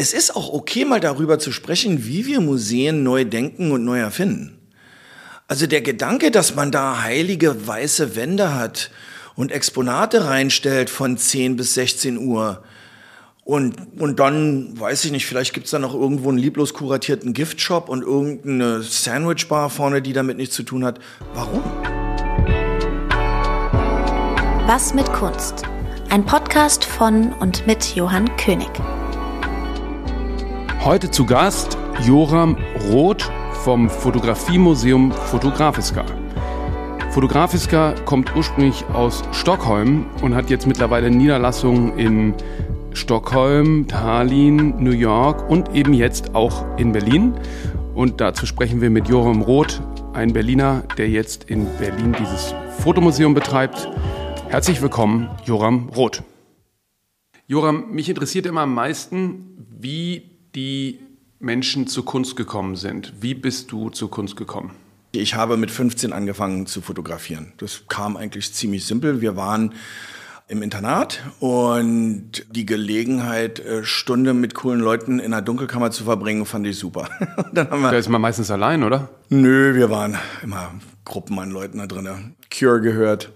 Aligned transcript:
es 0.00 0.14
ist 0.14 0.34
auch 0.34 0.50
okay, 0.54 0.86
mal 0.86 0.98
darüber 0.98 1.38
zu 1.38 1.52
sprechen, 1.52 2.06
wie 2.06 2.24
wir 2.24 2.40
Museen 2.40 3.02
neu 3.02 3.26
denken 3.26 3.70
und 3.70 3.84
neu 3.84 3.98
erfinden. 3.98 4.58
Also 5.46 5.66
der 5.66 5.82
Gedanke, 5.82 6.30
dass 6.30 6.54
man 6.54 6.72
da 6.72 7.02
heilige 7.02 7.66
weiße 7.66 8.16
Wände 8.16 8.54
hat 8.54 8.90
und 9.34 9.52
Exponate 9.52 10.24
reinstellt 10.24 10.88
von 10.88 11.18
10 11.18 11.56
bis 11.56 11.74
16 11.74 12.16
Uhr, 12.16 12.62
und, 13.42 14.00
und 14.00 14.20
dann, 14.20 14.78
weiß 14.78 15.06
ich 15.06 15.10
nicht, 15.10 15.26
vielleicht 15.26 15.52
gibt's 15.54 15.70
da 15.70 15.80
noch 15.80 15.92
irgendwo 15.92 16.28
einen 16.28 16.38
lieblos 16.38 16.72
kuratierten 16.72 17.32
Giftshop 17.32 17.88
und 17.88 18.02
irgendeine 18.02 18.82
Sandwichbar 18.82 19.70
vorne, 19.70 20.02
die 20.02 20.12
damit 20.12 20.36
nichts 20.36 20.54
zu 20.54 20.62
tun 20.62 20.84
hat. 20.84 21.00
Warum? 21.34 21.64
Was 24.68 24.94
mit 24.94 25.12
Kunst? 25.12 25.64
Ein 26.10 26.24
Podcast 26.24 26.84
von 26.84 27.32
und 27.40 27.66
mit 27.66 27.96
Johann 27.96 28.36
König. 28.36 28.70
Heute 30.82 31.10
zu 31.10 31.26
Gast 31.26 31.76
Joram 32.06 32.56
Roth 32.90 33.30
vom 33.64 33.90
Fotografiemuseum 33.90 35.12
Fotografiska. 35.12 36.06
Fotografiska 37.10 37.94
kommt 38.06 38.34
ursprünglich 38.34 38.86
aus 38.86 39.22
Stockholm 39.32 40.06
und 40.22 40.34
hat 40.34 40.48
jetzt 40.48 40.66
mittlerweile 40.66 41.10
Niederlassungen 41.10 41.98
in 41.98 42.34
Stockholm, 42.94 43.88
Tallinn, 43.88 44.82
New 44.82 44.92
York 44.92 45.50
und 45.50 45.74
eben 45.74 45.92
jetzt 45.92 46.34
auch 46.34 46.64
in 46.78 46.92
Berlin. 46.92 47.34
Und 47.94 48.22
dazu 48.22 48.46
sprechen 48.46 48.80
wir 48.80 48.88
mit 48.88 49.06
Joram 49.06 49.42
Roth, 49.42 49.82
ein 50.14 50.32
Berliner, 50.32 50.84
der 50.96 51.10
jetzt 51.10 51.44
in 51.44 51.66
Berlin 51.78 52.16
dieses 52.18 52.54
Fotomuseum 52.78 53.34
betreibt. 53.34 53.86
Herzlich 54.48 54.80
willkommen, 54.80 55.28
Joram 55.44 55.90
Roth. 55.90 56.22
Joram, 57.46 57.90
mich 57.90 58.08
interessiert 58.08 58.46
immer 58.46 58.62
am 58.62 58.72
meisten, 58.72 59.66
wie 59.78 60.29
die 60.54 61.00
Menschen 61.38 61.86
zur 61.86 62.04
Kunst 62.04 62.36
gekommen 62.36 62.76
sind. 62.76 63.12
Wie 63.20 63.34
bist 63.34 63.72
du 63.72 63.90
zur 63.90 64.10
Kunst 64.10 64.36
gekommen? 64.36 64.72
Ich 65.12 65.34
habe 65.34 65.56
mit 65.56 65.70
15 65.70 66.12
angefangen 66.12 66.66
zu 66.66 66.80
fotografieren. 66.80 67.52
Das 67.56 67.84
kam 67.88 68.16
eigentlich 68.16 68.52
ziemlich 68.52 68.84
simpel. 68.84 69.20
Wir 69.20 69.36
waren 69.36 69.72
im 70.46 70.62
Internat 70.62 71.22
und 71.38 72.44
die 72.50 72.66
Gelegenheit, 72.66 73.60
äh, 73.60 73.84
Stunde 73.84 74.34
mit 74.34 74.54
coolen 74.54 74.80
Leuten 74.80 75.20
in 75.20 75.32
einer 75.32 75.42
Dunkelkammer 75.42 75.92
zu 75.92 76.04
verbringen, 76.04 76.44
fand 76.44 76.66
ich 76.66 76.76
super. 76.76 77.08
Dann 77.52 77.70
haben 77.70 77.82
wir 77.82 77.92
da 77.92 77.96
ist 77.96 78.08
man 78.08 78.20
meistens 78.20 78.50
allein, 78.50 78.82
oder? 78.82 79.08
Nö, 79.28 79.76
wir 79.76 79.90
waren 79.90 80.18
immer 80.42 80.74
Gruppen 81.04 81.38
an 81.38 81.50
Leuten 81.52 81.78
da 81.78 81.86
drin. 81.86 82.34
Cure 82.52 82.80
gehört, 82.80 83.30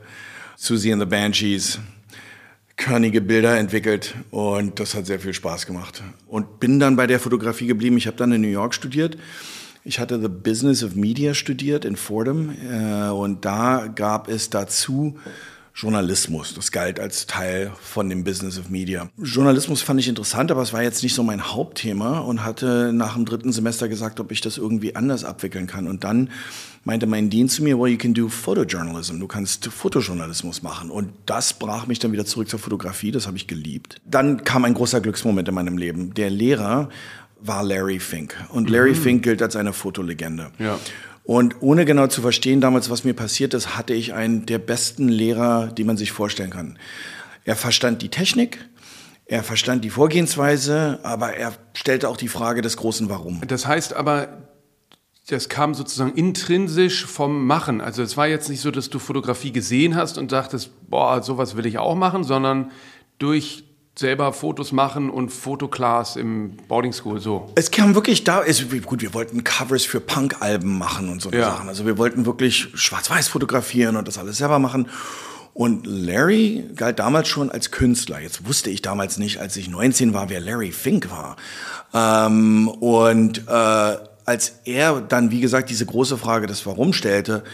Susie 0.56 0.92
and 0.92 1.00
the 1.00 1.06
Banshees, 1.06 1.78
körnige 2.76 3.20
Bilder 3.20 3.56
entwickelt 3.58 4.14
und 4.30 4.80
das 4.80 4.94
hat 4.94 5.06
sehr 5.06 5.20
viel 5.20 5.32
Spaß 5.32 5.66
gemacht. 5.66 6.02
Und 6.26 6.60
bin 6.60 6.80
dann 6.80 6.96
bei 6.96 7.06
der 7.06 7.20
Fotografie 7.20 7.66
geblieben. 7.66 7.96
Ich 7.96 8.06
habe 8.06 8.16
dann 8.16 8.32
in 8.32 8.40
New 8.40 8.48
York 8.48 8.74
studiert. 8.74 9.16
Ich 9.84 9.98
hatte 10.00 10.20
The 10.20 10.28
Business 10.28 10.82
of 10.82 10.94
Media 10.94 11.34
studiert 11.34 11.84
in 11.84 11.96
Fordham 11.96 12.54
äh, 12.70 13.10
und 13.10 13.44
da 13.44 13.86
gab 13.94 14.28
es 14.28 14.50
dazu 14.50 15.18
Journalismus. 15.74 16.54
Das 16.54 16.70
galt 16.70 17.00
als 17.00 17.26
Teil 17.26 17.72
von 17.82 18.08
dem 18.08 18.22
Business 18.22 18.58
of 18.58 18.70
Media. 18.70 19.10
Journalismus 19.18 19.82
fand 19.82 19.98
ich 19.98 20.08
interessant, 20.08 20.52
aber 20.52 20.62
es 20.62 20.72
war 20.72 20.82
jetzt 20.82 21.02
nicht 21.02 21.14
so 21.14 21.24
mein 21.24 21.52
Hauptthema 21.52 22.20
und 22.20 22.44
hatte 22.44 22.92
nach 22.92 23.14
dem 23.14 23.24
dritten 23.24 23.52
Semester 23.52 23.88
gesagt, 23.88 24.20
ob 24.20 24.30
ich 24.30 24.40
das 24.40 24.56
irgendwie 24.56 24.94
anders 24.94 25.24
abwickeln 25.24 25.66
kann. 25.66 25.88
Und 25.88 26.04
dann 26.04 26.30
meinte 26.84 27.06
mein 27.06 27.28
Dienst 27.28 27.56
zu 27.56 27.64
mir, 27.64 27.78
well, 27.78 27.90
you 27.90 27.98
can 27.98 28.14
do 28.14 28.28
photojournalism. 28.28 29.18
Du 29.18 29.26
kannst 29.26 29.66
Fotojournalismus 29.66 30.62
machen. 30.62 30.90
Und 30.90 31.10
das 31.26 31.54
brach 31.54 31.88
mich 31.88 31.98
dann 31.98 32.12
wieder 32.12 32.24
zurück 32.24 32.48
zur 32.48 32.60
Fotografie. 32.60 33.10
Das 33.10 33.26
habe 33.26 33.36
ich 33.36 33.48
geliebt. 33.48 34.00
Dann 34.04 34.44
kam 34.44 34.64
ein 34.64 34.74
großer 34.74 35.00
Glücksmoment 35.00 35.48
in 35.48 35.54
meinem 35.54 35.76
Leben. 35.76 36.14
Der 36.14 36.30
Lehrer 36.30 36.88
war 37.40 37.64
Larry 37.64 37.98
Fink. 37.98 38.36
Und 38.50 38.70
Larry 38.70 38.92
mhm. 38.92 38.96
Fink 39.02 39.22
gilt 39.24 39.42
als 39.42 39.56
eine 39.56 39.72
Fotolegende. 39.72 40.52
Ja. 40.60 40.78
Und 41.24 41.62
ohne 41.62 41.86
genau 41.86 42.06
zu 42.06 42.20
verstehen 42.20 42.60
damals, 42.60 42.90
was 42.90 43.02
mir 43.02 43.14
passiert 43.14 43.54
ist, 43.54 43.76
hatte 43.76 43.94
ich 43.94 44.12
einen 44.12 44.44
der 44.44 44.58
besten 44.58 45.08
Lehrer, 45.08 45.68
die 45.68 45.84
man 45.84 45.96
sich 45.96 46.12
vorstellen 46.12 46.50
kann. 46.50 46.78
Er 47.44 47.56
verstand 47.56 48.02
die 48.02 48.10
Technik, 48.10 48.58
er 49.24 49.42
verstand 49.42 49.84
die 49.84 49.90
Vorgehensweise, 49.90 51.00
aber 51.02 51.34
er 51.34 51.54
stellte 51.72 52.10
auch 52.10 52.18
die 52.18 52.28
Frage 52.28 52.60
des 52.60 52.76
großen 52.76 53.08
Warum. 53.08 53.40
Das 53.46 53.66
heißt 53.66 53.94
aber, 53.94 54.44
das 55.26 55.48
kam 55.48 55.72
sozusagen 55.72 56.12
intrinsisch 56.12 57.06
vom 57.06 57.46
Machen. 57.46 57.80
Also 57.80 58.02
es 58.02 58.18
war 58.18 58.26
jetzt 58.26 58.50
nicht 58.50 58.60
so, 58.60 58.70
dass 58.70 58.90
du 58.90 58.98
Fotografie 58.98 59.52
gesehen 59.52 59.96
hast 59.96 60.18
und 60.18 60.30
dachtest, 60.30 60.70
boah, 60.90 61.22
sowas 61.22 61.56
will 61.56 61.64
ich 61.64 61.78
auch 61.78 61.94
machen, 61.94 62.24
sondern 62.24 62.70
durch 63.18 63.64
selber 63.96 64.32
Fotos 64.32 64.72
machen 64.72 65.08
und 65.08 65.30
Fotoclass 65.30 66.16
im 66.16 66.56
Boarding 66.68 66.92
School 66.92 67.20
so. 67.20 67.52
Es 67.54 67.70
kam 67.70 67.94
wirklich 67.94 68.24
da, 68.24 68.40
ist, 68.40 68.64
gut, 68.84 69.02
wir 69.02 69.14
wollten 69.14 69.44
Covers 69.44 69.84
für 69.84 70.00
Punk-Alben 70.00 70.78
machen 70.78 71.08
und 71.08 71.22
so 71.22 71.30
ja. 71.30 71.44
Sachen. 71.44 71.68
Also 71.68 71.86
wir 71.86 71.96
wollten 71.96 72.26
wirklich 72.26 72.68
schwarz-weiß 72.74 73.28
fotografieren 73.28 73.96
und 73.96 74.08
das 74.08 74.18
alles 74.18 74.38
selber 74.38 74.58
machen. 74.58 74.88
Und 75.52 75.86
Larry 75.86 76.64
galt 76.74 76.98
damals 76.98 77.28
schon 77.28 77.50
als 77.50 77.70
Künstler. 77.70 78.18
Jetzt 78.18 78.48
wusste 78.48 78.70
ich 78.70 78.82
damals 78.82 79.18
nicht, 79.18 79.38
als 79.38 79.56
ich 79.56 79.68
19 79.68 80.12
war, 80.12 80.28
wer 80.28 80.40
Larry 80.40 80.72
Fink 80.72 81.08
war. 81.12 81.36
Ähm, 81.94 82.66
und 82.66 83.46
äh, 83.46 83.96
als 84.24 84.60
er 84.64 85.00
dann, 85.00 85.30
wie 85.30 85.40
gesagt, 85.40 85.70
diese 85.70 85.86
große 85.86 86.18
Frage 86.18 86.48
des 86.48 86.66
Warum 86.66 86.92
stellte, 86.92 87.44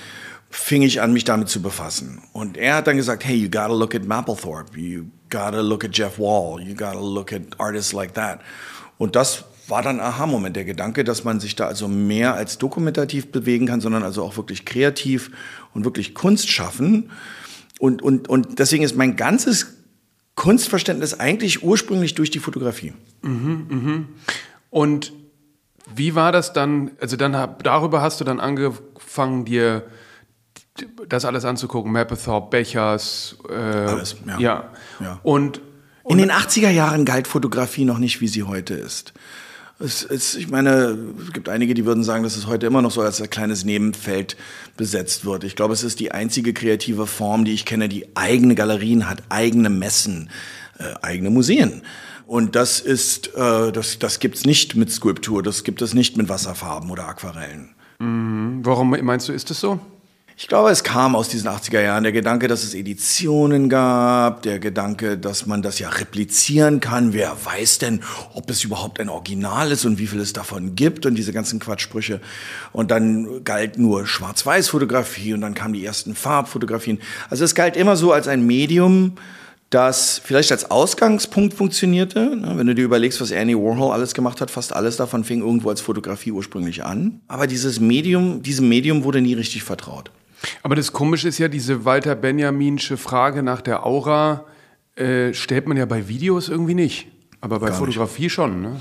fing 0.51 0.83
ich 0.83 1.01
an, 1.01 1.13
mich 1.13 1.25
damit 1.25 1.49
zu 1.49 1.63
befassen. 1.63 2.23
Und 2.33 2.57
er 2.57 2.75
hat 2.75 2.89
dann 2.89 2.97
gesagt, 2.97 3.25
hey, 3.25 3.37
you 3.37 3.49
gotta 3.49 3.73
look 3.73 3.95
at 3.95 4.05
Mapplethorpe, 4.05 4.79
you 4.79 5.05
gotta 5.31 5.61
look 5.61 5.85
at 5.85 5.97
Jeff 5.97 6.19
Wall, 6.19 6.61
you 6.61 6.75
gotta 6.75 7.01
look 7.01 7.33
at 7.33 7.43
artists 7.59 7.93
like 7.93 8.15
that. 8.15 8.41
Und 8.99 9.15
das 9.15 9.45
war 9.69 9.83
dann 9.83 10.01
Aha-Moment, 10.01 10.57
der 10.57 10.65
Gedanke, 10.65 11.05
dass 11.05 11.23
man 11.23 11.39
sich 11.39 11.55
da 11.55 11.69
also 11.69 11.87
mehr 11.87 12.35
als 12.35 12.59
dokumentativ 12.59 13.31
bewegen 13.31 13.67
kann, 13.67 13.81
sondern 13.81 14.03
also 14.03 14.25
auch 14.25 14.37
wirklich 14.37 14.65
kreativ 14.65 15.31
und 15.73 15.85
wirklich 15.85 16.15
Kunst 16.15 16.51
schaffen. 16.51 17.11
Und, 17.79 18.03
und, 18.03 18.29
und 18.29 18.59
deswegen 18.59 18.83
ist 18.83 18.97
mein 18.97 19.15
ganzes 19.15 19.75
Kunstverständnis 20.35 21.19
eigentlich 21.21 21.63
ursprünglich 21.63 22.15
durch 22.15 22.31
die 22.31 22.41
Fotografie. 22.41 22.93
Mhm, 23.23 23.67
mhm. 23.69 24.09
Und 24.71 25.13
wie 25.95 26.17
war 26.17 26.33
das 26.33 26.53
dann, 26.53 26.91
also 27.01 27.17
dann 27.17 27.33
darüber 27.63 28.03
hast 28.03 28.21
du 28.21 28.25
dann 28.25 28.41
angefangen, 28.41 29.45
dir 29.45 29.85
das 31.09 31.25
alles 31.25 31.45
anzugucken, 31.45 31.93
Mapplethorpe, 31.93 32.51
Bechers, 32.51 33.37
äh, 33.49 33.55
alles, 33.55 34.17
ja. 34.27 34.39
ja. 34.39 34.71
ja. 35.01 35.21
Und, 35.23 35.61
und, 36.03 36.19
in 36.19 36.29
den 36.29 36.31
80er 36.31 36.71
Jahren 36.71 37.05
galt 37.05 37.27
Fotografie 37.27 37.85
noch 37.85 37.99
nicht, 37.99 38.21
wie 38.21 38.29
sie 38.29 38.43
heute 38.43 38.75
ist. 38.75 39.13
Es, 39.79 40.05
es, 40.05 40.35
ich 40.35 40.51
meine, 40.51 40.99
es 41.27 41.33
gibt 41.33 41.49
einige, 41.49 41.73
die 41.73 41.87
würden 41.87 42.05
sagen, 42.05 42.23
dass 42.23 42.37
es 42.37 42.47
heute 42.47 42.67
immer 42.67 42.83
noch 42.83 42.91
so 42.91 43.01
als 43.01 43.23
ein 43.23 43.31
kleines 43.31 43.65
Nebenfeld 43.65 44.37
besetzt 44.77 45.25
wird. 45.25 45.43
Ich 45.43 45.57
glaube, 45.57 45.73
es 45.73 45.83
ist 45.83 46.01
die 46.01 46.13
einzige 46.13 46.53
kreative 46.53 47.07
Form, 47.07 47.47
die 47.47 47.55
ich 47.55 47.65
kenne, 47.65 47.89
die 47.89 48.07
eigene 48.15 48.55
Galerien 48.55 49.09
hat, 49.09 49.23
eigene 49.31 49.71
Messen, 49.71 50.29
äh, 50.79 50.85
eigene 51.01 51.31
Museen. 51.31 51.83
Und 52.27 52.57
das 52.57 52.79
ist, 52.79 53.35
äh, 53.35 53.73
das, 53.73 53.99
das 53.99 54.21
gibt's 54.21 54.45
nicht 54.45 54.77
mit 54.77 54.93
Skulptur, 54.93 55.43
das 55.43 55.65
gibt 55.65 55.81
es 55.83 55.95
nicht 55.95 56.17
mit 56.17 56.29
Wasserfarben 56.29 56.91
oder 56.91 57.09
Aquarellen. 57.09 57.75
Mhm. 57.99 58.61
Warum 58.63 58.91
meinst 58.91 59.29
du, 59.29 59.33
ist 59.33 59.51
es 59.51 59.61
so? 59.61 59.81
Ich 60.43 60.49
glaube, 60.49 60.71
es 60.71 60.83
kam 60.85 61.17
aus 61.17 61.29
diesen 61.29 61.51
80er 61.51 61.83
Jahren 61.83 62.03
der 62.03 62.13
Gedanke, 62.13 62.49
dass 62.49 62.65
es 62.65 62.73
Editionen 62.73 63.69
gab, 63.69 64.41
der 64.41 64.59
Gedanke, 64.59 65.19
dass 65.19 65.45
man 65.45 65.61
das 65.61 65.79
ja 65.79 65.91
replizieren 65.91 66.81
kann. 66.81 67.13
Wer 67.13 67.37
weiß 67.45 67.77
denn, 67.77 68.01
ob 68.33 68.49
es 68.49 68.65
überhaupt 68.65 69.01
ein 69.01 69.11
Original 69.11 69.71
ist 69.71 69.85
und 69.85 69.99
wie 69.99 70.07
viel 70.07 70.19
es 70.19 70.33
davon 70.33 70.77
gibt 70.77 71.05
und 71.05 71.17
diese 71.17 71.35
ganzen 71.35 71.61
Quatschsprüche. 71.61 72.23
Und 72.73 72.91
dann 72.91 73.45
galt 73.45 73.77
nur 73.79 74.07
Schwarz-Weiß-Fotografie 74.07 75.35
und 75.35 75.43
dann 75.43 75.53
kamen 75.53 75.75
die 75.75 75.85
ersten 75.85 76.15
Farbfotografien. 76.15 77.01
Also 77.29 77.45
es 77.45 77.55
galt 77.55 77.77
immer 77.77 77.97
so 77.97 78.11
als 78.11 78.27
ein 78.27 78.47
Medium, 78.47 79.17
das 79.69 80.23
vielleicht 80.25 80.53
als 80.53 80.71
Ausgangspunkt 80.71 81.53
funktionierte. 81.53 82.35
Ne, 82.35 82.55
wenn 82.57 82.67
du 82.67 82.75
dir 82.75 82.87
überlegst, 82.87 83.21
was 83.21 83.31
Annie 83.31 83.59
Warhol 83.59 83.93
alles 83.93 84.15
gemacht 84.15 84.41
hat, 84.41 84.51
fast 84.51 84.73
alles 84.73 84.97
davon 84.97 85.23
fing 85.23 85.43
irgendwo 85.43 85.69
als 85.69 85.83
Fotografie 85.83 86.33
ursprünglich 86.33 86.83
an. 86.83 87.21
Aber 87.29 87.47
dieses 87.47 87.79
Medium, 87.79 88.43
diesem 88.43 88.71
Medium 88.71 89.05
wurde 89.05 89.21
nie 89.21 89.35
richtig 89.35 89.65
vertraut. 89.65 90.11
Aber 90.63 90.75
das 90.75 90.93
Komische 90.93 91.29
ist 91.29 91.39
ja, 91.39 91.49
diese 91.49 91.85
Walter 91.85 92.15
Benjaminsche 92.15 92.97
Frage 92.97 93.43
nach 93.43 93.61
der 93.61 93.85
Aura 93.87 94.47
äh, 94.97 95.33
stellt 95.35 95.67
man 95.67 95.77
ja 95.77 95.87
bei 95.87 96.09
Videos 96.09 96.49
irgendwie 96.49 96.75
nicht. 96.75 97.09
Aber 97.41 97.59
bei 97.59 97.69
Gar 97.69 97.77
Fotografie 97.77 98.25
nicht. 98.25 98.33
schon, 98.33 98.61
ne? 98.61 98.81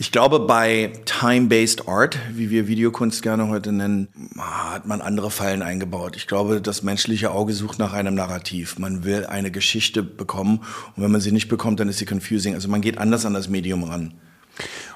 Ich 0.00 0.12
glaube, 0.12 0.38
bei 0.38 0.92
Time-Based 1.06 1.88
Art, 1.88 2.16
wie 2.32 2.50
wir 2.50 2.68
Videokunst 2.68 3.20
gerne 3.20 3.48
heute 3.48 3.72
nennen, 3.72 4.06
hat 4.38 4.86
man 4.86 5.00
andere 5.00 5.28
Fallen 5.28 5.60
eingebaut. 5.60 6.14
Ich 6.14 6.28
glaube, 6.28 6.60
das 6.60 6.84
menschliche 6.84 7.32
Auge 7.32 7.52
sucht 7.52 7.80
nach 7.80 7.92
einem 7.94 8.14
Narrativ. 8.14 8.78
Man 8.78 9.02
will 9.02 9.26
eine 9.26 9.50
Geschichte 9.50 10.04
bekommen 10.04 10.60
und 10.94 11.02
wenn 11.02 11.10
man 11.10 11.20
sie 11.20 11.32
nicht 11.32 11.48
bekommt, 11.48 11.80
dann 11.80 11.88
ist 11.88 11.98
sie 11.98 12.06
confusing. 12.06 12.54
Also 12.54 12.68
man 12.68 12.80
geht 12.80 12.98
anders 12.98 13.26
an 13.26 13.34
das 13.34 13.48
Medium 13.48 13.82
ran. 13.82 14.14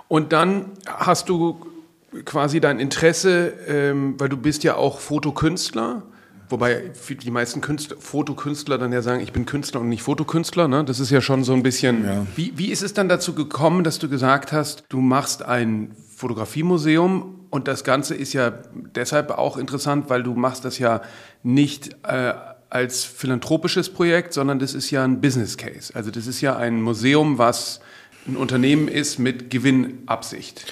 Und 0.07 0.33
dann 0.33 0.67
hast 0.87 1.29
du 1.29 1.59
quasi 2.25 2.61
dein 2.61 2.79
Interesse, 2.79 3.53
ähm, 3.67 4.15
weil 4.19 4.29
du 4.29 4.37
bist 4.37 4.65
ja 4.65 4.77
auch 4.77 5.01
Fotokünstler. 5.01 6.03
Wobei 6.49 6.91
die 7.09 7.31
meisten 7.31 7.63
Künstler, 7.63 7.97
Fotokünstler 7.99 8.77
dann 8.77 8.93
ja 8.93 9.01
sagen, 9.01 9.21
ich 9.21 9.33
bin 9.33 9.47
Künstler 9.47 9.81
und 9.81 9.89
nicht 9.89 10.03
Fotokünstler. 10.03 10.69
Ne? 10.69 10.85
Das 10.85 11.01
ist 11.01 11.11
ja 11.11 11.23
schon 11.23 11.45
so 11.45 11.55
ein 11.55 11.63
bisschen. 11.63 12.05
Ja. 12.05 12.27
Wie, 12.37 12.53
wie 12.57 12.71
ist 12.71 12.83
es 12.83 12.93
dann 12.93 13.09
dazu 13.09 13.35
gekommen, 13.35 13.85
dass 13.85 13.99
du 13.99 14.09
gesagt 14.11 14.53
hast, 14.53 14.85
du 14.91 15.01
machst 15.01 15.43
ein 15.43 15.93
Fotografiemuseum 16.15 17.47
und 17.49 17.69
das 17.69 17.85
Ganze 17.85 18.15
ist 18.15 18.35
ja 18.35 18.53
deshalb 18.95 19.31
auch 19.31 19.57
interessant, 19.57 20.11
weil 20.11 20.23
du 20.23 20.35
machst 20.35 20.67
das 20.67 20.79
ja 20.79 21.01
nicht 21.43 21.97
äh, 22.07 22.35
als 22.69 23.05
philanthropisches 23.05 23.91
Projekt, 23.91 24.33
sondern 24.35 24.59
das 24.59 24.75
ist 24.75 24.91
ja 24.91 25.05
ein 25.05 25.21
Business 25.21 25.57
Case. 25.57 25.95
Also 25.95 26.11
das 26.11 26.27
ist 26.27 26.41
ja 26.41 26.57
ein 26.57 26.83
Museum, 26.83 27.39
was 27.39 27.81
ein 28.27 28.37
Unternehmen 28.37 28.89
ist 28.89 29.19
mit 29.19 29.51
Gewinnabsicht. 29.51 30.71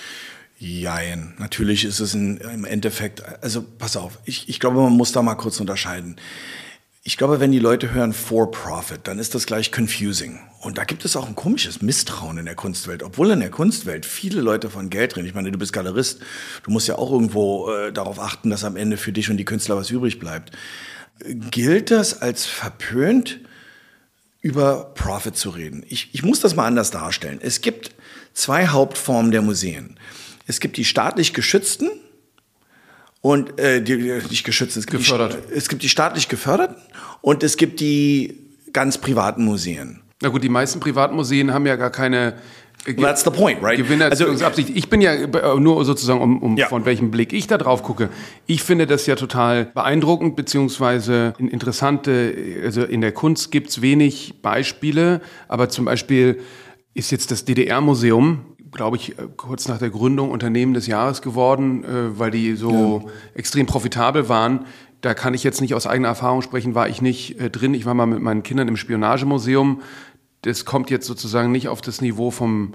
Jein, 0.62 1.33
natürlich 1.39 1.87
ist 1.87 2.01
es 2.01 2.12
ein, 2.12 2.37
im 2.37 2.67
Endeffekt, 2.67 3.25
also 3.43 3.62
pass 3.62 3.97
auf, 3.97 4.19
ich, 4.27 4.47
ich 4.51 4.61
glaube, 4.61 4.77
man 4.77 4.93
muss 4.93 5.11
da 5.11 5.23
mal 5.23 5.35
kurz 5.37 5.59
unterscheiden. 5.59 6.17
Ich 7.03 7.17
glaube, 7.17 7.41
wenn 7.41 7.51
die 7.51 7.59
Leute 7.59 7.95
hören 7.95 8.12
for 8.12 8.51
profit, 8.51 9.01
dann 9.05 9.19
ist 9.19 9.35
das 9.35 9.47
gleich 9.47 9.73
confusing. 9.75 10.39
Und 10.61 10.77
da 10.77 10.85
gibt 10.85 11.07
es 11.07 11.17
auch 11.17 11.27
ein 11.27 11.35
komisches 11.35 11.81
Misstrauen 11.81 12.37
in 12.37 12.45
der 12.45 12.57
Kunstwelt, 12.57 13.03
obwohl 13.03 13.31
in 13.31 13.41
der 13.41 13.51
Kunstwelt 13.51 14.05
viele 14.05 14.43
Leute 14.43 14.69
von 14.69 14.91
Geld 14.91 15.17
reden. 15.17 15.27
Ich 15.27 15.35
meine, 15.35 15.51
du 15.51 15.57
bist 15.57 15.73
Galerist, 15.73 16.21
du 16.62 16.71
musst 16.71 16.89
ja 16.89 16.97
auch 16.97 17.11
irgendwo 17.11 17.71
äh, 17.71 17.91
darauf 17.91 18.21
achten, 18.21 18.51
dass 18.51 18.62
am 18.62 18.77
Ende 18.77 18.99
für 18.99 19.12
dich 19.12 19.31
und 19.31 19.39
die 19.39 19.47
Künstler 19.47 19.79
was 19.79 19.89
übrig 19.89 20.19
bleibt. 20.19 20.53
Gilt 21.25 21.91
das 21.91 22.21
als 22.21 22.45
verpönt, 22.45 23.41
über 24.43 24.93
Profit 24.95 25.39
zu 25.39 25.49
reden? 25.49 25.87
Ich, 25.89 26.11
ich 26.12 26.23
muss 26.23 26.41
das 26.41 26.55
mal 26.55 26.67
anders 26.67 26.91
darstellen. 26.91 27.39
Es 27.43 27.62
gibt 27.62 27.93
zwei 28.35 28.67
Hauptformen 28.67 29.31
der 29.31 29.41
Museen. 29.41 29.97
Es 30.50 30.58
gibt 30.58 30.76
die 30.76 30.85
staatlich 30.85 31.32
geschützten 31.32 31.88
und 33.20 33.61
äh, 33.61 33.81
die, 33.81 33.97
nicht 33.97 34.43
geschützt, 34.43 34.76
es 34.76 34.87
gibt, 34.87 35.05
Gefördert. 35.05 35.38
die, 35.49 35.55
es 35.55 35.69
gibt 35.69 35.85
die 35.85 35.88
staatlich 35.88 36.29
geförderten 36.29 36.76
und 37.20 37.44
es 37.44 37.56
gibt 37.56 37.79
die 37.79 38.37
ganz 38.73 38.99
privaten 38.99 39.44
Museen. 39.44 40.00
Na 40.20 40.29
gut, 40.29 40.43
die 40.43 40.49
meisten 40.49 40.81
Privatmuseen 40.81 41.55
haben 41.55 41.67
ja 41.67 41.76
gar 41.76 41.91
keine 41.91 42.35
That's 42.85 43.23
the 43.23 43.31
point, 43.31 43.62
right? 43.62 43.76
Gewinnerziehungsabsicht. 43.76 44.70
Also, 44.70 44.79
ich 44.79 44.88
bin 44.88 45.00
ja 45.02 45.12
äh, 45.12 45.61
nur 45.61 45.85
sozusagen, 45.85 46.20
um, 46.20 46.43
um 46.43 46.56
ja. 46.56 46.67
von 46.67 46.85
welchem 46.85 47.12
Blick 47.12 47.32
ich 47.32 47.47
da 47.47 47.56
drauf 47.56 47.85
gucke. 47.85 48.08
Ich 48.47 48.64
finde 48.64 48.88
das 48.88 49.06
ja 49.06 49.14
total 49.14 49.67
beeindruckend, 49.67 50.35
beziehungsweise 50.35 51.35
interessante, 51.38 52.35
also 52.64 52.82
in 52.82 53.02
der 53.02 53.12
Kunst 53.12 53.52
gibt's 53.52 53.82
wenig 53.82 54.41
Beispiele, 54.43 55.20
aber 55.47 55.69
zum 55.69 55.85
Beispiel 55.85 56.41
ist 56.94 57.12
jetzt 57.12 57.31
das 57.31 57.44
DDR-Museum 57.44 58.47
glaube 58.72 58.96
ich, 58.96 59.19
äh, 59.19 59.28
kurz 59.37 59.69
nach 59.69 59.78
der 59.78 59.90
Gründung 59.90 60.31
Unternehmen 60.31 60.75
des 60.75 60.87
Jahres 60.87 61.22
geworden, 61.22 61.84
äh, 61.84 62.19
weil 62.19 62.31
die 62.31 62.55
so 62.56 63.05
ja. 63.05 63.12
extrem 63.34 63.67
profitabel 63.67 64.28
waren. 64.28 64.67
Da 65.00 65.14
kann 65.14 65.34
ich 65.34 65.44
jetzt 65.44 65.61
nicht 65.61 65.75
aus 65.75 65.87
eigener 65.87 66.08
Erfahrung 66.08 66.43
sprechen, 66.43 66.75
war 66.75 66.88
ich 66.88 67.00
nicht 67.00 67.40
äh, 67.40 67.50
drin. 67.50 67.75
Ich 67.75 67.87
war 67.87 67.94
mal 67.94 68.06
mit 68.06 68.20
meinen 68.20 68.43
Kindern 68.43 68.69
im 68.69 68.76
Spionagemuseum. 68.76 69.82
Das 70.43 70.64
kommt 70.64 70.90
jetzt 70.90 71.06
sozusagen 71.06 71.52
nicht 71.52 71.69
auf 71.69 71.81
das 71.81 72.00
Niveau 72.00 72.31
vom, 72.31 72.75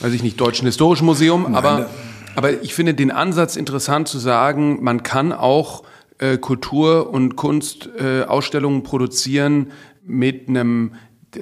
weiß 0.00 0.12
ich 0.12 0.22
nicht, 0.22 0.40
Deutschen 0.40 0.66
Historischen 0.66 1.06
Museum. 1.06 1.54
aber, 1.54 1.88
aber 2.36 2.62
ich 2.62 2.74
finde 2.74 2.94
den 2.94 3.10
Ansatz 3.10 3.56
interessant 3.56 4.08
zu 4.08 4.18
sagen, 4.18 4.82
man 4.82 5.02
kann 5.02 5.32
auch 5.32 5.84
äh, 6.18 6.38
Kultur- 6.38 7.10
und 7.10 7.36
Kunstausstellungen 7.36 8.80
äh, 8.80 8.84
produzieren 8.84 9.72
mit 10.04 10.48
einem 10.48 10.92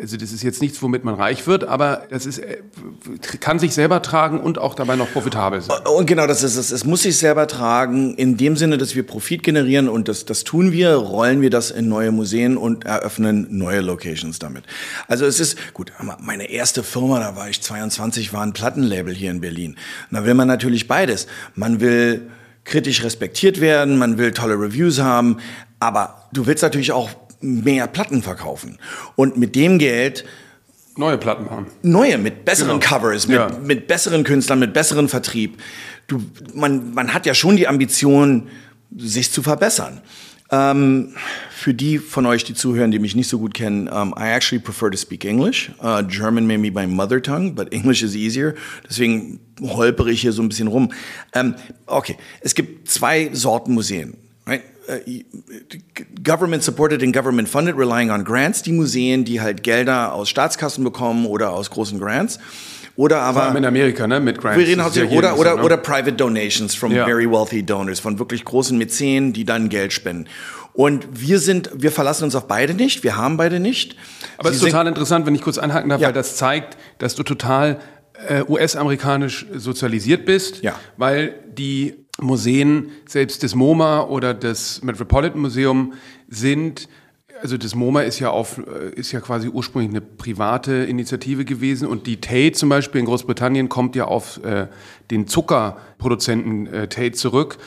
also 0.01 0.17
das 0.17 0.33
ist 0.33 0.43
jetzt 0.43 0.61
nichts, 0.63 0.83
womit 0.83 1.05
man 1.05 1.15
reich 1.15 1.47
wird, 1.47 1.65
aber 1.65 2.07
das 2.11 2.27
ist, 2.27 2.39
äh, 2.39 2.59
kann 3.41 3.59
sich 3.59 3.75
selber 3.75 4.03
tragen 4.03 4.41
und 4.41 4.59
auch 4.59 4.75
dabei 4.75 4.97
noch 4.97 5.11
profitabel 5.13 5.61
sein. 5.61 5.77
Und 5.87 6.07
genau 6.07 6.27
das 6.27 6.43
ist 6.43 6.57
es. 6.57 6.71
Es 6.71 6.85
muss 6.85 7.03
sich 7.03 7.17
selber 7.17 7.47
tragen, 7.47 8.15
in 8.15 8.37
dem 8.37 8.57
Sinne, 8.57 8.79
dass 8.79 8.95
wir 8.95 9.07
Profit 9.07 9.43
generieren 9.43 9.89
und 9.89 10.09
das, 10.09 10.25
das 10.25 10.45
tun 10.45 10.73
wir, 10.73 10.95
rollen 10.95 11.41
wir 11.41 11.51
das 11.51 11.71
in 11.71 11.89
neue 11.89 12.13
Museen 12.13 12.57
und 12.57 12.85
eröffnen 12.85 13.47
neue 13.51 13.81
Locations 13.81 14.39
damit. 14.39 14.65
Also 15.09 15.27
es 15.27 15.41
ist, 15.41 15.57
gut, 15.75 15.93
meine 16.21 16.51
erste 16.51 16.83
Firma, 16.83 17.21
da 17.21 17.37
war 17.37 17.49
ich 17.49 17.63
22, 17.63 18.33
war 18.33 18.43
ein 18.43 18.53
Plattenlabel 18.53 19.15
hier 19.15 19.31
in 19.31 19.41
Berlin. 19.41 19.77
Da 20.11 20.25
will 20.25 20.35
man 20.35 20.49
natürlich 20.49 20.89
beides. 20.89 21.27
Man 21.55 21.81
will 21.81 22.31
kritisch 22.65 23.03
respektiert 23.03 23.61
werden, 23.61 23.99
man 23.99 24.19
will 24.19 24.33
tolle 24.33 24.55
Reviews 24.55 25.01
haben, 25.01 25.39
aber 25.81 26.29
du 26.33 26.47
willst 26.47 26.63
natürlich 26.63 26.93
auch 26.93 27.11
mehr 27.43 27.87
Platten 27.87 28.23
verkaufen. 28.23 28.79
Und 29.17 29.37
mit 29.37 29.55
dem 29.55 29.79
Geld 29.79 30.25
neue 30.97 31.19
Platten 31.19 31.45
machen. 31.45 31.67
Neue, 31.83 32.19
mit 32.19 32.45
besseren 32.45 32.81
genau. 32.81 32.97
Covers, 32.97 33.27
mit, 33.27 33.37
ja. 33.37 33.51
mit 33.65 33.87
besseren 33.87 34.25
Künstlern, 34.25 34.59
mit 34.59 34.73
besseren 34.73 35.09
Vertrieb. 35.09 35.59
Du, 36.07 36.23
man, 36.55 36.93
man 36.95 37.15
hat 37.15 37.27
ja 37.27 37.35
schon 37.35 37.57
die 37.57 37.69
Ambition, 37.69 38.49
sich 38.97 39.31
zu 39.31 39.43
verbessern. 39.43 40.03
Ähm, 40.51 41.15
für 41.51 41.73
die 41.73 41.99
von 41.99 42.27
euch, 42.27 42.45
die 42.45 42.53
zuhören, 42.53 42.91
die 42.91 42.99
mich 42.99 43.15
nicht 43.15 43.29
so 43.29 43.39
gut 43.39 43.55
kennen, 43.55 43.89
um, 43.89 44.15
I 44.19 44.25
actually 44.25 44.63
prefer 44.63 44.91
to 44.91 44.99
speak 44.99 45.25
English. 45.25 45.71
Uh, 45.83 46.03
German 46.03 46.47
may 46.47 46.59
be 46.59 46.71
my 46.71 46.87
mother 46.87 47.23
tongue, 47.23 47.55
but 47.55 47.73
English 47.73 48.03
is 48.03 48.15
easier. 48.15 48.55
Deswegen 48.87 49.41
holpere 49.63 50.11
ich 50.11 50.21
hier 50.21 50.33
so 50.33 50.43
ein 50.43 50.51
bisschen 50.51 50.69
rum. 50.69 50.93
Ähm, 51.35 51.55
okay, 51.87 52.17
es 52.43 52.55
gibt 52.55 52.91
zwei 52.91 53.31
Sorten 53.33 53.73
Museen. 53.73 54.15
Right? 54.47 54.63
Äh, 54.89 55.25
government 56.25 56.65
supported 56.65 57.03
and 57.03 57.15
government 57.15 57.49
funded, 57.49 57.77
relying 57.77 58.11
on 58.11 58.25
grants, 58.25 58.63
die 58.63 58.73
Museen, 58.73 59.25
die 59.25 59.41
halt 59.41 59.63
Gelder 59.63 60.13
aus 60.13 60.29
Staatskassen 60.29 60.83
bekommen 60.83 61.27
oder 61.27 61.53
aus 61.53 61.71
großen 61.71 61.99
Grants. 61.99 62.39
Oder 62.97 63.21
aber. 63.21 63.41
Vor 63.41 63.43
allem 63.45 63.57
in 63.57 63.65
Amerika, 63.65 64.07
ne, 64.07 64.21
mit 64.21 64.39
Grants. 64.39 64.59
Wir 64.59 64.67
reden 64.67 64.83
hauptsächlich, 64.83 65.17
oder, 65.17 65.39
oder, 65.39 65.53
so, 65.53 65.57
ne? 65.59 65.63
oder 65.63 65.77
private 65.77 66.13
donations 66.13 66.75
from 66.75 66.93
ja. 66.93 67.05
very 67.05 67.31
wealthy 67.31 67.63
donors, 67.63 68.01
von 68.01 68.19
wirklich 68.19 68.45
großen 68.45 68.77
Mäzenen, 68.77 69.33
die 69.33 69.45
dann 69.45 69.69
Geld 69.69 69.93
spenden. 69.93 70.27
Und 70.75 71.07
wir 71.13 71.39
sind, 71.39 71.71
wir 71.75 71.93
verlassen 71.93 72.25
uns 72.25 72.35
auf 72.35 72.49
beide 72.49 72.75
nicht, 72.75 73.05
wir 73.05 73.17
haben 73.17 73.37
beide 73.37 73.61
nicht. 73.61 73.97
Aber 74.39 74.51
es 74.51 74.57
ist 74.57 74.63
total 74.63 74.87
interessant, 74.87 75.27
wenn 75.27 75.35
ich 75.35 75.43
kurz 75.43 75.59
einhaken 75.59 75.91
darf, 75.91 76.01
ja. 76.01 76.09
weil 76.09 76.15
das 76.15 76.37
zeigt, 76.37 76.77
dass 76.99 77.15
du 77.15 77.23
total 77.23 77.79
äh, 78.29 78.43
US-amerikanisch 78.49 79.47
sozialisiert 79.55 80.25
bist, 80.25 80.63
ja. 80.63 80.75
weil 80.97 81.35
die 81.47 82.07
Museen, 82.23 82.91
selbst 83.07 83.43
das 83.43 83.55
MoMA 83.55 84.05
oder 84.05 84.33
das 84.35 84.83
Metropolitan 84.83 85.41
Museum 85.41 85.93
sind 86.29 86.89
also 87.43 87.57
das 87.57 87.75
MoMA 87.75 88.03
ist 88.03 88.21
ja 88.21 88.31
auf, 88.31 88.59
äh, 88.59 88.95
ist 88.95 89.11
ja 89.11 89.21
quasi 89.21 89.49
ursprünglich 89.49 89.91
eine 89.91 90.01
private 90.01 90.73
Initiative 90.73 91.45
gewesen 91.45 91.89
und 91.89 92.07
die 92.07 92.21
Tate 92.21 92.53
zum 92.53 92.69
Beispiel 92.69 93.01
in 93.01 93.07
Großbritannien 93.07 93.69
kommt 93.69 93.97
ja 93.97 94.05
auf 94.05 94.43
äh, 94.45 94.69
den 95.11 95.27
Zuckerproduzenten 95.27 96.69
äh, 96.69 96.89
Tate 96.89 97.13
zurück. 97.13 97.59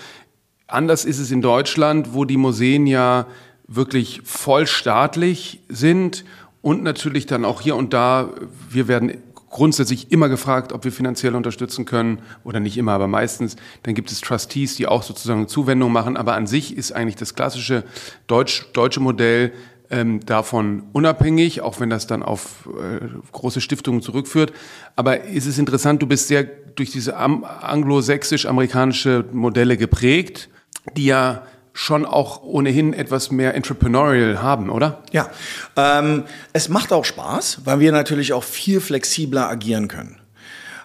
Anders 0.68 1.04
ist 1.04 1.20
es 1.20 1.30
in 1.30 1.42
Deutschland, 1.42 2.14
wo 2.14 2.24
die 2.24 2.38
Museen 2.38 2.88
ja 2.88 3.28
wirklich 3.68 4.22
vollstaatlich 4.24 5.60
sind 5.68 6.24
und 6.62 6.82
natürlich 6.82 7.26
dann 7.26 7.44
auch 7.44 7.60
hier 7.60 7.76
und 7.76 7.94
da, 7.94 8.30
wir 8.70 8.88
werden 8.88 9.18
grundsätzlich 9.56 10.12
immer 10.12 10.28
gefragt, 10.28 10.74
ob 10.74 10.84
wir 10.84 10.92
finanziell 10.92 11.34
unterstützen 11.34 11.86
können 11.86 12.20
oder 12.44 12.60
nicht 12.60 12.78
immer, 12.78 12.92
aber 12.92 13.08
meistens. 13.08 13.56
Dann 13.84 13.96
gibt 13.96 14.12
es 14.12 14.20
Trustees, 14.20 14.76
die 14.76 14.86
auch 14.86 15.02
sozusagen 15.02 15.48
Zuwendung 15.48 15.94
machen. 15.94 16.18
Aber 16.18 16.34
an 16.34 16.46
sich 16.46 16.76
ist 16.76 16.92
eigentlich 16.92 17.16
das 17.16 17.36
klassische 17.36 17.86
Deutsch, 18.28 18.66
deutsche 18.74 19.00
Modell 19.00 19.54
ähm, 19.90 20.20
davon 20.26 20.84
unabhängig, 20.92 21.62
auch 21.62 21.80
wenn 21.80 21.90
das 21.90 22.06
dann 22.06 22.22
auf 22.22 22.68
äh, 22.68 23.00
große 23.32 23.62
Stiftungen 23.62 24.02
zurückführt. 24.02 24.52
Aber 24.98 25.24
ist 25.24 25.46
es 25.46 25.58
interessant, 25.58 26.02
du 26.02 26.08
bist 26.08 26.28
sehr 26.28 26.44
durch 26.44 26.92
diese 26.92 27.16
anglosächsisch-amerikanische 27.16 29.24
Modelle 29.32 29.78
geprägt, 29.78 30.50
die 30.98 31.06
ja 31.06 31.44
schon 31.76 32.06
auch 32.06 32.42
ohnehin 32.42 32.94
etwas 32.94 33.32
mehr 33.32 33.54
entrepreneurial 33.54 34.42
haben, 34.42 34.70
oder? 34.70 35.04
Ja, 35.12 35.30
ähm, 35.76 36.24
es 36.54 36.70
macht 36.70 36.94
auch 36.94 37.04
Spaß, 37.04 37.62
weil 37.66 37.82
wir 37.82 37.92
natürlich 37.92 38.32
auch 38.32 38.46
viel 38.46 38.80
flexibler 38.80 39.50
agieren 39.50 39.90
können. 39.90 40.18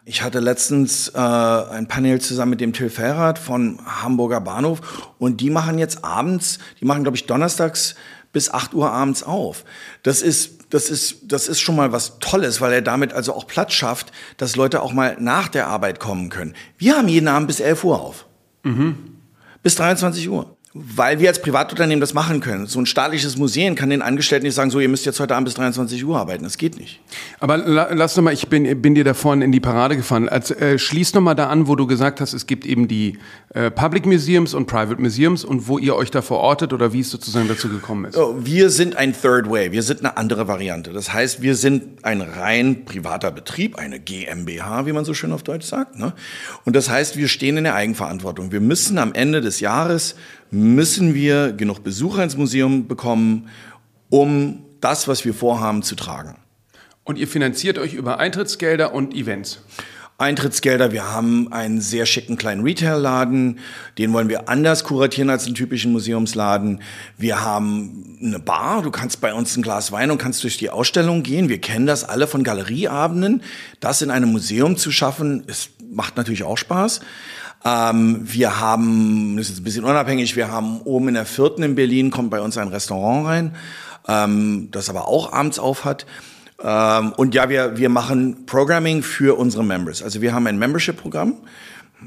Ich 0.04 0.23
hatte 0.23 0.40
letztens 0.40 1.09
äh, 1.09 1.18
ein 1.18 1.87
Panel 1.87 2.20
zusammen 2.20 2.50
mit 2.50 2.61
dem 2.61 2.73
Till 2.73 2.90
Ferrat 2.90 3.38
von 3.38 3.78
Hamburger 3.87 4.40
Bahnhof 4.40 5.12
und 5.18 5.40
die 5.40 5.50
machen 5.50 5.78
jetzt 5.78 6.04
abends, 6.04 6.59
die 6.80 6.85
machen 6.85 7.04
glaube 7.04 7.16
ich 7.16 7.26
donnerstags 7.26 7.94
bis 8.32 8.52
8 8.52 8.75
Uhr 8.75 8.90
abends 8.90 9.23
auf. 9.23 9.64
Das 10.02 10.23
ist, 10.23 10.73
das 10.75 10.90
ist, 10.90 11.18
das 11.30 11.47
ist 11.47 11.61
schon 11.61 11.76
mal 11.76 11.92
was 11.92 12.18
Tolles, 12.18 12.61
weil 12.61 12.73
er 12.73 12.82
damit 12.82 13.12
also 13.12 13.32
auch 13.32 13.47
Platz 13.47 13.75
schafft, 13.75 14.11
dass 14.38 14.56
Leute 14.56 14.82
auch 14.82 14.92
mal 14.92 15.16
nach 15.20 15.47
der 15.47 15.68
Arbeit 15.68 16.00
kommen 16.00 16.30
können. 16.30 16.56
Wir 16.78 16.97
haben 16.97 17.06
jeden 17.06 17.28
Abend 17.28 17.47
bis 17.47 17.61
11 17.61 17.85
Uhr 17.85 18.00
auf. 18.00 18.26
Mhm. 18.64 19.18
Bis 19.62 19.76
23 19.76 20.28
Uhr. 20.28 20.56
Weil 20.72 21.18
wir 21.18 21.28
als 21.28 21.42
Privatunternehmen 21.42 22.00
das 22.00 22.14
machen 22.14 22.38
können. 22.38 22.66
So 22.66 22.78
ein 22.78 22.86
staatliches 22.86 23.36
Museum 23.36 23.74
kann 23.74 23.90
den 23.90 24.02
Angestellten 24.02 24.46
nicht 24.46 24.54
sagen, 24.54 24.70
so, 24.70 24.78
ihr 24.78 24.88
müsst 24.88 25.04
jetzt 25.04 25.18
heute 25.18 25.34
Abend 25.34 25.46
bis 25.46 25.54
23 25.54 26.04
Uhr 26.04 26.16
arbeiten. 26.16 26.44
Das 26.44 26.58
geht 26.58 26.78
nicht. 26.78 27.00
Aber 27.40 27.56
lass 27.56 28.16
noch 28.16 28.22
mal, 28.22 28.32
ich 28.32 28.46
bin, 28.46 28.80
bin 28.80 28.94
dir 28.94 29.02
da 29.02 29.14
vorhin 29.14 29.42
in 29.42 29.50
die 29.50 29.58
Parade 29.58 29.96
gefahren. 29.96 30.28
Als, 30.28 30.52
äh, 30.52 30.78
schließ 30.78 31.14
noch 31.14 31.22
mal 31.22 31.34
da 31.34 31.48
an, 31.48 31.66
wo 31.66 31.74
du 31.74 31.88
gesagt 31.88 32.20
hast, 32.20 32.34
es 32.34 32.46
gibt 32.46 32.64
eben 32.64 32.86
die 32.86 33.18
äh, 33.52 33.72
Public 33.72 34.06
Museums 34.06 34.54
und 34.54 34.66
Private 34.66 35.02
Museums 35.02 35.44
und 35.44 35.66
wo 35.66 35.76
ihr 35.76 35.96
euch 35.96 36.12
da 36.12 36.22
verortet 36.22 36.72
oder 36.72 36.92
wie 36.92 37.00
es 37.00 37.10
sozusagen 37.10 37.48
dazu 37.48 37.68
gekommen 37.68 38.04
ist. 38.04 38.16
Oh, 38.16 38.36
wir 38.38 38.70
sind 38.70 38.94
ein 38.94 39.12
Third 39.12 39.50
Way. 39.50 39.72
Wir 39.72 39.82
sind 39.82 40.04
eine 40.04 40.16
andere 40.16 40.46
Variante. 40.46 40.92
Das 40.92 41.12
heißt, 41.12 41.42
wir 41.42 41.56
sind 41.56 42.04
ein 42.04 42.20
rein 42.20 42.84
privater 42.84 43.32
Betrieb, 43.32 43.76
eine 43.76 43.98
GmbH, 43.98 44.86
wie 44.86 44.92
man 44.92 45.04
so 45.04 45.14
schön 45.14 45.32
auf 45.32 45.42
Deutsch 45.42 45.66
sagt. 45.66 45.98
Ne? 45.98 46.12
Und 46.64 46.76
das 46.76 46.88
heißt, 46.88 47.16
wir 47.16 47.26
stehen 47.26 47.56
in 47.56 47.64
der 47.64 47.74
Eigenverantwortung. 47.74 48.52
Wir 48.52 48.60
müssen 48.60 48.98
am 48.98 49.12
Ende 49.14 49.40
des 49.40 49.58
Jahres 49.58 50.14
müssen 50.50 51.14
wir 51.14 51.52
genug 51.52 51.83
Besucher 51.83 52.23
ins 52.23 52.37
Museum 52.37 52.88
bekommen, 52.88 53.49
um 54.09 54.64
das, 54.80 55.09
was 55.09 55.25
wir 55.25 55.35
vorhaben, 55.35 55.83
zu 55.83 55.95
tragen. 55.95 56.37
Und 57.04 57.19
ihr 57.19 57.28
finanziert 57.28 57.78
euch 57.78 57.95
über 57.95 58.19
Eintrittsgelder 58.19 58.95
und 58.95 59.14
Events? 59.14 59.62
Eintrittsgelder. 60.21 60.92
Wir 60.92 61.11
haben 61.11 61.50
einen 61.50 61.80
sehr 61.80 62.04
schicken 62.04 62.37
kleinen 62.37 62.62
Retail-Laden. 62.62 63.59
Den 63.97 64.12
wollen 64.12 64.28
wir 64.28 64.50
anders 64.50 64.85
kuratieren 64.85 65.30
als 65.30 65.47
einen 65.47 65.54
typischen 65.54 65.92
Museumsladen. 65.92 66.83
Wir 67.16 67.40
haben 67.40 68.19
eine 68.23 68.38
Bar. 68.38 68.83
Du 68.83 68.90
kannst 68.90 69.23
bei 69.23 69.33
uns 69.33 69.57
ein 69.57 69.62
Glas 69.62 69.92
Wein 69.92 70.11
und 70.11 70.19
kannst 70.19 70.42
durch 70.45 70.59
die 70.59 70.69
Ausstellung 70.69 71.23
gehen. 71.23 71.49
Wir 71.49 71.59
kennen 71.59 71.87
das 71.87 72.04
alle 72.04 72.26
von 72.26 72.45
Galerieabenden. 72.45 73.42
Das 73.80 74.02
in 74.02 74.11
einem 74.11 74.30
Museum 74.30 74.76
zu 74.76 74.92
schaffen, 74.92 75.42
es 75.47 75.71
macht 75.90 76.19
natürlich 76.19 76.42
auch 76.42 76.59
Spaß. 76.59 77.00
Ähm, 77.64 78.20
wir 78.22 78.60
haben, 78.60 79.36
das 79.36 79.50
ist 79.50 79.60
ein 79.60 79.64
bisschen 79.64 79.84
unabhängig, 79.84 80.34
wir 80.36 80.50
haben 80.50 80.80
oben 80.82 81.08
in 81.08 81.14
der 81.14 81.26
vierten 81.26 81.62
in 81.62 81.74
Berlin, 81.74 82.10
kommt 82.10 82.30
bei 82.30 82.40
uns 82.40 82.56
ein 82.56 82.68
Restaurant 82.68 83.26
rein, 83.26 83.56
ähm, 84.08 84.68
das 84.70 84.88
aber 84.88 85.08
auch 85.08 85.32
abends 85.32 85.58
auf 85.58 85.84
hat. 85.84 86.06
Ähm, 86.62 87.12
und 87.16 87.34
ja, 87.34 87.48
wir, 87.48 87.76
wir 87.76 87.88
machen 87.88 88.46
Programming 88.46 89.02
für 89.02 89.38
unsere 89.38 89.64
Members. 89.64 90.02
Also 90.02 90.20
wir 90.22 90.32
haben 90.32 90.46
ein 90.46 90.58
Membership-Programm. 90.58 91.34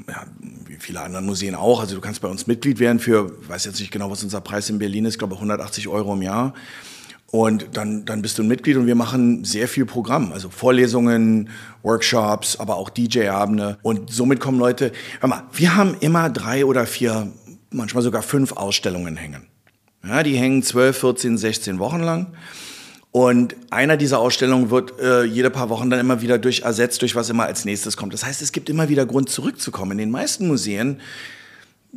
Ja, 0.08 0.24
wie 0.66 0.76
viele 0.76 1.00
andere 1.00 1.22
Museen 1.22 1.54
auch. 1.54 1.80
Also 1.80 1.94
du 1.94 2.00
kannst 2.00 2.20
bei 2.20 2.28
uns 2.28 2.48
Mitglied 2.48 2.80
werden 2.80 2.98
für, 2.98 3.30
weiß 3.48 3.64
jetzt 3.64 3.78
nicht 3.78 3.92
genau, 3.92 4.10
was 4.10 4.24
unser 4.24 4.40
Preis 4.40 4.68
in 4.70 4.78
Berlin 4.78 5.04
ist, 5.04 5.18
glaube 5.18 5.34
180 5.34 5.86
Euro 5.86 6.14
im 6.14 6.22
Jahr. 6.22 6.52
Und 7.34 7.70
dann, 7.72 8.04
dann 8.04 8.22
bist 8.22 8.38
du 8.38 8.44
ein 8.44 8.46
Mitglied 8.46 8.76
und 8.76 8.86
wir 8.86 8.94
machen 8.94 9.42
sehr 9.44 9.66
viel 9.66 9.86
Programm. 9.86 10.30
Also 10.30 10.50
Vorlesungen, 10.50 11.48
Workshops, 11.82 12.60
aber 12.60 12.76
auch 12.76 12.90
DJ-Abende. 12.90 13.76
Und 13.82 14.12
somit 14.12 14.38
kommen 14.38 14.60
Leute, 14.60 14.92
hör 15.18 15.28
mal, 15.28 15.42
wir 15.52 15.74
haben 15.74 15.96
immer 15.98 16.30
drei 16.30 16.64
oder 16.64 16.86
vier, 16.86 17.32
manchmal 17.72 18.04
sogar 18.04 18.22
fünf 18.22 18.52
Ausstellungen 18.52 19.16
hängen. 19.16 19.48
Ja, 20.06 20.22
die 20.22 20.36
hängen 20.36 20.62
12, 20.62 20.96
14, 20.96 21.36
16 21.36 21.80
Wochen 21.80 21.98
lang. 21.98 22.28
Und 23.10 23.56
einer 23.70 23.96
dieser 23.96 24.20
Ausstellungen 24.20 24.70
wird 24.70 25.00
äh, 25.00 25.24
jede 25.24 25.50
paar 25.50 25.70
Wochen 25.70 25.90
dann 25.90 25.98
immer 25.98 26.22
wieder 26.22 26.38
durch 26.38 26.60
ersetzt, 26.60 27.02
durch 27.02 27.16
was 27.16 27.30
immer 27.30 27.46
als 27.46 27.64
nächstes 27.64 27.96
kommt. 27.96 28.14
Das 28.14 28.24
heißt, 28.24 28.42
es 28.42 28.52
gibt 28.52 28.70
immer 28.70 28.88
wieder 28.88 29.06
Grund 29.06 29.28
zurückzukommen. 29.28 29.90
In 29.90 29.98
den 29.98 30.10
meisten 30.12 30.46
Museen 30.46 31.00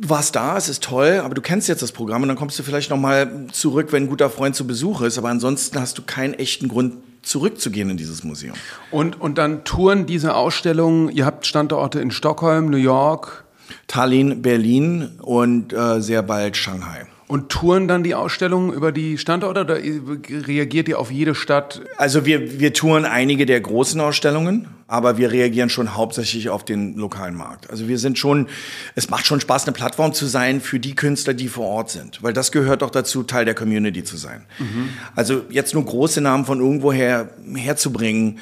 warst 0.00 0.36
da, 0.36 0.56
es 0.56 0.68
ist 0.68 0.82
toll, 0.82 1.20
aber 1.24 1.34
du 1.34 1.40
kennst 1.40 1.68
jetzt 1.68 1.82
das 1.82 1.92
Programm 1.92 2.22
und 2.22 2.28
dann 2.28 2.36
kommst 2.36 2.58
du 2.58 2.62
vielleicht 2.62 2.90
noch 2.90 2.98
mal 2.98 3.46
zurück, 3.52 3.88
wenn 3.90 4.04
ein 4.04 4.08
guter 4.08 4.30
Freund 4.30 4.54
zu 4.54 4.66
Besuch 4.66 5.02
ist. 5.02 5.18
Aber 5.18 5.28
ansonsten 5.28 5.80
hast 5.80 5.98
du 5.98 6.02
keinen 6.02 6.34
echten 6.34 6.68
Grund 6.68 6.94
zurückzugehen 7.22 7.90
in 7.90 7.96
dieses 7.96 8.24
Museum. 8.24 8.54
Und 8.90 9.20
und 9.20 9.38
dann 9.38 9.64
touren 9.64 10.06
diese 10.06 10.34
Ausstellungen. 10.34 11.10
Ihr 11.10 11.26
habt 11.26 11.46
Standorte 11.46 12.00
in 12.00 12.10
Stockholm, 12.10 12.70
New 12.70 12.76
York, 12.76 13.44
Tallinn, 13.86 14.42
Berlin 14.42 15.10
und 15.20 15.72
äh, 15.72 16.00
sehr 16.00 16.22
bald 16.22 16.56
Shanghai. 16.56 17.06
Und 17.28 17.50
touren 17.50 17.88
dann 17.88 18.02
die 18.02 18.14
Ausstellungen 18.14 18.72
über 18.72 18.90
die 18.90 19.18
Standorte 19.18 19.60
oder 19.60 19.76
reagiert 19.76 20.88
ihr 20.88 20.98
auf 20.98 21.10
jede 21.10 21.34
Stadt? 21.34 21.82
Also 21.98 22.24
wir, 22.24 22.58
wir 22.58 22.72
touren 22.72 23.04
einige 23.04 23.44
der 23.44 23.60
großen 23.60 24.00
Ausstellungen, 24.00 24.66
aber 24.86 25.18
wir 25.18 25.30
reagieren 25.30 25.68
schon 25.68 25.94
hauptsächlich 25.94 26.48
auf 26.48 26.64
den 26.64 26.96
lokalen 26.96 27.34
Markt. 27.34 27.68
Also 27.68 27.86
wir 27.86 27.98
sind 27.98 28.18
schon, 28.18 28.48
es 28.94 29.10
macht 29.10 29.26
schon 29.26 29.40
Spaß, 29.42 29.64
eine 29.64 29.74
Plattform 29.74 30.14
zu 30.14 30.24
sein 30.24 30.62
für 30.62 30.80
die 30.80 30.94
Künstler, 30.94 31.34
die 31.34 31.48
vor 31.48 31.66
Ort 31.66 31.90
sind, 31.90 32.22
weil 32.22 32.32
das 32.32 32.50
gehört 32.50 32.80
doch 32.80 32.90
dazu, 32.90 33.22
Teil 33.22 33.44
der 33.44 33.54
Community 33.54 34.02
zu 34.04 34.16
sein. 34.16 34.46
Mhm. 34.58 34.88
Also 35.14 35.42
jetzt 35.50 35.74
nur 35.74 35.84
große 35.84 36.22
Namen 36.22 36.46
von 36.46 36.60
irgendwoher 36.60 37.28
herzubringen, 37.54 38.38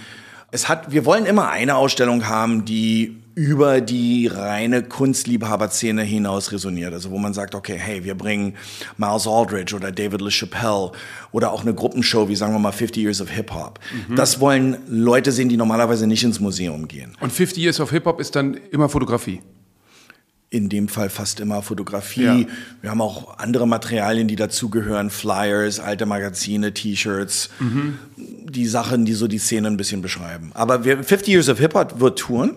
es 0.52 0.68
hat, 0.68 0.92
wir 0.92 1.04
wollen 1.04 1.26
immer 1.26 1.50
eine 1.50 1.74
Ausstellung 1.74 2.28
haben, 2.28 2.64
die 2.64 3.16
über 3.36 3.82
die 3.82 4.28
reine 4.28 4.82
Kunstliebhaberszene 4.82 6.02
hinaus 6.02 6.52
resoniert. 6.52 6.94
Also 6.94 7.10
wo 7.10 7.18
man 7.18 7.34
sagt, 7.34 7.54
okay, 7.54 7.76
hey, 7.78 8.02
wir 8.02 8.14
bringen 8.14 8.54
Miles 8.96 9.28
Aldridge 9.28 9.76
oder 9.76 9.92
David 9.92 10.22
LaChapelle 10.22 10.92
oder 11.32 11.52
auch 11.52 11.60
eine 11.60 11.74
Gruppenshow 11.74 12.30
wie 12.30 12.34
sagen 12.34 12.54
wir 12.54 12.58
mal 12.58 12.72
50 12.72 13.02
Years 13.02 13.20
of 13.20 13.28
Hip 13.28 13.52
Hop. 13.52 13.78
Mhm. 14.08 14.16
Das 14.16 14.40
wollen 14.40 14.78
Leute 14.88 15.32
sehen, 15.32 15.50
die 15.50 15.58
normalerweise 15.58 16.06
nicht 16.06 16.24
ins 16.24 16.40
Museum 16.40 16.88
gehen. 16.88 17.12
Und 17.20 17.30
50 17.30 17.62
Years 17.62 17.78
of 17.78 17.90
Hip 17.90 18.06
Hop 18.06 18.20
ist 18.20 18.34
dann 18.34 18.58
immer 18.70 18.88
Fotografie? 18.88 19.42
in 20.48 20.68
dem 20.68 20.88
Fall 20.88 21.10
fast 21.10 21.40
immer 21.40 21.60
Fotografie. 21.60 22.22
Ja. 22.22 22.46
Wir 22.80 22.90
haben 22.90 23.00
auch 23.00 23.38
andere 23.38 23.66
Materialien, 23.66 24.28
die 24.28 24.36
dazugehören, 24.36 25.10
Flyers, 25.10 25.80
alte 25.80 26.06
Magazine, 26.06 26.72
T-Shirts, 26.72 27.50
mhm. 27.58 27.98
die 28.16 28.66
Sachen, 28.66 29.04
die 29.04 29.14
so 29.14 29.26
die 29.26 29.38
Szene 29.38 29.66
ein 29.66 29.76
bisschen 29.76 30.02
beschreiben. 30.02 30.52
Aber 30.54 30.84
wir, 30.84 31.02
50 31.02 31.28
Years 31.28 31.48
of 31.48 31.58
Hip 31.58 31.74
Hop 31.74 31.98
wird 32.00 32.18
touren. 32.20 32.54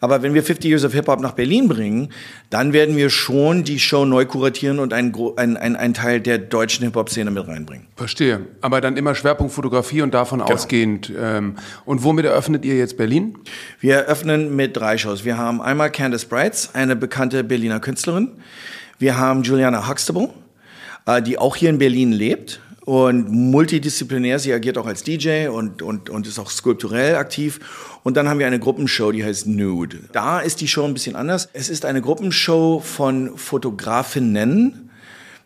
Aber 0.00 0.22
wenn 0.22 0.34
wir 0.34 0.42
50 0.42 0.70
Years 0.70 0.84
of 0.84 0.92
Hip 0.92 1.08
Hop 1.08 1.20
nach 1.20 1.32
Berlin 1.32 1.68
bringen, 1.68 2.10
dann 2.50 2.72
werden 2.72 2.96
wir 2.96 3.10
schon 3.10 3.64
die 3.64 3.78
Show 3.78 4.04
neu 4.04 4.26
kuratieren 4.26 4.78
und 4.78 4.92
einen 4.92 5.14
ein, 5.36 5.56
ein, 5.56 5.76
ein 5.76 5.94
Teil 5.94 6.20
der 6.20 6.38
deutschen 6.38 6.84
Hip-Hop-Szene 6.84 7.30
mit 7.30 7.46
reinbringen. 7.46 7.86
Verstehe. 7.96 8.40
Aber 8.60 8.80
dann 8.80 8.96
immer 8.96 9.14
Schwerpunkt 9.14 9.52
Fotografie 9.52 10.02
und 10.02 10.14
davon 10.14 10.40
genau. 10.40 10.52
ausgehend. 10.52 11.12
Ähm, 11.18 11.56
und 11.84 12.04
womit 12.04 12.26
eröffnet 12.26 12.64
ihr 12.64 12.76
jetzt 12.76 12.96
Berlin? 12.96 13.38
Wir 13.80 13.96
eröffnen 13.96 14.54
mit 14.54 14.76
drei 14.76 14.98
Shows. 14.98 15.24
Wir 15.24 15.38
haben 15.38 15.60
einmal 15.60 15.90
Candice 15.90 16.26
Brights, 16.26 16.74
eine 16.74 16.96
bekannte 16.96 17.44
Berliner 17.44 17.80
Künstlerin. 17.80 18.32
Wir 18.98 19.18
haben 19.18 19.42
Juliana 19.42 19.88
Huxtable, 19.88 20.30
äh, 21.06 21.22
die 21.22 21.38
auch 21.38 21.56
hier 21.56 21.70
in 21.70 21.78
Berlin 21.78 22.12
lebt 22.12 22.60
und 22.84 23.30
multidisziplinär. 23.30 24.38
Sie 24.38 24.52
agiert 24.52 24.76
auch 24.78 24.86
als 24.86 25.02
DJ 25.02 25.48
und, 25.48 25.82
und, 25.82 26.10
und 26.10 26.26
ist 26.26 26.38
auch 26.38 26.50
skulpturell 26.50 27.16
aktiv. 27.16 27.60
Und 28.02 28.16
dann 28.16 28.28
haben 28.28 28.38
wir 28.38 28.46
eine 28.46 28.58
Gruppenshow, 28.58 29.10
die 29.10 29.24
heißt 29.24 29.46
Nude. 29.46 30.00
Da 30.12 30.40
ist 30.40 30.60
die 30.60 30.68
Show 30.68 30.84
ein 30.84 30.92
bisschen 30.92 31.16
anders. 31.16 31.48
Es 31.54 31.70
ist 31.70 31.86
eine 31.86 32.02
Gruppenshow 32.02 32.80
von 32.80 33.38
Fotografinnen, 33.38 34.90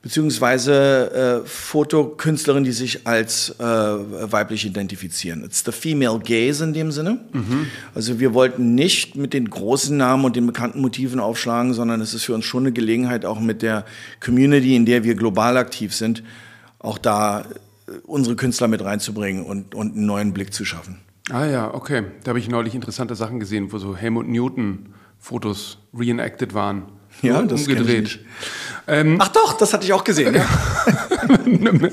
beziehungsweise 0.02 1.42
äh, 1.44 1.48
Fotokünstlerinnen, 1.48 2.64
die 2.64 2.72
sich 2.72 3.06
als 3.06 3.50
äh, 3.60 3.62
weiblich 3.62 4.66
identifizieren. 4.66 5.44
It's 5.44 5.62
the 5.64 5.70
female 5.70 6.18
gaze 6.18 6.64
in 6.64 6.72
dem 6.72 6.90
Sinne. 6.90 7.20
Mhm. 7.32 7.66
Also 7.94 8.18
wir 8.18 8.34
wollten 8.34 8.74
nicht 8.74 9.14
mit 9.14 9.32
den 9.32 9.48
großen 9.48 9.96
Namen 9.96 10.24
und 10.24 10.34
den 10.34 10.46
bekannten 10.46 10.80
Motiven 10.80 11.20
aufschlagen, 11.20 11.72
sondern 11.72 12.00
es 12.00 12.14
ist 12.14 12.24
für 12.24 12.34
uns 12.34 12.44
schon 12.44 12.64
eine 12.64 12.72
Gelegenheit, 12.72 13.24
auch 13.24 13.38
mit 13.38 13.62
der 13.62 13.84
Community, 14.18 14.74
in 14.74 14.86
der 14.86 15.04
wir 15.04 15.14
global 15.14 15.56
aktiv 15.56 15.94
sind, 15.94 16.24
auch 16.78 16.98
da 16.98 17.40
äh, 17.40 17.44
unsere 18.06 18.36
Künstler 18.36 18.68
mit 18.68 18.84
reinzubringen 18.84 19.44
und, 19.44 19.74
und 19.74 19.94
einen 19.94 20.06
neuen 20.06 20.32
Blick 20.32 20.52
zu 20.52 20.64
schaffen. 20.64 21.00
Ah 21.30 21.44
ja, 21.44 21.74
okay. 21.74 22.04
Da 22.24 22.30
habe 22.30 22.38
ich 22.38 22.48
neulich 22.48 22.74
interessante 22.74 23.14
Sachen 23.14 23.38
gesehen, 23.38 23.72
wo 23.72 23.78
so 23.78 23.96
Helmut 23.96 24.28
Newton 24.28 24.94
Fotos 25.18 25.78
reenacted 25.92 26.54
waren. 26.54 26.84
Ja, 27.22 27.42
das 27.42 27.66
umgedreht. 27.66 28.20
Ähm, 28.86 29.16
Ach 29.20 29.28
doch, 29.28 29.54
das 29.54 29.72
hatte 29.74 29.84
ich 29.84 29.92
auch 29.92 30.04
gesehen. 30.04 30.34
Ja. 30.34 30.46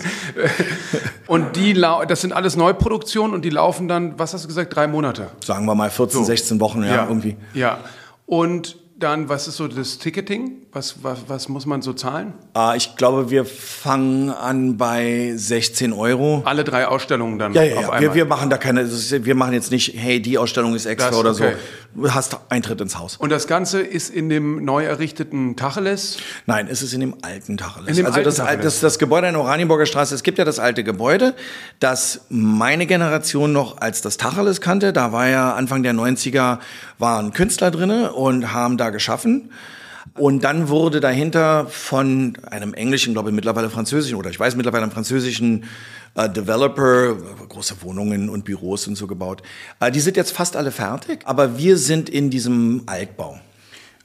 und 1.27 1.56
die, 1.56 1.74
das 1.74 2.22
sind 2.22 2.32
alles 2.32 2.56
Neuproduktionen 2.56 3.34
und 3.34 3.44
die 3.44 3.50
laufen 3.50 3.88
dann, 3.88 4.18
was 4.20 4.34
hast 4.34 4.44
du 4.44 4.48
gesagt, 4.48 4.75
drei 4.75 4.88
Monate? 4.88 5.30
Sagen 5.44 5.65
wir 5.65 5.75
mal 5.75 5.89
14, 5.89 6.20
so. 6.20 6.25
16 6.25 6.60
Wochen, 6.60 6.84
ja, 6.84 6.96
ja, 6.96 7.08
irgendwie. 7.08 7.36
Ja. 7.54 7.80
Und 8.25 8.77
dann, 8.98 9.28
was 9.28 9.48
ist 9.48 9.58
so 9.58 9.68
das 9.68 9.98
Ticketing? 9.98 10.62
Was, 10.72 11.04
was, 11.04 11.20
was 11.28 11.50
muss 11.50 11.66
man 11.66 11.82
so 11.82 11.94
zahlen? 11.94 12.34
Ah, 12.54 12.75
ich 12.75 12.96
glaube, 12.96 13.30
wir 13.30 13.44
fangen 13.46 14.30
an 14.30 14.78
bei 14.78 15.34
16 15.36 15.92
Euro. 15.92 16.44
Alle 16.46 16.64
drei 16.64 16.88
Ausstellungen 16.88 17.38
dann 17.38 17.54
ja, 17.54 17.64
ja, 17.64 17.82
ja. 17.82 18.00
Wir, 18.00 18.14
wir 18.14 18.25
machen 18.25 18.50
da 18.50 18.58
keine, 18.58 18.90
wir 18.90 19.36
machen 19.36 19.54
jetzt 19.54 19.72
nicht, 19.72 19.94
hey, 19.96 20.22
die 20.22 20.38
Ausstellung 20.38 20.75
ist 20.75 20.86
extra 20.86 21.10
das, 21.10 21.20
oder 21.20 21.32
okay. 21.32 21.54
so. 21.54 21.85
Du 21.96 22.14
hast 22.14 22.38
Eintritt 22.50 22.82
ins 22.82 22.98
Haus. 22.98 23.16
Und 23.16 23.32
das 23.32 23.48
Ganze 23.48 23.82
ist 23.82 24.10
in 24.10 24.28
dem 24.28 24.66
neu 24.66 24.84
errichteten 24.84 25.56
Tacheles? 25.56 26.18
Nein, 26.46 26.68
es 26.70 26.82
ist 26.82 26.94
in 26.94 27.00
dem 27.00 27.16
alten 27.22 27.56
Tacheles. 27.56 27.88
In 27.88 27.96
dem 27.96 28.06
also 28.06 28.18
alten 28.18 28.25
das, 28.25 28.36
Tacheles. 28.36 28.64
Das, 28.64 28.80
das 28.82 29.00
Gebäude 29.00 29.28
in 29.28 29.34
der 29.34 29.42
Oranienburger 29.42 29.86
Straße, 29.86 30.14
es 30.14 30.22
gibt 30.22 30.38
ja 30.38 30.44
das 30.44 30.60
alte 30.60 30.84
Gebäude, 30.84 31.36
das 31.80 32.25
meine 32.30 32.86
Generation 32.86 33.54
noch 33.54 33.78
als 33.78 34.02
das 34.02 34.18
Tacheles 34.18 34.60
kannte. 34.60 34.92
Da 34.92 35.14
war 35.14 35.30
ja 35.30 35.54
Anfang 35.54 35.84
der 35.84 35.94
90er 35.94 36.60
waren 37.00 37.32
Künstler 37.32 37.72
drinne 37.72 38.12
und 38.12 38.52
haben 38.52 38.78
da 38.78 38.90
geschaffen. 38.90 39.52
Und 40.18 40.44
dann 40.44 40.70
wurde 40.70 41.00
dahinter 41.00 41.68
von 41.68 42.38
einem 42.50 42.74
englischen, 42.74 43.14
glaube 43.14 43.30
ich 43.30 43.36
mittlerweile 43.36 43.70
französischen 43.70 44.16
oder 44.16 44.30
ich 44.30 44.40
weiß 44.40 44.56
mittlerweile 44.56 44.84
einem 44.84 44.92
französischen 44.92 45.66
äh, 46.15 46.29
Developer 46.29 47.15
große 47.50 47.81
Wohnungen 47.81 48.29
und 48.29 48.45
Büros 48.45 48.88
und 48.88 48.95
so 48.95 49.07
gebaut. 49.07 49.43
Äh, 49.79 49.91
die 49.91 50.00
sind 50.00 50.17
jetzt 50.17 50.31
fast 50.31 50.55
alle 50.55 50.72
fertig, 50.72 51.19
aber 51.25 51.57
wir 51.57 51.77
sind 51.77 52.10
in 52.10 52.29
diesem 52.29 52.84
Altbau. 52.86 53.39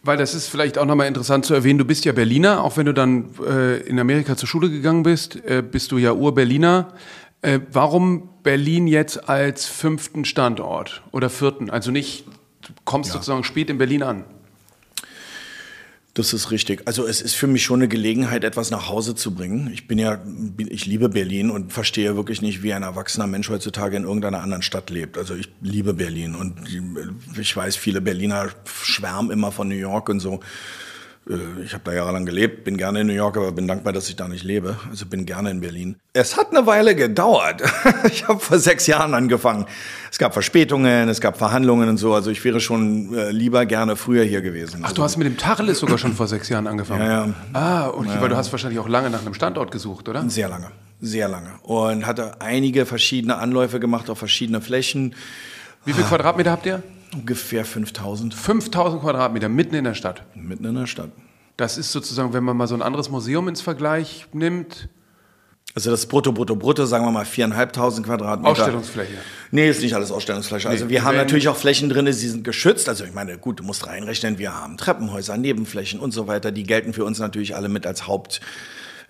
Weil 0.03 0.17
das 0.17 0.35
ist 0.35 0.49
vielleicht 0.49 0.79
auch 0.79 0.87
nochmal 0.87 1.09
interessant 1.09 1.45
zu 1.45 1.53
erwähnen, 1.53 1.79
du 1.79 1.85
bist 1.85 2.07
ja 2.07 2.13
Berliner, 2.13 2.65
auch 2.65 2.77
wenn 2.79 2.87
du 2.87 2.95
dann 2.95 3.31
äh, 3.47 3.81
in 3.81 3.99
Amerika 3.99 4.37
zur 4.37 4.49
Schule 4.49 4.71
gegangen 4.71 5.03
bist, 5.03 5.37
äh, 5.45 5.63
bist 5.63 5.93
du 5.93 5.99
ja 5.99 6.13
Ur-Berliner. 6.13 6.95
Äh, 7.43 7.61
warum 7.71 8.31
Berlin 8.43 8.87
jetzt 8.87 9.29
als 9.29 9.67
fünften 9.67 10.25
Standort 10.25 11.03
oder 11.13 11.29
vierten? 11.29 11.69
Also 11.69 11.91
nicht, 11.91 12.27
du 12.63 12.73
kommst 12.85 13.11
ja. 13.11 13.15
sozusagen 13.15 13.45
spät 13.45 13.69
in 13.69 13.77
Berlin 13.77 14.03
an. 14.03 14.25
Das 16.21 16.35
ist 16.35 16.51
richtig. 16.51 16.83
Also 16.85 17.07
es 17.07 17.23
ist 17.23 17.35
für 17.35 17.47
mich 17.47 17.65
schon 17.65 17.81
eine 17.81 17.89
Gelegenheit, 17.89 18.45
etwas 18.45 18.71
nach 18.71 18.91
Hause 18.91 19.15
zu 19.15 19.35
bringen. 19.35 19.71
Ich 19.73 19.89
bin 19.89 19.99
ja, 19.99 20.23
ich 20.59 20.85
liebe 20.85 21.09
Berlin 21.09 21.51
und 21.51 21.73
verstehe 21.73 22.15
wirklich 22.15 22.43
nicht, 22.43 22.63
wie 22.63 22.75
ein 22.75 22.83
erwachsener 22.83 23.27
Mensch 23.27 23.49
heutzutage 23.49 23.97
in 23.97 24.05
irgendeiner 24.05 24.43
anderen 24.43 24.61
Stadt 24.61 24.91
lebt. 24.91 25.17
Also 25.17 25.35
ich 25.35 25.49
liebe 25.63 25.95
Berlin 25.95 26.35
und 26.35 26.57
ich 27.41 27.57
weiß, 27.57 27.77
viele 27.77 28.03
Berliner 28.03 28.51
schwärmen 28.67 29.31
immer 29.31 29.51
von 29.51 29.69
New 29.69 29.77
York 29.77 30.11
und 30.11 30.21
so. 30.21 30.41
Äh, 31.31 31.63
ich 31.65 31.73
habe 31.73 31.85
da 31.85 31.93
jahrelang 31.93 32.27
gelebt, 32.27 32.65
bin 32.65 32.77
gerne 32.77 33.01
in 33.01 33.07
New 33.07 33.13
York, 33.13 33.37
aber 33.37 33.53
bin 33.53 33.69
dankbar, 33.69 33.93
dass 33.93 34.09
ich 34.09 34.17
da 34.17 34.29
nicht 34.29 34.45
lebe. 34.45 34.77
Also 34.91 35.07
bin 35.07 35.27
gerne 35.27 35.51
in 35.51 35.61
Berlin. 35.61 35.97
Es 36.13 36.37
hat 36.37 36.51
eine 36.51 36.67
Weile 36.67 36.95
gedauert. 36.95 37.63
Ich 38.11 38.27
habe 38.27 38.41
vor 38.41 38.59
sechs 38.59 38.87
Jahren 38.87 39.15
angefangen. 39.15 39.67
Es 40.11 40.19
gab 40.19 40.33
Verspätungen, 40.33 41.09
es 41.09 41.21
gab 41.21 41.37
Verhandlungen 41.37 41.89
und 41.89 41.97
so. 41.97 42.15
Also 42.15 42.31
ich 42.31 42.43
wäre 42.45 42.61
schon 42.61 43.15
äh, 43.15 43.31
lieber 43.31 43.67
gerne 43.67 43.95
früher 43.95 44.25
hier 44.25 44.43
gewesen. 44.43 44.81
Ach, 44.83 44.93
du 44.93 45.03
hast 45.03 45.17
mit 45.17 45.27
dem 45.27 45.37
Tacheles 45.37 45.79
sogar 45.79 45.99
schon 45.99 46.15
vor 46.15 46.27
sechs 46.27 46.49
Jahren 46.49 46.67
angefangen? 46.67 47.03
Ja, 47.03 47.27
ja. 47.27 47.35
Ah, 47.53 47.89
okay, 47.89 48.09
ja. 48.21 48.29
du 48.29 48.37
hast 48.37 48.51
wahrscheinlich 48.53 48.79
auch 48.81 48.89
lange 48.89 49.11
nach 49.11 49.21
einem 49.21 49.35
Standort 49.35 49.71
gesucht, 49.71 50.09
oder? 50.09 50.29
Sehr 50.29 50.49
lange, 50.49 50.71
sehr 51.01 51.29
lange. 51.29 51.51
Und 51.63 52.07
hatte 52.07 52.41
einige 52.41 52.87
verschiedene 52.87 53.37
Anläufe 53.37 53.81
gemacht 53.81 54.11
auf 54.11 54.19
verschiedene 54.19 54.61
Flächen. 54.61 55.15
Wie 55.85 55.93
viel 55.93 56.05
Quadratmeter 56.05 56.51
habt 56.51 56.67
ihr? 56.67 56.83
Ungefähr 57.15 57.65
5000. 57.65 58.35
5000 58.35 59.03
Quadratmeter, 59.03 59.49
mitten 59.49 59.75
in 59.75 59.85
der 59.85 59.95
Stadt? 59.95 60.23
Mitten 60.35 60.65
in 60.65 60.75
der 60.75 60.87
Stadt. 60.87 61.11
Das 61.57 61.77
ist 61.77 61.93
sozusagen, 61.93 62.33
wenn 62.33 62.45
man 62.45 62.57
mal 62.57 62.67
so 62.67 62.75
ein 62.75 62.83
anderes 62.83 63.11
Museum 63.11 63.49
ins 63.49 63.61
Vergleich 63.61 64.27
nimmt. 64.33 64.89
Also 65.75 65.91
das 65.91 66.07
Brutto, 66.07 66.33
Brutto, 66.33 66.57
Brutto, 66.57 66.85
sagen 66.85 67.05
wir 67.05 67.13
mal 67.13 67.25
4.500 67.25 68.03
Quadratmeter. 68.03 68.51
Ausstellungsfläche? 68.51 69.15
Nee, 69.53 69.71
ist 69.71 69.83
nicht 69.83 69.95
alles 69.95 70.11
Ausstellungsfläche. 70.11 70.69
Also 70.69 70.87
nee, 70.87 70.91
wir 70.91 71.05
haben 71.05 71.17
natürlich 71.17 71.49
auch 71.49 71.57
Flächen 71.57 71.89
drin, 71.89 72.07
die 72.07 72.13
sind 72.13 72.43
geschützt. 72.43 72.89
Also 72.89 73.05
ich 73.05 73.15
meine, 73.15 73.39
gut, 73.39 73.61
du 73.61 73.65
musst 73.65 73.87
reinrechnen, 73.87 74.39
wir 74.39 74.53
haben 74.53 74.77
Treppenhäuser, 74.77 75.37
Nebenflächen 75.37 76.01
und 76.01 76.11
so 76.11 76.27
weiter. 76.27 76.51
Die 76.51 76.65
gelten 76.65 76.93
für 76.93 77.05
uns 77.05 77.21
natürlich 77.21 77.55
alle 77.55 77.69
mit 77.69 77.87
als 77.87 78.09
Haupt 78.09 78.41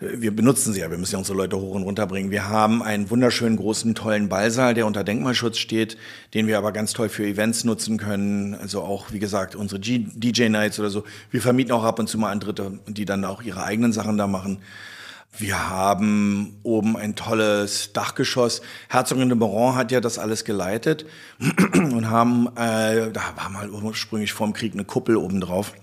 wir 0.00 0.34
benutzen 0.34 0.72
sie 0.72 0.80
ja, 0.80 0.90
wir 0.90 0.96
müssen 0.96 1.12
ja 1.12 1.18
unsere 1.18 1.36
Leute 1.36 1.58
hoch 1.58 1.74
und 1.74 1.82
runter 1.82 2.06
bringen. 2.06 2.30
Wir 2.30 2.48
haben 2.48 2.82
einen 2.82 3.10
wunderschönen, 3.10 3.56
großen, 3.56 3.94
tollen 3.94 4.30
Ballsaal, 4.30 4.72
der 4.72 4.86
unter 4.86 5.04
Denkmalschutz 5.04 5.58
steht, 5.58 5.98
den 6.32 6.46
wir 6.46 6.56
aber 6.56 6.72
ganz 6.72 6.94
toll 6.94 7.10
für 7.10 7.26
Events 7.26 7.64
nutzen 7.64 7.98
können. 7.98 8.54
Also 8.54 8.80
auch, 8.80 9.12
wie 9.12 9.18
gesagt, 9.18 9.54
unsere 9.54 9.78
DJ-Nights 9.78 10.80
oder 10.80 10.88
so. 10.88 11.04
Wir 11.30 11.42
vermieten 11.42 11.72
auch 11.72 11.84
ab 11.84 11.98
und 11.98 12.08
zu 12.08 12.16
mal 12.16 12.30
an 12.30 12.40
Dritte, 12.40 12.78
die 12.86 13.04
dann 13.04 13.26
auch 13.26 13.42
ihre 13.42 13.62
eigenen 13.62 13.92
Sachen 13.92 14.16
da 14.16 14.26
machen. 14.26 14.60
Wir 15.36 15.68
haben 15.68 16.58
oben 16.62 16.96
ein 16.96 17.14
tolles 17.14 17.92
Dachgeschoss. 17.92 18.62
Herzogin 18.88 19.28
de 19.28 19.38
Baron 19.38 19.76
hat 19.76 19.92
ja 19.92 20.00
das 20.00 20.18
alles 20.18 20.44
geleitet 20.44 21.04
und 21.74 22.08
haben, 22.08 22.48
äh, 22.56 23.12
da 23.12 23.34
war 23.36 23.50
mal 23.50 23.70
ursprünglich 23.70 24.32
vor 24.32 24.46
dem 24.46 24.54
Krieg 24.54 24.72
eine 24.72 24.84
Kuppel 24.84 25.16
oben 25.16 25.40
drauf. 25.42 25.74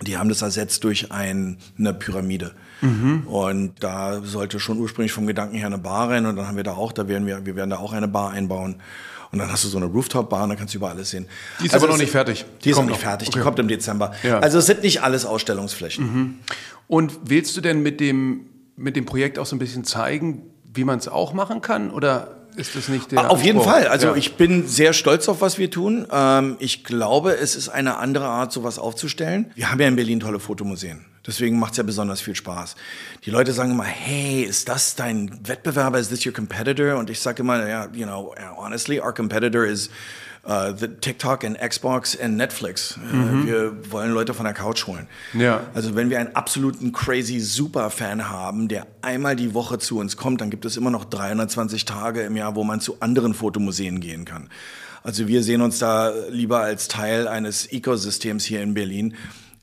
Die 0.00 0.16
haben 0.16 0.28
das 0.28 0.42
ersetzt 0.42 0.84
durch 0.84 1.10
ein, 1.12 1.58
eine 1.76 1.92
Pyramide. 1.92 2.52
Mhm. 2.82 3.26
Und 3.26 3.74
da 3.80 4.20
sollte 4.22 4.60
schon 4.60 4.78
ursprünglich 4.78 5.12
vom 5.12 5.26
Gedanken 5.26 5.56
her 5.56 5.66
eine 5.66 5.78
Bar 5.78 6.10
rein 6.10 6.26
und 6.26 6.36
dann 6.36 6.46
haben 6.46 6.56
wir 6.56 6.64
da 6.64 6.72
auch, 6.74 6.92
da 6.92 7.08
werden 7.08 7.26
wir, 7.26 7.46
wir 7.46 7.56
werden 7.56 7.70
da 7.70 7.78
auch 7.78 7.92
eine 7.92 8.08
Bar 8.08 8.30
einbauen. 8.30 8.76
Und 9.30 9.38
dann 9.38 9.50
hast 9.50 9.64
du 9.64 9.68
so 9.68 9.78
eine 9.78 9.86
Rooftop-Bar 9.86 10.42
und 10.42 10.50
dann 10.50 10.58
kannst 10.58 10.74
du 10.74 10.78
über 10.78 10.90
alles 10.90 11.10
sehen. 11.10 11.26
Die 11.60 11.66
ist 11.66 11.72
also 11.72 11.86
aber 11.86 11.94
noch 11.94 12.00
nicht 12.00 12.12
fertig. 12.12 12.44
Die 12.62 12.70
ist 12.70 12.76
noch 12.76 12.84
nicht 12.84 13.00
fertig, 13.00 13.28
okay. 13.28 13.38
die 13.38 13.42
kommt 13.42 13.58
im 13.58 13.68
Dezember. 13.68 14.12
Ja. 14.22 14.40
Also 14.40 14.58
es 14.58 14.66
sind 14.66 14.82
nicht 14.82 15.02
alles 15.02 15.24
Ausstellungsflächen. 15.24 16.04
Mhm. 16.04 16.34
Und 16.86 17.18
willst 17.24 17.56
du 17.56 17.62
denn 17.62 17.82
mit 17.82 18.00
dem, 18.00 18.46
mit 18.76 18.94
dem 18.94 19.06
Projekt 19.06 19.38
auch 19.38 19.46
so 19.46 19.56
ein 19.56 19.58
bisschen 19.58 19.84
zeigen, 19.84 20.42
wie 20.74 20.84
man 20.84 20.98
es 20.98 21.08
auch 21.08 21.32
machen 21.32 21.62
kann? 21.62 21.90
Oder 21.90 22.36
ist 22.56 22.76
das 22.76 22.88
nicht 22.88 23.12
der. 23.12 23.30
Auf 23.30 23.42
jeden 23.42 23.62
Fall. 23.62 23.86
Also 23.86 24.08
ja. 24.08 24.16
ich 24.16 24.34
bin 24.34 24.66
sehr 24.68 24.92
stolz 24.92 25.28
auf, 25.28 25.40
was 25.40 25.56
wir 25.56 25.70
tun. 25.70 26.06
Ähm, 26.12 26.56
ich 26.58 26.84
glaube, 26.84 27.36
es 27.36 27.56
ist 27.56 27.70
eine 27.70 27.96
andere 27.96 28.26
Art, 28.26 28.52
sowas 28.52 28.78
aufzustellen. 28.78 29.50
Wir 29.54 29.70
haben 29.70 29.80
ja 29.80 29.88
in 29.88 29.96
Berlin 29.96 30.20
tolle 30.20 30.40
Fotomuseen. 30.40 31.06
Deswegen 31.26 31.58
macht 31.58 31.72
es 31.72 31.76
ja 31.76 31.84
besonders 31.84 32.20
viel 32.20 32.34
Spaß. 32.34 32.74
Die 33.24 33.30
Leute 33.30 33.52
sagen 33.52 33.70
immer, 33.70 33.84
hey, 33.84 34.42
ist 34.42 34.68
das 34.68 34.96
dein 34.96 35.46
Wettbewerber? 35.46 35.98
Is 35.98 36.08
this 36.08 36.26
your 36.26 36.32
competitor? 36.32 36.96
Und 36.96 37.10
ich 37.10 37.20
sage 37.20 37.42
immer, 37.42 37.66
ja, 37.68 37.88
you 37.92 38.04
know, 38.04 38.34
honestly, 38.56 39.00
our 39.00 39.14
competitor 39.14 39.64
is 39.64 39.88
uh, 40.46 40.72
the 40.76 40.88
TikTok 40.88 41.44
and 41.44 41.56
Xbox 41.58 42.18
and 42.18 42.36
Netflix. 42.36 42.96
Äh, 42.96 43.14
mhm. 43.14 43.46
Wir 43.46 43.92
wollen 43.92 44.12
Leute 44.12 44.34
von 44.34 44.44
der 44.44 44.54
Couch 44.54 44.86
holen. 44.86 45.06
Ja. 45.32 45.64
Also 45.74 45.94
wenn 45.94 46.10
wir 46.10 46.18
einen 46.18 46.34
absoluten 46.34 46.92
crazy 46.92 47.40
Superfan 47.40 48.28
haben, 48.28 48.68
der 48.68 48.86
einmal 49.02 49.36
die 49.36 49.54
Woche 49.54 49.78
zu 49.78 49.98
uns 49.98 50.16
kommt, 50.16 50.40
dann 50.40 50.50
gibt 50.50 50.64
es 50.64 50.76
immer 50.76 50.90
noch 50.90 51.04
320 51.04 51.84
Tage 51.84 52.22
im 52.22 52.36
Jahr, 52.36 52.56
wo 52.56 52.64
man 52.64 52.80
zu 52.80 52.96
anderen 53.00 53.34
Fotomuseen 53.34 54.00
gehen 54.00 54.24
kann. 54.24 54.48
Also 55.04 55.26
wir 55.26 55.42
sehen 55.42 55.62
uns 55.62 55.78
da 55.78 56.12
lieber 56.30 56.60
als 56.60 56.88
Teil 56.88 57.26
eines 57.26 57.66
Ecosystems 57.72 58.44
hier 58.44 58.62
in 58.62 58.74
Berlin. 58.74 59.14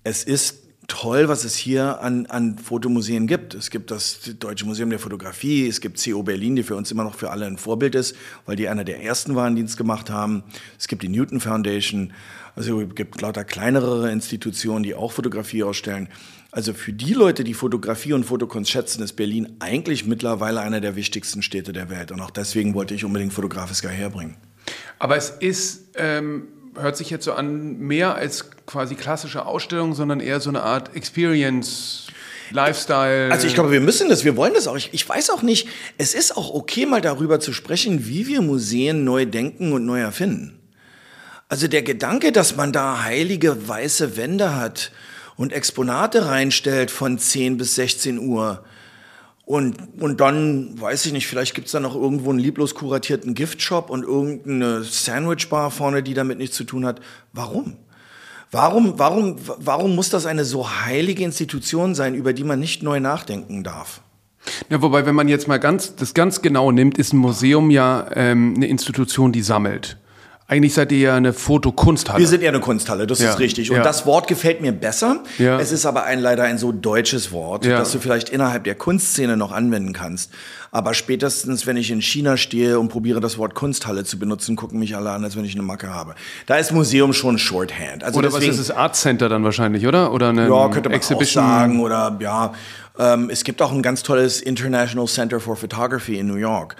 Es 0.04 0.24
ist 0.24 0.68
toll, 0.89 1.29
was 1.29 1.46
es 1.46 1.55
hier 1.55 2.01
an, 2.01 2.25
an 2.25 2.58
Fotomuseen 2.58 3.28
gibt. 3.28 3.54
Es 3.54 3.69
gibt 3.69 3.91
das 3.91 4.19
Deutsche 4.39 4.65
Museum 4.65 4.89
der 4.89 4.99
Fotografie, 4.99 5.67
es 5.67 5.80
gibt 5.80 6.04
CO 6.04 6.23
Berlin, 6.23 6.58
die 6.58 6.63
für 6.63 6.75
uns 6.75 6.91
immer 6.91 7.06
noch 7.06 7.15
für 7.15 7.32
alle 7.32 7.45
ein 7.45 7.58
Vorbild 7.58 7.95
ist, 7.95 8.17
weil 8.45 8.58
die 8.58 8.67
einer 8.67 8.84
der 8.84 9.02
ersten 9.02 9.36
waren, 9.36 9.56
gemacht 9.78 10.10
haben. 10.10 10.43
Es 10.78 10.88
gibt 10.88 11.04
die 11.04 11.10
Newton 11.10 11.39
Foundation, 11.39 12.12
also 12.56 12.82
es 12.82 12.95
gibt 12.95 13.21
lauter 13.21 13.45
kleinere 13.45 14.12
Institutionen, 14.12 14.84
die 14.84 14.95
auch 14.95 15.13
Fotografie 15.13 15.63
ausstellen. 15.63 16.10
Also 16.52 16.73
für 16.73 16.91
die 16.91 17.13
Leute, 17.13 17.43
die 17.43 17.54
Fotografie 17.54 18.13
und 18.13 18.25
Fotokunst 18.25 18.71
schätzen, 18.71 19.04
ist 19.04 19.13
Berlin 19.13 19.56
eigentlich 19.60 20.08
mittlerweile 20.08 20.62
einer 20.62 20.82
der 20.82 20.95
wichtigsten 20.95 21.43
Städte 21.43 21.71
der 21.71 21.89
Welt. 21.89 22.12
Und 22.12 22.19
auch 22.19 22.32
deswegen 22.32 22.73
wollte 22.73 22.95
ich 22.95 23.06
unbedingt 23.06 23.32
Fotografiska 23.32 23.88
herbringen. 23.88 24.36
Aber 24.97 25.15
es 25.15 25.30
ist... 25.30 25.91
Ähm 25.95 26.47
hört 26.82 26.98
sich 26.98 27.10
jetzt 27.10 27.26
so 27.26 27.34
an, 27.34 27.80
mehr 27.80 28.15
als 28.15 28.52
quasi 28.65 28.96
klassische 28.96 29.46
Ausstellung, 29.46 29.94
sondern 29.94 30.20
eher 30.20 30.39
so 30.39 30.50
eine 30.50 30.63
Art 30.63 30.96
Experience. 30.96 32.08
Lifestyle. 32.52 33.32
Also 33.32 33.46
ich 33.46 33.54
glaube, 33.54 33.72
wir 33.72 33.80
müssen 33.80 34.10
das, 34.10 34.26
wir 34.26 34.36
wollen 34.36 34.56
das 34.56 34.68
auch. 34.68 34.76
Ich, 34.76 34.89
ich 34.92 35.08
weiß 35.08 35.30
auch 35.30 35.44
nicht, 35.44 35.68
es 36.00 36.15
ist 36.15 36.36
auch 36.36 36.52
okay, 36.52 36.88
mal 36.88 37.00
darüber 37.00 37.39
zu 37.39 37.54
sprechen, 37.54 38.08
wie 38.08 38.26
wir 38.26 38.42
Museen 38.42 39.04
neu 39.04 39.28
denken 39.28 39.72
und 39.72 39.86
neu 39.86 40.00
erfinden. 40.00 40.60
Also 41.48 41.68
der 41.68 41.82
Gedanke, 41.82 42.32
dass 42.32 42.56
man 42.56 42.72
da 42.72 43.04
heilige 43.04 43.68
weiße 43.68 44.18
Wände 44.18 44.56
hat 44.56 44.92
und 45.36 45.54
Exponate 45.54 46.28
reinstellt 46.28 46.92
von 46.92 47.18
10 47.18 47.58
bis 47.58 47.76
16 47.76 48.20
Uhr, 48.20 48.63
und, 49.49 49.99
und 49.99 50.21
dann, 50.21 50.79
weiß 50.79 51.07
ich 51.07 51.12
nicht, 51.12 51.25
vielleicht 51.25 51.55
gibt's 51.55 51.71
da 51.71 51.79
noch 51.79 51.95
irgendwo 51.95 52.29
einen 52.29 52.38
lieblos 52.38 52.75
kuratierten 52.75 53.33
Giftshop 53.33 53.89
und 53.89 54.03
irgendeine 54.03 54.83
Sandwichbar 54.83 55.71
vorne, 55.71 56.03
die 56.03 56.13
damit 56.13 56.38
nichts 56.38 56.55
zu 56.55 56.65
tun 56.65 56.85
hat. 56.85 57.01
Warum? 57.33 57.77
Warum, 58.51 58.99
warum, 58.99 59.38
warum 59.57 59.95
muss 59.95 60.12
das 60.12 60.27
eine 60.27 60.45
so 60.45 60.69
heilige 60.69 61.23
Institution 61.23 61.95
sein, 61.95 62.13
über 62.13 62.33
die 62.33 62.43
man 62.43 62.59
nicht 62.59 62.83
neu 62.83 62.99
nachdenken 62.99 63.63
darf? 63.63 64.01
Ja, 64.69 64.83
wobei, 64.83 65.07
wenn 65.07 65.15
man 65.15 65.27
jetzt 65.27 65.47
mal 65.47 65.59
ganz, 65.59 65.95
das 65.95 66.13
ganz 66.13 66.43
genau 66.43 66.71
nimmt, 66.71 66.99
ist 66.99 67.13
ein 67.13 67.17
Museum 67.17 67.71
ja 67.71 68.05
ähm, 68.13 68.53
eine 68.55 68.67
Institution, 68.67 69.31
die 69.31 69.41
sammelt. 69.41 69.97
Eigentlich 70.49 70.73
seid 70.73 70.91
ihr 70.91 70.97
ja 70.97 71.15
eine 71.15 71.31
Fotokunsthalle. 71.31 72.17
Wir 72.17 72.27
sind 72.27 72.41
eher 72.41 72.49
eine 72.49 72.59
Kunsthalle, 72.59 73.05
das 73.05 73.19
ja. 73.19 73.29
ist 73.29 73.38
richtig. 73.38 73.69
Und 73.69 73.77
ja. 73.77 73.83
das 73.83 74.07
Wort 74.07 74.27
gefällt 74.27 74.62
mir 74.62 74.71
besser. 74.71 75.23
Ja. 75.38 75.59
Es 75.59 75.71
ist 75.71 75.85
aber 75.85 76.05
ein, 76.05 76.19
leider 76.19 76.43
ein 76.43 76.57
so 76.57 76.71
deutsches 76.71 77.31
Wort, 77.31 77.65
das 77.65 77.91
du 77.91 77.99
vielleicht 77.99 78.29
innerhalb 78.29 78.63
der 78.63 78.73
Kunstszene 78.73 79.38
noch 79.38 79.51
anwenden 79.51 79.93
kannst. 79.93 80.31
Aber 80.71 80.95
spätestens, 80.95 81.67
wenn 81.67 81.77
ich 81.77 81.91
in 81.91 82.01
China 82.01 82.35
stehe 82.35 82.79
und 82.79 82.89
probiere, 82.89 83.19
das 83.19 83.38
Wort 83.38 83.53
Kunsthalle 83.53 84.05
zu 84.05 84.17
benutzen, 84.17 84.55
gucken 84.55 84.79
mich 84.79 84.95
alle 84.95 85.12
an, 85.12 85.23
als 85.23 85.38
wenn 85.38 85.45
ich 85.45 85.53
eine 85.53 85.62
Macke 85.62 85.93
habe. 85.93 86.15
Da 86.47 86.57
ist 86.57 86.71
Museum 86.71 87.13
schon 87.13 87.38
Shorthand. 87.38 88.03
Also 88.03 88.17
oder 88.17 88.29
deswegen, 88.29 88.51
was 88.51 88.59
ist 88.59 88.69
das 88.69 88.75
Art 88.75 88.95
Center 88.95 89.29
dann 89.29 89.43
wahrscheinlich, 89.43 89.85
oder? 89.85 90.12
Oder 90.12 90.29
eine 90.29 90.49
ja, 90.49 90.69
könnte 90.69 90.89
man 90.89 90.97
Exhibition. 90.97 91.43
auch 91.43 91.47
sagen. 91.47 91.79
Oder 91.79 92.17
ja, 92.19 92.53
ähm, 92.97 93.29
es 93.29 93.43
gibt 93.43 93.62
auch 93.62 93.71
ein 93.71 93.83
ganz 93.83 94.01
tolles 94.01 94.41
International 94.41 95.05
Center 95.05 95.39
for 95.39 95.55
Photography 95.55 96.17
in 96.17 96.25
New 96.25 96.38
York. 96.38 96.75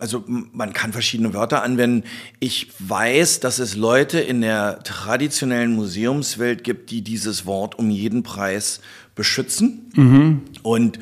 Also 0.00 0.24
man 0.26 0.72
kann 0.72 0.92
verschiedene 0.92 1.34
Wörter 1.34 1.62
anwenden. 1.62 2.04
Ich 2.38 2.68
weiß, 2.78 3.40
dass 3.40 3.58
es 3.58 3.76
Leute 3.76 4.18
in 4.18 4.40
der 4.40 4.80
traditionellen 4.82 5.74
Museumswelt 5.74 6.64
gibt, 6.64 6.90
die 6.90 7.02
dieses 7.02 7.46
Wort 7.46 7.78
um 7.78 7.90
jeden 7.90 8.22
Preis 8.22 8.80
beschützen. 9.14 9.90
Mhm. 9.94 10.40
Und 10.62 10.98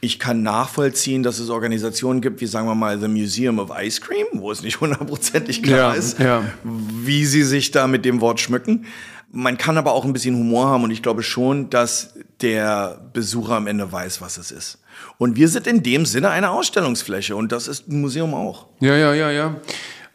ich 0.00 0.18
kann 0.18 0.42
nachvollziehen, 0.42 1.22
dass 1.22 1.38
es 1.38 1.50
Organisationen 1.50 2.22
gibt, 2.22 2.40
wie 2.40 2.46
sagen 2.46 2.66
wir 2.66 2.74
mal 2.74 2.98
The 2.98 3.08
Museum 3.08 3.58
of 3.58 3.70
Ice 3.78 4.00
Cream, 4.00 4.26
wo 4.32 4.50
es 4.50 4.62
nicht 4.62 4.80
hundertprozentig 4.80 5.62
klar 5.62 5.92
ja, 5.92 5.98
ist, 5.98 6.18
ja. 6.18 6.42
wie 6.64 7.26
sie 7.26 7.42
sich 7.42 7.70
da 7.70 7.86
mit 7.86 8.04
dem 8.04 8.20
Wort 8.20 8.40
schmücken. 8.40 8.86
Man 9.32 9.58
kann 9.58 9.78
aber 9.78 9.92
auch 9.92 10.04
ein 10.04 10.12
bisschen 10.12 10.34
Humor 10.34 10.68
haben 10.68 10.84
und 10.84 10.90
ich 10.90 11.02
glaube 11.02 11.22
schon, 11.22 11.70
dass 11.70 12.14
der 12.40 13.00
Besucher 13.12 13.54
am 13.54 13.66
Ende 13.66 13.92
weiß, 13.92 14.20
was 14.20 14.38
es 14.38 14.50
ist. 14.50 14.78
Und 15.20 15.36
wir 15.36 15.48
sind 15.48 15.66
in 15.66 15.82
dem 15.82 16.06
Sinne 16.06 16.30
eine 16.30 16.48
Ausstellungsfläche 16.48 17.36
und 17.36 17.52
das 17.52 17.68
ist 17.68 17.86
ein 17.86 18.00
Museum 18.00 18.32
auch. 18.32 18.68
Ja, 18.80 18.96
ja, 18.96 19.12
ja, 19.12 19.30
ja. 19.30 19.56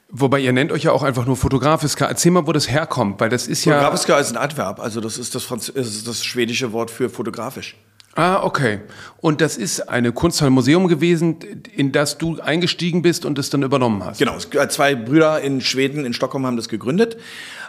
Wobei 0.09 0.39
ihr 0.39 0.51
nennt 0.51 0.71
euch 0.71 0.81
ja 0.81 0.93
auch 0.93 1.03
einfach 1.03 1.27
nur 1.27 1.37
Fotografiska. 1.37 2.07
Erzähl 2.07 2.31
mal, 2.31 2.47
wo 2.47 2.51
das 2.51 2.71
herkommt, 2.71 3.21
weil 3.21 3.29
das 3.29 3.47
ist 3.47 3.65
ja. 3.65 3.73
Fotografiska 3.73 4.17
ist 4.17 4.31
ein 4.31 4.37
Adverb, 4.37 4.79
also 4.79 5.01
das 5.01 5.19
ist 5.19 5.35
das, 5.35 5.43
Franz 5.43 5.69
ist 5.69 6.07
das 6.07 6.25
schwedische 6.25 6.73
Wort 6.73 6.89
für 6.89 7.07
fotografisch. 7.11 7.75
Ah, 8.15 8.41
okay. 8.41 8.79
Und 9.17 9.41
das 9.41 9.57
ist 9.57 9.89
eine 9.89 10.11
Kunsthalle-Museum 10.11 10.87
gewesen, 10.87 11.37
in 11.75 11.91
das 11.91 12.17
du 12.17 12.39
eingestiegen 12.39 13.03
bist 13.03 13.25
und 13.25 13.37
es 13.37 13.51
dann 13.51 13.61
übernommen 13.61 14.03
hast. 14.03 14.17
Genau. 14.17 14.39
Zwei 14.39 14.95
Brüder 14.95 15.39
in 15.39 15.61
Schweden, 15.61 16.03
in 16.03 16.13
Stockholm 16.13 16.47
haben 16.47 16.57
das 16.57 16.67
gegründet. 16.67 17.17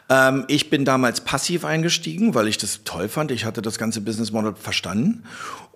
Ähm, 0.08 0.44
ich 0.48 0.70
bin 0.70 0.84
damals 0.84 1.20
passiv 1.20 1.64
eingestiegen, 1.64 2.34
weil 2.34 2.46
ich 2.48 2.58
das 2.58 2.80
toll 2.84 3.08
fand. 3.08 3.30
Ich 3.32 3.44
hatte 3.44 3.60
das 3.62 3.76
ganze 3.78 4.00
Business 4.00 4.30
Model 4.32 4.54
verstanden. 4.54 5.24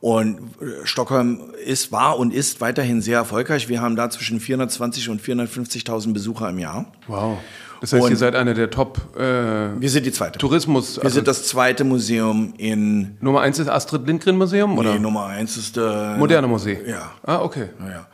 Und 0.01 0.39
äh, 0.61 0.85
Stockholm 0.85 1.41
ist, 1.65 1.91
war 1.93 2.19
und 2.19 2.33
ist 2.33 2.61
weiterhin 2.61 3.03
sehr 3.03 3.19
erfolgreich. 3.19 3.69
Wir 3.69 3.81
haben 3.83 3.97
da 3.97 4.09
zwischen 4.09 4.41
420 4.41 5.09
und 5.09 5.21
450.000 5.21 6.13
Besucher 6.13 6.49
im 6.49 6.59
Jahr. 6.59 6.87
Wow. 7.07 7.39
Das 7.81 7.93
heißt, 7.93 8.05
Und- 8.05 8.11
ihr 8.11 8.17
seid 8.17 8.35
einer 8.37 8.55
der 8.55 8.71
Top 8.71 9.01
äh, 9.17 9.21
Wir 9.81 9.89
sind 9.91 10.05
die 10.07 10.13
zweite. 10.13 10.39
Tourismus. 10.39 10.97
Wir 10.99 11.05
also 11.05 11.15
sind 11.17 11.27
das 11.27 11.47
zweite 11.49 11.83
Museum 11.85 12.53
in 12.59 13.17
Nummer 13.21 13.41
eins 13.41 13.59
ist 13.59 13.69
Astrid 13.69 14.07
Lindgren 14.07 14.37
Museum 14.37 14.77
oder 14.79 14.93
Nee, 14.93 14.99
Nummer 15.01 15.27
eins 15.27 15.57
ist 15.57 15.77
äh, 15.79 16.17
Moderne 16.19 16.47
Musee. 16.47 16.79
Ja. 16.87 17.11
Ah, 17.25 17.41
okay. 17.41 17.71
ja. 17.81 18.07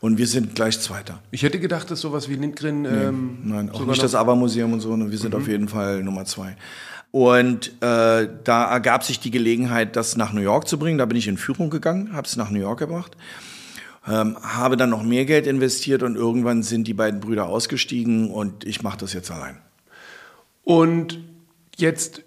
Und 0.00 0.18
wir 0.18 0.26
sind 0.26 0.54
gleich 0.54 0.78
Zweiter. 0.80 1.20
Ich 1.30 1.42
hätte 1.42 1.58
gedacht, 1.58 1.90
dass 1.90 2.00
sowas 2.00 2.28
wie 2.28 2.34
Lindgren. 2.34 2.84
Ähm, 2.84 3.38
Nein, 3.44 3.70
auch 3.70 3.84
nicht 3.86 4.02
das 4.02 4.14
Aber-Museum 4.14 4.72
und 4.74 4.80
so. 4.80 4.96
ne? 4.96 5.10
Wir 5.10 5.18
sind 5.18 5.34
auf 5.34 5.48
jeden 5.48 5.68
Fall 5.68 6.02
Nummer 6.02 6.24
zwei. 6.24 6.56
Und 7.10 7.68
äh, 7.82 8.28
da 8.44 8.70
ergab 8.70 9.02
sich 9.04 9.20
die 9.20 9.30
Gelegenheit, 9.30 9.96
das 9.96 10.16
nach 10.16 10.32
New 10.34 10.42
York 10.42 10.68
zu 10.68 10.78
bringen. 10.78 10.98
Da 10.98 11.06
bin 11.06 11.16
ich 11.16 11.28
in 11.28 11.38
Führung 11.38 11.70
gegangen, 11.70 12.12
habe 12.12 12.26
es 12.26 12.36
nach 12.36 12.50
New 12.50 12.60
York 12.60 12.78
gebracht, 12.78 13.16
ähm, 14.06 14.36
habe 14.42 14.76
dann 14.76 14.90
noch 14.90 15.02
mehr 15.02 15.24
Geld 15.24 15.46
investiert 15.46 16.02
und 16.02 16.16
irgendwann 16.16 16.62
sind 16.62 16.86
die 16.86 16.94
beiden 16.94 17.20
Brüder 17.20 17.46
ausgestiegen 17.46 18.30
und 18.30 18.64
ich 18.64 18.82
mache 18.82 18.98
das 18.98 19.14
jetzt 19.14 19.30
allein. 19.30 19.56
Und 20.62 21.20
jetzt 21.76 22.22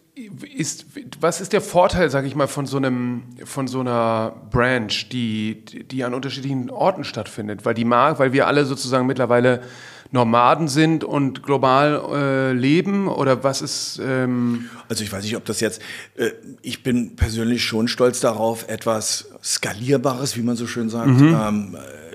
ist, 0.55 0.85
was 1.19 1.41
ist 1.41 1.53
der 1.53 1.61
Vorteil, 1.61 2.09
sage 2.09 2.27
ich 2.27 2.35
mal, 2.35 2.47
von 2.47 2.65
so 2.65 2.77
einem, 2.77 3.23
von 3.45 3.67
so 3.67 3.79
einer 3.79 4.35
Branch, 4.51 4.91
die, 5.11 5.63
die 5.63 6.03
an 6.03 6.13
unterschiedlichen 6.13 6.69
Orten 6.69 7.03
stattfindet? 7.03 7.65
Weil 7.65 7.73
die 7.73 7.85
mag, 7.85 8.19
weil 8.19 8.33
wir 8.33 8.47
alle 8.47 8.65
sozusagen 8.65 9.07
mittlerweile 9.07 9.61
Nomaden 10.11 10.67
sind 10.67 11.03
und 11.03 11.43
global 11.43 12.01
äh, 12.11 12.53
leben? 12.53 13.07
Oder 13.07 13.43
was 13.43 13.61
ist? 13.61 14.01
Ähm, 14.03 14.69
Also 14.87 15.03
ich 15.03 15.11
weiß 15.11 15.23
nicht, 15.23 15.35
ob 15.37 15.45
das 15.45 15.59
jetzt, 15.59 15.81
äh, 16.15 16.31
ich 16.61 16.81
bin 16.81 17.15
persönlich 17.15 17.63
schon 17.63 17.87
stolz 17.87 18.19
darauf, 18.19 18.67
etwas 18.67 19.29
Skalierbares, 19.43 20.35
wie 20.35 20.41
man 20.41 20.55
so 20.55 20.65
schön 20.65 20.89
sagt. 20.89 21.09
Ähm, 21.09 21.75
äh, 21.75 22.08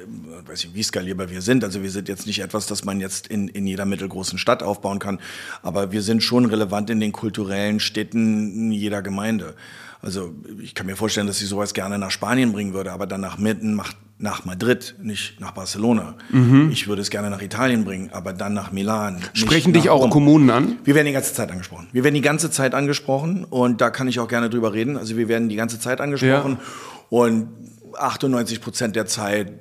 weiß 0.55 0.65
nicht, 0.65 0.75
wie 0.75 0.83
skalierbar 0.83 1.31
wir 1.31 1.43
sind. 1.43 1.65
Also 1.65 1.83
wir 1.83 1.91
sind 1.91 2.09
jetzt 2.09 2.27
nicht 2.27 2.41
etwas, 2.41 2.67
das 2.67 2.85
man 2.85 3.01
jetzt 3.01 3.27
in, 3.27 3.49
in 3.49 3.67
jeder 3.67 3.85
mittelgroßen 3.85 4.39
Stadt 4.39 4.63
aufbauen 4.63 5.01
kann, 5.01 5.19
aber 5.63 5.91
wir 5.91 6.01
sind 6.01 6.23
schon 6.23 6.45
relevant 6.45 6.91
in 6.91 7.01
den 7.01 7.11
kulturellen 7.13 7.81
Städten 7.81 8.71
jeder 8.71 9.03
Gemeinde. 9.03 9.55
Also 10.01 10.33
ich 10.63 10.75
kann 10.75 10.87
mir 10.87 10.97
vorstellen, 10.97 11.27
dass 11.27 11.41
ich 11.43 11.49
sowas 11.49 11.75
gerne 11.75 11.99
nach 11.99 12.11
Spanien 12.11 12.53
bringen 12.53 12.73
würde, 12.73 12.93
aber 12.93 13.07
dann 13.07 13.21
nach 13.21 13.39
Mitten, 13.39 13.75
nach, 13.75 13.95
nach 14.19 14.45
Madrid, 14.45 14.95
nicht 15.03 15.41
nach 15.41 15.53
Barcelona. 15.53 16.15
Ich 16.71 16.87
würde 16.87 17.03
es 17.03 17.11
gerne 17.11 17.31
nach 17.31 17.41
Italien 17.43 17.85
bringen, 17.85 18.11
aber 18.13 18.33
dann 18.33 18.53
nach 18.53 18.71
Milan. 18.71 19.23
sprechen 19.33 19.73
dich 19.73 19.89
auch 19.89 20.03
Rom. 20.03 20.11
Kommunen 20.11 20.51
an? 20.51 20.77
Wir 20.85 20.95
werden 20.95 21.07
die 21.07 21.13
ganze 21.13 21.33
Zeit 21.33 21.51
angesprochen. 21.51 21.89
Wir 21.93 22.05
werden 22.05 22.15
die 22.15 22.21
ganze 22.21 22.51
Zeit 22.51 22.75
angesprochen 22.75 23.45
und 23.45 23.81
da 23.81 23.91
kann 23.91 24.07
ich 24.07 24.21
auch 24.21 24.29
gerne 24.29 24.51
drüber 24.51 24.73
reden. 24.73 24.99
Also 24.99 25.17
wir 25.17 25.29
werden 25.29 25.49
die 25.49 25.57
ganze 25.57 25.81
Zeit 25.81 26.01
angesprochen 26.03 26.59
und 27.09 27.49
98 27.99 28.61
Prozent 28.61 28.97
der 28.97 29.07
Zeit 29.07 29.53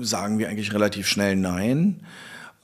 sagen 0.00 0.38
wir 0.38 0.48
eigentlich 0.48 0.72
relativ 0.72 1.06
schnell 1.06 1.36
Nein. 1.36 2.00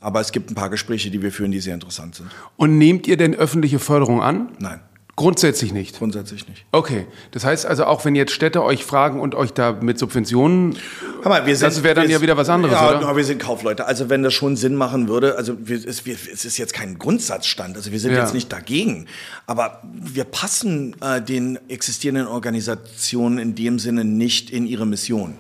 Aber 0.00 0.20
es 0.20 0.32
gibt 0.32 0.50
ein 0.50 0.54
paar 0.54 0.68
Gespräche, 0.68 1.10
die 1.10 1.22
wir 1.22 1.32
führen, 1.32 1.50
die 1.50 1.60
sehr 1.60 1.74
interessant 1.74 2.14
sind. 2.14 2.30
Und 2.56 2.76
nehmt 2.76 3.06
ihr 3.06 3.16
denn 3.16 3.34
öffentliche 3.34 3.78
Förderung 3.78 4.22
an? 4.22 4.48
Nein, 4.58 4.80
Grundsätzlich 5.16 5.72
nicht. 5.72 5.96
grundsätzlich 5.96 6.48
nicht. 6.48 6.66
Okay, 6.72 7.06
das 7.30 7.44
heißt 7.44 7.66
also 7.66 7.84
auch, 7.84 8.04
wenn 8.04 8.16
jetzt 8.16 8.32
Städte 8.32 8.64
euch 8.64 8.84
fragen 8.84 9.20
und 9.20 9.36
euch 9.36 9.52
da 9.52 9.72
mit 9.72 9.96
Subventionen, 9.96 10.76
mal, 11.24 11.46
wir 11.46 11.56
Das 11.56 11.84
wäre 11.84 11.94
dann 11.94 12.10
ja 12.10 12.20
wieder 12.20 12.36
was 12.36 12.48
anderes, 12.48 12.74
ja, 12.74 12.88
oder? 12.98 13.06
aber 13.06 13.16
wir 13.16 13.24
sind 13.24 13.40
Kaufleute. 13.40 13.86
Also 13.86 14.10
wenn 14.10 14.24
das 14.24 14.34
schon 14.34 14.56
Sinn 14.56 14.74
machen 14.74 15.06
würde, 15.08 15.36
also 15.38 15.56
wir, 15.60 15.76
es, 15.76 16.04
wir, 16.04 16.16
es 16.32 16.44
ist 16.44 16.58
jetzt 16.58 16.74
kein 16.74 16.98
Grundsatzstand, 16.98 17.76
also 17.76 17.92
wir 17.92 18.00
sind 18.00 18.12
Ja. 18.12 18.22
jetzt 18.22 18.34
nicht 18.34 18.52
dagegen, 18.52 19.06
aber 19.46 19.80
wir 19.84 20.24
passen 20.24 20.96
äh, 21.00 21.22
den 21.22 21.60
existierenden 21.68 22.26
Organisationen 22.26 23.38
in 23.38 23.54
dem 23.54 23.78
Sinne 23.78 24.04
nicht 24.04 24.50
in 24.50 24.66
ihre 24.66 24.84
Mission. 24.84 25.34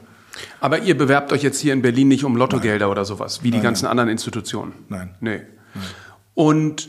Aber 0.60 0.80
ihr 0.80 0.96
bewerbt 0.96 1.32
euch 1.32 1.42
jetzt 1.42 1.60
hier 1.60 1.72
in 1.72 1.82
Berlin 1.82 2.08
nicht 2.08 2.24
um 2.24 2.36
Lottogelder 2.36 2.90
oder 2.90 3.04
sowas, 3.04 3.42
wie 3.42 3.50
die 3.50 3.60
ganzen 3.60 3.86
anderen 3.86 4.08
Institutionen. 4.08 4.72
Nein. 4.88 5.14
Nee. 5.20 5.42
Und 6.34 6.88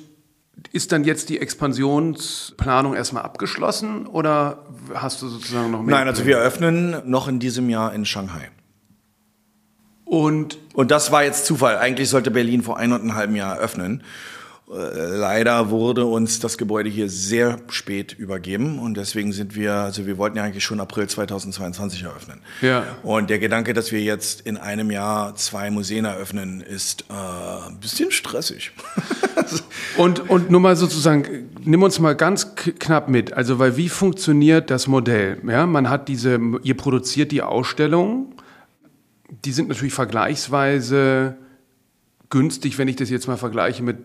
ist 0.71 0.91
dann 0.91 1.03
jetzt 1.03 1.29
die 1.29 1.39
Expansionsplanung 1.39 2.95
erstmal 2.95 3.23
abgeschlossen 3.23 4.07
oder 4.07 4.65
hast 4.93 5.21
du 5.21 5.27
sozusagen 5.27 5.71
noch 5.71 5.83
mehr? 5.83 5.97
Nein, 5.97 6.07
also 6.07 6.25
wir 6.25 6.37
eröffnen 6.37 7.01
noch 7.05 7.27
in 7.27 7.39
diesem 7.39 7.69
Jahr 7.69 7.93
in 7.93 8.05
Shanghai. 8.05 8.49
Und 10.05 10.57
Und 10.73 10.91
das 10.91 11.11
war 11.11 11.23
jetzt 11.23 11.45
Zufall. 11.45 11.77
Eigentlich 11.77 12.09
sollte 12.09 12.31
Berlin 12.31 12.61
vor 12.61 12.77
ein 12.77 12.91
und 12.91 13.01
einem 13.01 13.15
Äh, 14.69 15.15
Leider 15.15 15.69
wurde 15.69 16.05
uns 16.05 16.39
das 16.39 16.57
Gebäude 16.57 16.89
hier 16.89 17.09
sehr 17.09 17.59
spät 17.69 18.13
übergeben 18.13 18.79
und 18.79 18.95
deswegen 18.97 19.31
sind 19.31 19.55
wir, 19.55 19.73
also 19.73 20.05
wir 20.05 20.17
wollten 20.17 20.37
ja 20.37 20.43
eigentlich 20.43 20.63
schon 20.63 20.79
April 20.79 21.07
2022 21.07 22.03
eröffnen. 22.03 22.41
Ja. 22.61 22.83
Und 23.03 23.29
der 23.29 23.39
Gedanke, 23.39 23.73
dass 23.73 23.91
wir 23.91 24.01
jetzt 24.01 24.41
in 24.41 24.57
einem 24.57 24.91
Jahr 24.91 25.35
zwei 25.35 25.69
Museen 25.69 26.05
eröffnen, 26.05 26.61
ist 26.61 27.05
äh, 27.09 27.13
ein 27.67 27.79
bisschen 27.79 28.11
stressig. 28.11 28.71
Und, 29.97 30.29
und 30.29 30.49
nur 30.51 30.59
mal 30.59 30.75
sozusagen, 30.75 31.49
nimm 31.63 31.83
uns 31.83 31.99
mal 31.99 32.15
ganz 32.15 32.55
knapp 32.55 33.07
mit. 33.07 33.33
Also, 33.33 33.59
weil 33.59 33.77
wie 33.77 33.89
funktioniert 33.89 34.69
das 34.69 34.87
Modell? 34.87 35.37
Ja, 35.47 35.65
man 35.65 35.89
hat 35.89 36.07
diese, 36.07 36.39
ihr 36.63 36.75
produziert 36.75 37.31
die 37.31 37.41
Ausstellungen. 37.41 38.33
Die 39.45 39.51
sind 39.51 39.69
natürlich 39.69 39.93
vergleichsweise 39.93 41.37
günstig, 42.29 42.77
wenn 42.77 42.87
ich 42.87 42.95
das 42.95 43.09
jetzt 43.09 43.27
mal 43.27 43.37
vergleiche 43.37 43.83
mit 43.83 43.97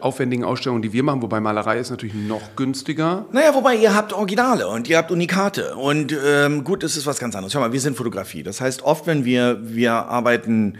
aufwendigen 0.00 0.44
Ausstellungen, 0.44 0.82
die 0.82 0.92
wir 0.92 1.02
machen, 1.02 1.22
wobei 1.22 1.40
Malerei 1.40 1.78
ist 1.78 1.90
natürlich 1.90 2.14
noch 2.14 2.56
günstiger. 2.56 3.26
Naja, 3.32 3.54
wobei 3.54 3.76
ihr 3.76 3.94
habt 3.94 4.12
Originale 4.12 4.68
und 4.68 4.88
ihr 4.88 4.98
habt 4.98 5.10
Unikate. 5.10 5.76
Und 5.76 6.16
ähm, 6.24 6.64
gut, 6.64 6.82
das 6.82 6.96
ist 6.96 7.06
was 7.06 7.18
ganz 7.18 7.34
anderes. 7.34 7.52
Schau 7.52 7.60
mal, 7.60 7.72
wir 7.72 7.80
sind 7.80 7.96
Fotografie. 7.96 8.42
Das 8.42 8.60
heißt, 8.60 8.82
oft, 8.82 9.06
wenn 9.06 9.24
wir, 9.24 9.58
wir 9.62 9.92
arbeiten, 9.92 10.78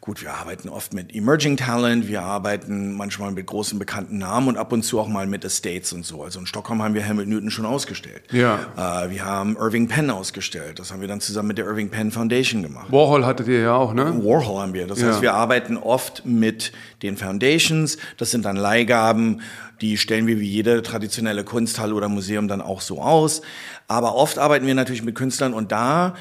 gut, 0.00 0.22
wir 0.22 0.32
arbeiten 0.32 0.70
oft 0.70 0.94
mit 0.94 1.14
Emerging 1.14 1.58
Talent, 1.58 2.08
wir 2.08 2.22
arbeiten 2.22 2.94
manchmal 2.94 3.32
mit 3.32 3.46
großen 3.46 3.78
bekannten 3.78 4.16
Namen 4.16 4.48
und 4.48 4.56
ab 4.56 4.72
und 4.72 4.82
zu 4.82 4.98
auch 4.98 5.08
mal 5.08 5.26
mit 5.26 5.44
Estates 5.44 5.92
und 5.92 6.06
so. 6.06 6.22
Also 6.24 6.40
in 6.40 6.46
Stockholm 6.46 6.82
haben 6.82 6.94
wir 6.94 7.02
Helmut 7.02 7.26
Newton 7.26 7.50
schon 7.50 7.66
ausgestellt. 7.66 8.22
Ja. 8.32 9.04
Äh, 9.04 9.10
wir 9.10 9.24
haben 9.26 9.56
Irving 9.56 9.88
Penn 9.88 10.08
ausgestellt. 10.10 10.78
Das 10.78 10.90
haben 10.90 11.02
wir 11.02 11.08
dann 11.08 11.20
zusammen 11.20 11.48
mit 11.48 11.58
der 11.58 11.66
Irving 11.66 11.90
Penn 11.90 12.10
Foundation 12.12 12.62
gemacht. 12.62 12.90
Warhol 12.90 13.26
hattet 13.26 13.46
ihr 13.48 13.60
ja 13.60 13.74
auch, 13.74 13.92
ne? 13.92 14.06
Warhol 14.24 14.60
haben 14.62 14.72
wir. 14.72 14.86
Das 14.86 15.00
Ja. 15.02 15.08
heißt, 15.08 15.20
wir 15.20 15.34
arbeiten 15.34 15.76
oft 15.76 16.24
mit 16.24 16.72
den 17.02 17.18
Foundations. 17.18 17.98
Das 18.16 18.30
sind 18.30 18.46
dann 18.46 18.56
Leihgaben. 18.56 19.42
Die 19.82 19.98
stellen 19.98 20.26
wir 20.26 20.40
wie 20.40 20.48
jede 20.48 20.80
traditionelle 20.82 21.44
Kunsthalle 21.44 21.94
oder 21.94 22.08
Museum 22.08 22.48
dann 22.48 22.62
auch 22.62 22.80
so 22.80 23.02
aus. 23.02 23.42
Aber 23.86 24.14
oft 24.14 24.38
arbeiten 24.38 24.66
wir 24.66 24.74
natürlich 24.74 25.02
mit 25.02 25.14
Künstlern 25.14 25.52
und 25.52 25.72
da 25.72 26.14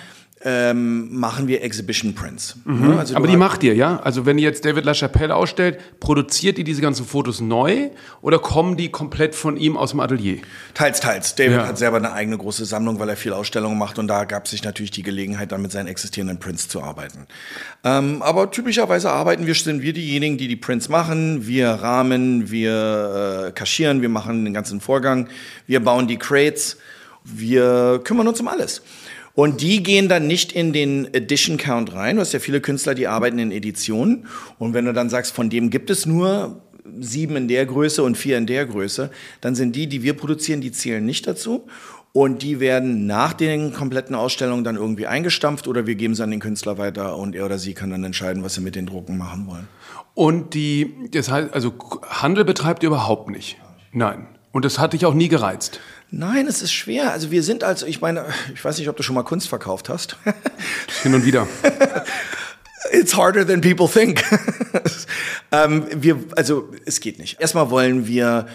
ähm, 0.46 1.14
machen 1.20 1.48
wir 1.50 1.62
Exhibition 1.64 2.16
Prints. 2.16 2.56
Ja, 2.66 2.98
also 2.98 3.12
Mhm. 3.14 3.18
Aber 3.18 3.28
die 3.28 3.36
macht 3.36 3.62
ihr, 3.64 3.76
ja? 3.76 4.00
Also 4.00 4.26
wenn 4.26 4.38
ihr 4.38 4.46
jetzt 4.46 4.64
David 4.64 4.86
LaChapelle 4.86 5.36
ausstellt, 5.36 5.80
produziert 6.00 6.58
ihr 6.58 6.64
diese 6.64 6.82
ganzen 6.82 7.06
Fotos 7.06 7.42
neu 7.42 7.90
oder 8.22 8.40
kommen 8.40 8.78
die 8.78 8.90
komplett 8.90 9.36
von 9.36 9.58
ihm 9.58 9.76
aus 9.76 9.92
dem 9.92 10.00
Atelier? 10.00 10.38
Teils, 10.74 11.02
teils. 11.02 11.36
David 11.36 11.58
Ja. 11.58 11.68
hat 11.68 11.78
selber 11.78 11.98
eine 11.98 12.14
eigene 12.14 12.38
große 12.38 12.64
Sammlung, 12.64 13.00
weil 13.00 13.10
er 13.10 13.18
viel 13.18 13.34
Ausstellungen 13.34 13.78
macht 13.78 14.00
und 14.00 14.08
da 14.08 14.24
gab 14.24 14.48
sich 14.48 14.64
natürlich 14.64 14.92
die 14.92 15.04
Gelegenheit, 15.04 15.52
dann 15.52 15.62
mit 15.62 15.74
seinen 15.74 15.88
existierenden 15.88 16.40
Prints 16.40 16.70
zu 16.70 16.82
arbeiten. 16.82 17.28
Ähm, 17.84 18.22
aber 18.22 18.50
typischerweise 18.50 19.12
arbeiten 19.12 19.46
wir, 19.46 19.56
sind 19.56 19.82
wir 19.82 19.92
diejenigen, 19.92 20.38
die 20.38 20.48
die 20.48 20.56
Prints 20.56 20.88
machen. 20.88 21.48
Wir 21.48 21.70
rahmen, 21.70 22.50
wir 22.50 23.48
äh, 23.48 23.52
kaschieren, 23.52 24.02
wir 24.02 24.10
machen 24.10 24.46
den 24.46 24.54
ganzen 24.54 24.80
Vorgang, 24.80 25.28
wir 25.68 25.82
bauen 25.82 26.08
die 26.08 26.18
Crates, 26.18 26.78
wir 27.26 28.00
kümmern 28.06 28.28
uns 28.30 28.40
um 28.40 28.48
alles. 28.48 28.82
Und 29.34 29.62
die 29.62 29.84
gehen 29.84 30.10
dann 30.10 30.28
nicht 30.28 30.52
in 30.52 30.74
den 30.74 31.14
Edition 31.14 31.58
Count 31.58 31.94
rein. 31.94 32.16
Du 32.16 32.22
hast 32.22 32.34
ja 32.34 32.40
viele 32.40 32.62
Künstler, 32.62 32.96
die 32.96 33.08
arbeiten 33.08 33.40
in 33.40 33.52
Editionen. 33.52 34.26
Und 34.58 34.74
wenn 34.74 34.86
du 34.86 34.94
dann 34.94 35.10
sagst, 35.10 35.34
von 35.34 35.50
dem 35.50 35.70
gibt 35.70 35.90
es 35.90 36.06
nur 36.06 36.62
sieben 37.00 37.36
in 37.36 37.48
der 37.48 37.66
Größe 37.66 38.04
und 38.04 38.18
vier 38.18 38.38
in 38.38 38.48
der 38.48 38.66
Größe, 38.66 39.12
dann 39.42 39.56
sind 39.56 39.76
die, 39.76 39.88
die 39.88 40.04
wir 40.04 40.14
produzieren, 40.14 40.62
die 40.62 40.72
zählen 40.72 41.06
nicht 41.06 41.28
dazu. 41.28 41.68
Und 42.12 42.42
die 42.42 42.60
werden 42.60 43.06
nach 43.06 43.34
den 43.34 43.72
kompletten 43.72 44.16
Ausstellungen 44.16 44.64
dann 44.64 44.76
irgendwie 44.76 45.06
eingestampft 45.06 45.68
oder 45.68 45.86
wir 45.86 45.94
geben 45.94 46.16
sie 46.16 46.24
an 46.24 46.32
den 46.32 46.40
Künstler 46.40 46.80
weiter 46.80 47.16
und 47.18 47.36
er 47.36 47.46
oder 47.46 47.60
sie 47.60 47.76
kann 47.76 47.92
dann 47.92 48.04
entscheiden, 48.04 48.44
was 48.44 48.56
sie 48.56 48.62
mit 48.62 48.76
den 48.76 48.88
Drucken 48.88 49.18
machen 49.18 49.46
wollen. 49.46 49.68
Und 50.16 50.56
die, 50.56 50.92
das 51.12 51.30
heißt, 51.30 51.54
also 51.54 51.74
Handel 52.10 52.46
betreibt 52.46 52.82
ihr 52.82 52.88
überhaupt 52.88 53.30
nicht? 53.30 53.58
Nein. 53.92 54.28
Und 54.52 54.66
das 54.66 54.80
hat 54.80 54.94
dich 54.94 55.06
auch 55.06 55.14
nie 55.14 55.28
gereizt? 55.28 55.80
Nein, 56.12 56.48
es 56.48 56.62
ist 56.62 56.74
schwer. 56.74 57.12
Also 57.12 57.30
wir 57.32 57.44
sind 57.44 57.64
also, 57.64 57.86
ich 57.86 58.02
meine, 58.02 58.26
ich 58.54 58.64
weiß 58.64 58.78
nicht, 58.80 58.90
ob 58.90 58.98
du 58.98 59.04
schon 59.04 59.16
mal 59.16 59.24
Kunst 59.24 59.48
verkauft 59.48 59.90
hast. 59.90 60.18
Hin 61.04 61.14
und 61.14 61.26
wieder. 61.26 61.48
It's 62.92 63.16
harder 63.16 63.46
than 63.46 63.62
people 63.62 63.88
think. 63.88 64.24
ähm, 65.52 65.86
wir, 65.94 66.18
also 66.36 66.70
es 66.86 67.00
geht 67.00 67.20
nicht. 67.20 67.40
Erstmal 67.40 67.70
wollen 67.70 68.08
wir 68.08 68.48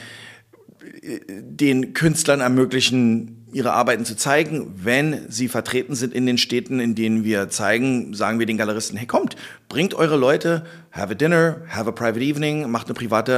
äh, 1.03 1.21
den 1.29 1.95
Künstlern 1.95 2.41
ermöglichen, 2.41 3.44
ihre 3.55 3.73
Arbeiten 3.73 4.05
zu 4.05 4.17
zeigen. 4.17 4.75
Wenn 4.77 5.31
sie 5.31 5.49
vertreten 5.49 5.95
sind 5.95 6.13
in 6.13 6.27
den 6.27 6.37
Städten, 6.37 6.81
in 6.81 6.95
denen 6.95 7.25
wir 7.25 7.49
zeigen, 7.49 8.13
sagen 8.13 8.39
wir 8.39 8.47
den 8.47 8.59
Galeristen, 8.59 8.99
hey 8.99 9.07
kommt, 9.07 9.37
bringt 9.69 9.95
eure 9.95 10.17
Leute, 10.17 10.67
have 10.93 11.13
a 11.13 11.15
dinner, 11.15 11.57
have 11.71 11.89
a 11.89 11.93
private 11.93 12.21
evening, 12.21 12.71
macht, 12.71 12.89
eine 12.89 12.95
private, 12.95 13.33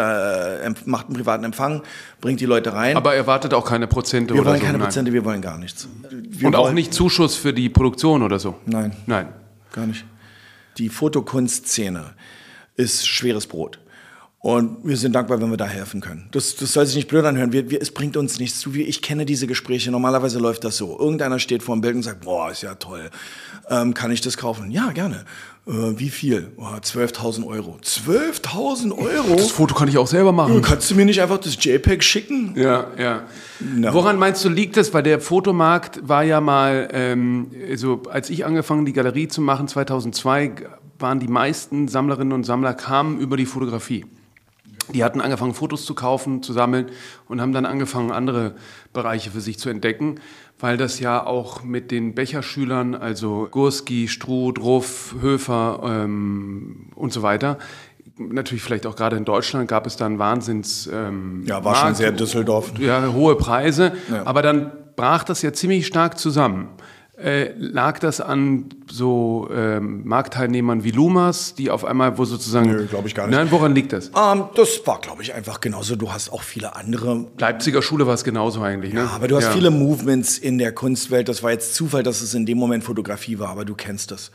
äh, 0.65 0.71
macht 0.87 1.07
einen 1.07 1.15
privaten 1.17 1.45
Empfang, 1.45 1.83
bringt 2.21 2.41
die 2.41 2.47
Leute 2.47 2.73
rein. 2.73 2.97
Aber 2.97 3.15
erwartet 3.15 3.55
auch 3.55 3.65
keine 3.69 3.87
Prozente 3.87 4.35
wir 4.35 4.41
oder 4.41 4.51
wollen 4.51 4.61
so? 4.61 4.67
keine 4.67 4.79
Nein. 4.79 4.87
Prozente, 4.89 5.13
wir 5.13 5.25
wollen 5.25 5.43
gar 5.43 5.59
nichts. 5.59 5.87
Wir 6.11 6.49
Und 6.49 6.57
auch 6.57 6.65
wollen- 6.65 6.75
nicht 6.75 6.93
Zuschuss 6.95 7.37
für 7.37 7.53
die 7.53 7.69
Produktion 7.69 8.23
oder 8.23 8.39
so? 8.39 8.57
Nein. 8.65 8.93
Nein. 9.07 9.29
Gar 9.73 9.87
nicht. 9.87 10.05
Die 10.79 10.89
Fotokunstszene 10.89 12.15
ist 12.77 13.07
schweres 13.07 13.47
Brot. 13.47 13.79
Und 14.47 14.77
wir 14.85 14.97
sind 14.97 15.13
dankbar, 15.13 15.41
wenn 15.41 15.51
wir 15.51 15.57
da 15.57 15.67
helfen 15.67 16.01
können. 16.01 16.29
Das, 16.31 16.55
das 16.55 16.73
soll 16.73 16.87
sich 16.87 16.95
nicht 16.95 17.09
blöd 17.09 17.25
anhören. 17.25 17.51
Wir, 17.51 17.69
wir, 17.69 17.83
es 17.83 17.91
bringt 17.91 18.17
uns 18.17 18.39
nichts 18.39 18.61
zu. 18.61 18.73
Ich 18.73 19.03
kenne 19.03 19.27
diese 19.27 19.49
Gespräche. 19.49 19.91
Normalerweise 19.91 20.39
läuft 20.39 20.63
das 20.63 20.77
so. 20.77 20.97
Irgendeiner 21.01 21.41
steht 21.41 21.65
vor 21.65 21.75
dem 21.75 21.81
Bild 21.81 21.97
und 21.97 22.05
sagt, 22.05 22.21
boah, 22.21 22.53
ist 22.53 22.63
ja 22.63 22.77
toll. 22.77 23.11
Ähm, 23.69 23.93
kann 23.93 24.13
ich 24.13 24.21
das 24.21 24.37
kaufen? 24.37 24.71
Ja, 24.71 24.93
gerne. 24.93 25.25
Äh, 25.67 25.73
wie 25.99 26.11
viel? 26.11 26.53
Oh, 26.59 26.63
12.000 26.63 27.45
Euro. 27.45 27.81
12.000 27.83 28.97
Euro? 28.97 29.35
Das 29.35 29.51
Foto 29.51 29.75
kann 29.75 29.89
ich 29.89 29.99
auch 29.99 30.07
selber 30.07 30.31
machen. 30.31 30.63
Kannst 30.63 30.93
du 30.93 30.95
mir 30.95 31.07
nicht 31.07 31.21
einfach 31.21 31.39
das 31.39 31.57
JPEG 31.61 32.05
schicken? 32.05 32.53
Ja, 32.55 32.87
ja. 32.97 33.25
No. 33.59 33.95
Woran 33.95 34.17
meinst 34.17 34.45
du, 34.45 34.49
liegt 34.49 34.77
das? 34.77 34.95
Weil 34.95 35.03
der 35.03 35.19
Fotomarkt 35.19 36.07
war 36.07 36.23
ja 36.23 36.41
mal, 36.41 36.87
ähm, 36.93 37.51
also 37.69 38.05
als 38.09 38.31
ich 38.31 38.47
angefangen 38.47 38.87
die 38.87 38.93
Galerie 38.93 39.27
zu 39.27 39.41
machen, 39.41 39.67
2002, 39.67 40.53
waren 41.01 41.19
die 41.19 41.27
meisten 41.27 41.89
Sammlerinnen 41.89 42.33
und 42.33 42.45
Sammler 42.45 42.75
kamen 42.75 43.19
über 43.19 43.37
die 43.37 43.47
Fotografie. 43.47 44.05
Die 44.93 45.03
hatten 45.05 45.21
angefangen, 45.21 45.55
Fotos 45.55 45.85
zu 45.85 45.95
kaufen, 45.95 46.43
zu 46.43 46.53
sammeln 46.53 46.87
und 47.29 47.41
haben 47.41 47.53
dann 47.53 47.67
angefangen, 47.67 48.13
andere 48.13 48.55
Bereiche 48.93 49.31
für 49.31 49.41
sich 49.41 49.59
zu 49.59 49.69
entdecken, 49.69 50.21
weil 50.59 50.77
das 50.77 51.01
ja 51.01 51.25
auch 51.27 51.63
mit 51.63 51.91
den 51.91 52.15
Becherschülern, 52.15 52.95
also 52.95 53.49
Gurski, 53.51 54.09
Struth, 54.09 54.59
Ruff, 54.61 55.15
Höfer 55.21 55.81
ähm, 55.85 56.91
und 56.95 57.13
so 57.13 57.23
weiter, 57.23 57.59
natürlich 58.17 58.63
vielleicht 58.63 58.87
auch 58.87 58.97
gerade 58.97 59.17
in 59.17 59.25
Deutschland 59.25 59.69
gab 59.69 59.87
es 59.87 59.97
dann 59.97 60.19
Wahnsinns... 60.19 60.89
Ähm, 60.93 61.43
Ja, 61.47 61.63
war 61.65 61.75
schon 61.75 61.95
sehr 61.95 62.13
Düsseldorf. 62.13 62.73
ja, 62.79 63.13
hohe 63.13 63.37
Preise, 63.37 63.93
Ja. 64.11 64.25
aber 64.25 64.41
dann 64.43 64.73
brach 64.97 65.25
das 65.25 65.43
ja 65.43 65.53
ziemlich 65.53 65.87
stark 65.87 66.19
zusammen. 66.19 66.69
Äh, 67.19 67.53
lag 67.57 67.99
das 67.99 68.21
an 68.21 68.67
so 68.91 69.49
ähm, 69.51 70.03
Marktteilnehmern 70.07 70.85
wie 70.85 70.91
Lumas, 70.91 71.55
die 71.55 71.71
auf 71.71 71.87
einmal, 71.87 72.19
wo 72.19 72.27
sozusagen. 72.27 72.71
Nö, 72.71 72.85
glaub 72.87 73.07
ich 73.07 73.15
gar 73.15 73.27
nicht. 73.27 73.35
Nein, 73.35 73.51
woran 73.51 73.75
liegt 73.75 73.95
das? 73.95 74.09
Ähm, 74.09 74.45
das 74.55 74.87
war, 74.87 75.01
glaube 75.01 75.23
ich, 75.23 75.33
einfach 75.33 75.61
genauso. 75.63 75.97
Du 75.97 76.13
hast 76.13 76.31
auch 76.31 76.43
viele 76.43 76.77
andere 76.77 77.27
Leipziger 77.39 77.81
Schule 77.81 78.07
war 78.07 78.13
es 78.13 78.23
genauso 78.23 78.61
eigentlich. 78.61 78.93
Ne? 78.93 79.01
Ja, 79.01 79.11
aber 79.15 79.29
du 79.29 79.37
hast 79.37 79.45
Ja. 79.45 79.53
viele 79.53 79.71
Movements 79.71 80.37
in 80.37 80.59
der 80.59 80.73
Kunstwelt. 80.73 81.29
Das 81.31 81.43
war 81.43 81.53
jetzt 81.53 81.75
Zufall, 81.75 82.03
dass 82.03 82.21
es 82.21 82.35
in 82.35 82.45
dem 82.45 82.59
Moment 82.59 82.85
Fotografie 82.85 83.39
war, 83.39 83.49
aber 83.49 83.65
du 83.65 83.75
kennst 83.75 84.11
das. 84.11 84.31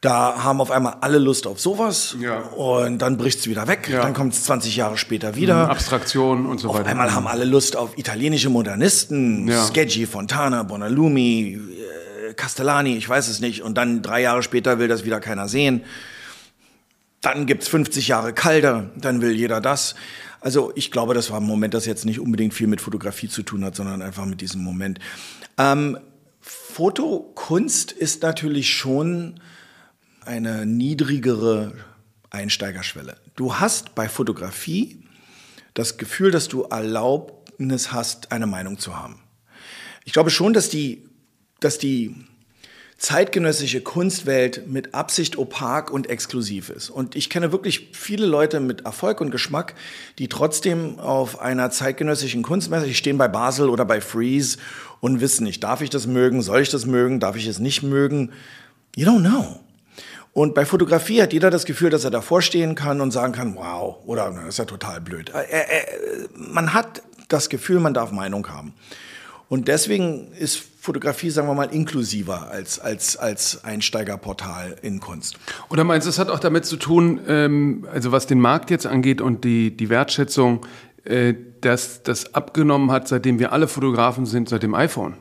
Da 0.00 0.44
haben 0.44 0.60
auf 0.60 0.70
einmal 0.70 0.96
alle 1.00 1.16
Lust 1.18 1.46
auf 1.46 1.58
sowas 1.58 2.14
Ja. 2.20 2.40
und 2.40 2.98
dann 2.98 3.16
bricht 3.16 3.38
es 3.38 3.46
wieder 3.48 3.66
weg. 3.68 3.88
Ja. 3.90 4.02
Dann 4.02 4.12
kommt 4.12 4.34
es 4.34 4.44
20 4.44 4.76
Jahre 4.76 4.98
später 4.98 5.34
wieder. 5.34 5.70
Abstraktion 5.70 6.44
und 6.44 6.58
so 6.60 6.68
Auf 6.68 6.76
weiter. 6.76 6.90
einmal 6.90 7.14
haben 7.14 7.26
alle 7.26 7.46
Lust 7.46 7.74
auf 7.74 7.96
italienische 7.96 8.50
Modernisten, 8.50 9.48
Ja. 9.48 9.64
Skeggi, 9.64 10.04
Fontana, 10.04 10.62
Bonalumi, 10.62 11.58
Castellani, 12.34 12.96
ich 12.96 13.08
weiß 13.08 13.28
es 13.28 13.40
nicht. 13.40 13.62
Und 13.62 13.76
dann 13.76 14.02
drei 14.02 14.20
Jahre 14.20 14.42
später 14.42 14.78
will 14.78 14.88
das 14.88 15.04
wieder 15.04 15.20
keiner 15.20 15.48
sehen. 15.48 15.82
Dann 17.20 17.46
gibt's 17.46 17.68
50 17.68 18.08
Jahre 18.08 18.34
Calder, 18.34 18.90
dann 18.96 19.22
will 19.22 19.32
jeder 19.32 19.60
das. 19.60 19.94
Also 20.40 20.72
ich 20.74 20.90
glaube, 20.90 21.14
das 21.14 21.30
war 21.30 21.40
ein 21.40 21.46
Moment, 21.46 21.72
das 21.72 21.86
jetzt 21.86 22.04
nicht 22.04 22.20
unbedingt 22.20 22.52
viel 22.52 22.66
mit 22.66 22.82
Fotografie 22.82 23.28
zu 23.28 23.42
tun 23.42 23.64
hat, 23.64 23.74
sondern 23.74 24.02
einfach 24.02 24.26
mit 24.26 24.42
diesem 24.42 24.62
Moment. 24.62 24.98
Ähm, 25.56 25.98
Fotokunst 26.40 27.92
ist 27.92 28.22
natürlich 28.22 28.74
schon 28.74 29.40
eine 30.26 30.66
niedrigere 30.66 31.72
Einsteigerschwelle. 32.28 33.16
Du 33.36 33.54
hast 33.54 33.94
bei 33.94 34.08
Fotografie 34.08 35.02
das 35.72 35.96
Gefühl, 35.96 36.30
dass 36.30 36.48
du 36.48 36.64
Erlaubnis 36.64 37.92
hast, 37.92 38.32
eine 38.32 38.46
Meinung 38.46 38.78
zu 38.78 38.96
haben. 38.96 39.20
Ich 40.04 40.12
glaube 40.12 40.30
schon, 40.30 40.52
dass 40.52 40.68
die, 40.68 41.08
dass 41.60 41.78
die 41.78 42.14
zeitgenössische 42.98 43.82
Kunstwelt 43.82 44.66
mit 44.68 44.94
Absicht 44.94 45.36
opak 45.36 45.90
und 45.90 46.08
exklusiv 46.08 46.70
ist. 46.70 46.90
Und 46.90 47.16
ich 47.16 47.28
kenne 47.28 47.52
wirklich 47.52 47.90
viele 47.92 48.24
Leute 48.24 48.60
mit 48.60 48.86
Erfolg 48.86 49.20
und 49.20 49.30
Geschmack, 49.30 49.74
die 50.18 50.28
trotzdem 50.28 50.98
auf 50.98 51.40
einer 51.40 51.70
zeitgenössischen 51.70 52.42
Kunstmesse, 52.42 52.86
die 52.86 52.94
stehen 52.94 53.18
bei 53.18 53.28
Basel 53.28 53.68
oder 53.68 53.84
bei 53.84 54.00
Freeze 54.00 54.58
und 55.00 55.20
wissen 55.20 55.44
nicht, 55.44 55.62
darf 55.62 55.82
ich 55.82 55.90
das 55.90 56.06
mögen, 56.06 56.40
soll 56.40 56.62
ich 56.62 56.70
das 56.70 56.86
mögen, 56.86 57.20
darf 57.20 57.36
ich 57.36 57.46
es 57.46 57.58
nicht 57.58 57.82
mögen? 57.82 58.32
You 58.96 59.06
don't 59.06 59.20
know. 59.20 59.60
Und 60.32 60.54
bei 60.54 60.64
Fotografie 60.64 61.22
hat 61.22 61.32
jeder 61.32 61.50
das 61.50 61.64
Gefühl, 61.64 61.90
dass 61.90 62.04
er 62.04 62.10
davor 62.10 62.42
stehen 62.42 62.74
kann 62.74 63.00
und 63.00 63.10
sagen 63.12 63.32
kann, 63.32 63.54
wow, 63.54 63.98
oder 64.06 64.30
"Na, 64.30 64.40
das 64.40 64.54
ist 64.54 64.58
ja 64.58 64.64
total 64.64 65.00
blöd. 65.00 65.30
Äh, 65.34 65.42
äh, 65.42 65.84
man 66.36 66.72
hat 66.74 67.02
das 67.28 67.48
Gefühl, 67.48 67.80
man 67.80 67.94
darf 67.94 68.10
Meinung 68.10 68.48
haben. 68.48 68.74
Und 69.48 69.68
deswegen 69.68 70.32
ist 70.32 70.64
Fotografie, 70.84 71.30
sagen 71.30 71.48
wir 71.48 71.54
mal, 71.54 71.72
inklusiver 71.72 72.50
als, 72.50 72.78
als, 72.78 73.16
als 73.16 73.64
Einsteigerportal 73.64 74.76
in 74.82 75.00
Kunst. 75.00 75.38
Oder 75.70 75.82
meinst 75.82 76.06
du, 76.06 76.10
es 76.10 76.18
hat 76.18 76.28
auch 76.28 76.40
damit 76.40 76.66
zu 76.66 76.76
tun, 76.76 77.20
ähm, 77.26 77.88
also 77.90 78.12
was 78.12 78.26
den 78.26 78.38
Markt 78.38 78.70
jetzt 78.70 78.86
angeht 78.86 79.22
und 79.22 79.44
die, 79.44 79.74
die 79.74 79.88
Wertschätzung, 79.88 80.66
äh, 81.04 81.32
dass 81.62 82.02
das 82.02 82.34
abgenommen 82.34 82.90
hat, 82.90 83.08
seitdem 83.08 83.38
wir 83.38 83.52
alle 83.52 83.66
Fotografen 83.66 84.26
sind, 84.26 84.50
seit 84.50 84.62
dem 84.62 84.74
iPhone? 84.74 85.14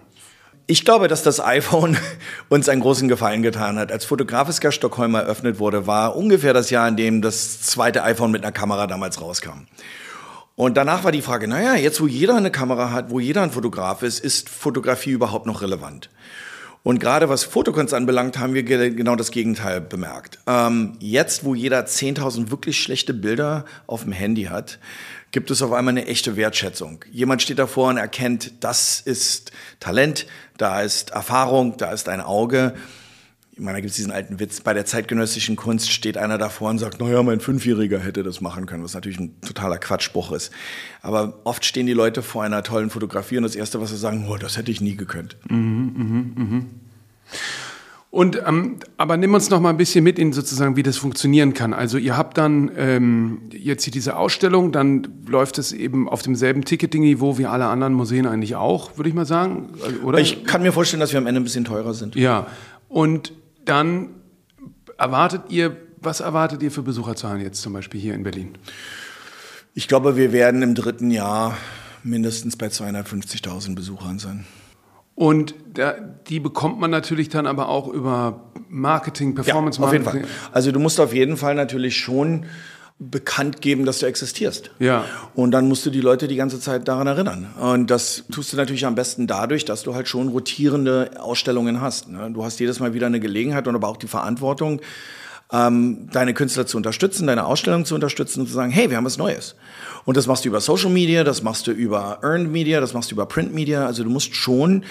Ich 0.67 0.83
glaube, 0.83 1.07
dass 1.07 1.23
das 1.23 1.39
iPhone 1.39 1.95
uns 2.49 2.67
einen 2.67 2.81
großen 2.81 3.07
Gefallen 3.07 3.41
getan 3.41 3.79
hat. 3.79 3.89
Als 3.89 4.03
Fotografiska 4.03 4.69
Stockholm 4.69 5.15
eröffnet 5.15 5.59
wurde, 5.59 5.87
war 5.87 6.17
ungefähr 6.17 6.53
das 6.53 6.71
Jahr, 6.71 6.89
in 6.89 6.97
dem 6.97 7.21
das 7.21 7.61
zweite 7.61 8.03
iPhone 8.03 8.31
mit 8.31 8.43
einer 8.43 8.51
Kamera 8.51 8.85
damals 8.85 9.21
rauskam. 9.21 9.65
Und 10.55 10.77
danach 10.77 11.03
war 11.03 11.11
die 11.11 11.21
Frage, 11.21 11.47
naja, 11.47 11.75
jetzt 11.75 11.99
wo 11.99 12.07
jeder 12.07 12.35
eine 12.35 12.51
Kamera 12.51 12.91
hat, 12.91 13.09
wo 13.09 13.19
jeder 13.19 13.41
ein 13.41 13.51
Fotograf 13.51 14.03
ist, 14.03 14.19
ist 14.19 14.49
Fotografie 14.49 15.11
überhaupt 15.11 15.47
noch 15.47 15.61
relevant? 15.61 16.09
Und 16.83 16.99
gerade 16.99 17.29
was 17.29 17.45
Fotokunst 17.45 17.93
anbelangt, 17.93 18.37
haben 18.37 18.53
wir 18.53 18.63
ge 18.63 18.91
genau 18.91 19.15
das 19.15 19.31
Gegenteil 19.31 19.79
bemerkt. 19.79 20.39
Ähm, 20.47 20.97
jetzt, 20.99 21.45
wo 21.45 21.55
jeder 21.55 21.85
10.000 21.85 22.51
wirklich 22.51 22.79
schlechte 22.79 23.13
Bilder 23.13 23.63
auf 23.87 24.03
dem 24.03 24.11
Handy 24.11 24.43
hat, 24.43 24.79
gibt 25.31 25.49
es 25.49 25.61
auf 25.61 25.71
einmal 25.71 25.93
eine 25.93 26.05
echte 26.07 26.35
Wertschätzung. 26.35 27.05
Jemand 27.09 27.41
steht 27.41 27.57
davor 27.57 27.87
und 27.87 27.97
erkennt, 27.97 28.63
das 28.65 28.99
ist 28.99 29.53
Talent, 29.79 30.27
da 30.57 30.81
ist 30.81 31.11
Erfahrung, 31.11 31.77
da 31.77 31.91
ist 31.91 32.09
ein 32.09 32.19
Auge. 32.19 32.73
Ich 33.55 33.59
meine, 33.59 33.77
da 33.77 33.81
gibt 33.81 33.91
es 33.91 33.97
diesen 33.97 34.11
alten 34.11 34.39
Witz, 34.39 34.61
bei 34.61 34.73
der 34.73 34.83
zeitgenössischen 34.83 35.55
Kunst 35.55 35.91
steht 35.91 36.17
einer 36.17 36.39
davor 36.39 36.71
und 36.71 36.79
sagt, 36.79 36.99
naja, 36.99 37.21
mein 37.21 37.39
Fünfjähriger 37.39 37.99
hätte 37.99 38.23
das 38.23 38.41
machen 38.41 38.65
können, 38.65 38.83
was 38.83 38.95
natürlich 38.95 39.19
ein 39.19 39.39
totaler 39.41 39.77
Quatschspruch 39.77 40.31
ist. 40.31 40.51
Aber 41.03 41.39
oft 41.43 41.63
stehen 41.63 41.85
die 41.85 41.93
Leute 41.93 42.23
vor 42.23 42.41
einer 42.43 42.63
tollen 42.63 42.89
Fotografie 42.89 43.37
und 43.37 43.43
das 43.43 43.55
Erste, 43.55 43.79
was 43.79 43.91
sie 43.91 43.97
sagen, 43.97 44.25
oh, 44.27 44.37
das 44.37 44.57
hätte 44.57 44.71
ich 44.71 44.81
nie 44.81 44.95
gekönnt. 44.95 45.37
Und 48.09 48.41
ähm, 48.43 48.77
aber 48.97 49.17
nimm 49.17 49.35
uns 49.35 49.51
noch 49.51 49.59
mal 49.59 49.69
ein 49.69 49.77
bisschen 49.77 50.03
mit 50.03 50.17
in 50.17 50.33
sozusagen, 50.33 50.75
wie 50.75 50.83
das 50.83 50.97
funktionieren 50.97 51.53
kann. 51.53 51.75
Also 51.75 51.99
ihr 51.99 52.17
habt 52.17 52.39
dann 52.39 52.71
ähm, 52.75 53.41
jetzt 53.51 53.83
hier 53.83 53.93
diese 53.93 54.17
Ausstellung, 54.17 54.71
dann 54.71 55.07
läuft 55.27 55.59
es 55.59 55.73
eben 55.73 56.09
auf 56.09 56.23
demselben 56.23 56.65
Ticketing-Niveau 56.65 57.37
wie 57.37 57.45
alle 57.45 57.65
anderen 57.65 57.93
Museen 57.93 58.25
eigentlich 58.25 58.55
auch, 58.55 58.97
würde 58.97 59.09
ich 59.09 59.15
mal 59.15 59.27
sagen, 59.27 59.69
oder? 60.03 60.17
Ich 60.17 60.43
kann 60.43 60.63
mir 60.63 60.71
vorstellen, 60.71 61.01
dass 61.01 61.11
wir 61.11 61.19
am 61.19 61.27
Ende 61.27 61.39
ein 61.39 61.43
bisschen 61.43 61.65
teurer 61.65 61.93
sind. 61.93 62.15
ja. 62.15 62.47
Und 62.89 63.31
dann 63.65 64.09
erwartet 64.97 65.43
ihr, 65.49 65.77
was 65.97 66.19
erwartet 66.19 66.61
ihr 66.63 66.71
für 66.71 66.83
Besucherzahlen 66.83 67.41
jetzt 67.41 67.61
zum 67.61 67.73
Beispiel 67.73 67.99
hier 67.99 68.13
in 68.13 68.23
Berlin? 68.23 68.57
Ich 69.73 69.87
glaube, 69.87 70.15
wir 70.17 70.31
werden 70.31 70.61
im 70.61 70.75
dritten 70.75 71.11
Jahr 71.11 71.57
mindestens 72.03 72.57
bei 72.57 72.67
250.000 72.67 73.75
Besuchern 73.75 74.19
sein. 74.19 74.45
Und 75.15 75.55
da, 75.73 75.93
die 76.27 76.39
bekommt 76.39 76.79
man 76.79 76.89
natürlich 76.91 77.29
dann 77.29 77.45
aber 77.45 77.69
auch 77.69 77.87
über 77.87 78.51
Marketing, 78.69 79.35
Performance 79.35 79.81
auf 79.81 79.93
jeden 79.93 80.05
Marketing. 80.05 80.27
Fall. 80.27 80.49
Also 80.51 80.71
du 80.71 80.79
musst 80.79 80.99
auf 80.99 81.13
jeden 81.13 81.37
Fall 81.37 81.55
natürlich 81.55 81.97
schon 81.97 82.45
bekannt 82.99 83.61
geben, 83.61 83.85
dass 83.85 83.99
du 83.99 84.05
existierst. 84.05 84.71
Ja. 84.79 85.05
Und 85.35 85.51
dann 85.51 85.67
musst 85.67 85.85
du 85.85 85.89
die 85.89 86.01
Leute 86.01 86.27
die 86.27 86.35
ganze 86.35 86.59
Zeit 86.59 86.87
daran 86.87 87.07
erinnern. 87.07 87.47
Und 87.59 87.87
das 87.87 88.23
tust 88.31 88.53
du 88.53 88.57
natürlich 88.57 88.85
am 88.85 88.95
besten 88.95 89.27
dadurch, 89.27 89.65
dass 89.65 89.83
du 89.83 89.93
halt 89.93 90.07
schon 90.07 90.29
rotierende 90.29 91.11
Ausstellungen 91.19 91.81
hast. 91.81 92.09
Ne? 92.09 92.31
Du 92.31 92.43
hast 92.43 92.59
jedes 92.59 92.79
Mal 92.79 92.93
wieder 92.93 93.07
eine 93.07 93.19
Gelegenheit 93.19 93.67
und 93.67 93.75
aber 93.75 93.89
auch 93.89 93.97
die 93.97 94.07
Verantwortung, 94.07 94.81
ähm, 95.51 96.09
deine 96.11 96.33
Künstler 96.33 96.65
zu 96.65 96.77
unterstützen, 96.77 97.27
deine 97.27 97.45
Ausstellung 97.45 97.85
zu 97.85 97.95
unterstützen 97.95 98.41
und 98.41 98.47
zu 98.47 98.53
sagen, 98.53 98.71
hey, 98.71 98.89
wir 98.89 98.97
haben 98.97 99.05
was 99.05 99.17
Neues. 99.17 99.55
Und 100.05 100.17
das 100.17 100.27
machst 100.27 100.45
du 100.45 100.49
über 100.49 100.61
Social 100.61 100.89
Media, 100.89 101.23
das 101.23 101.43
machst 101.43 101.67
du 101.67 101.71
über 101.71 102.19
Earned 102.23 102.51
Media, 102.51 102.79
das 102.79 102.93
machst 102.93 103.11
du 103.11 103.15
über 103.15 103.25
Print 103.25 103.53
Media. 103.53 103.85
Also 103.85 104.03
du 104.03 104.09
musst 104.09 104.35
schon 104.35 104.83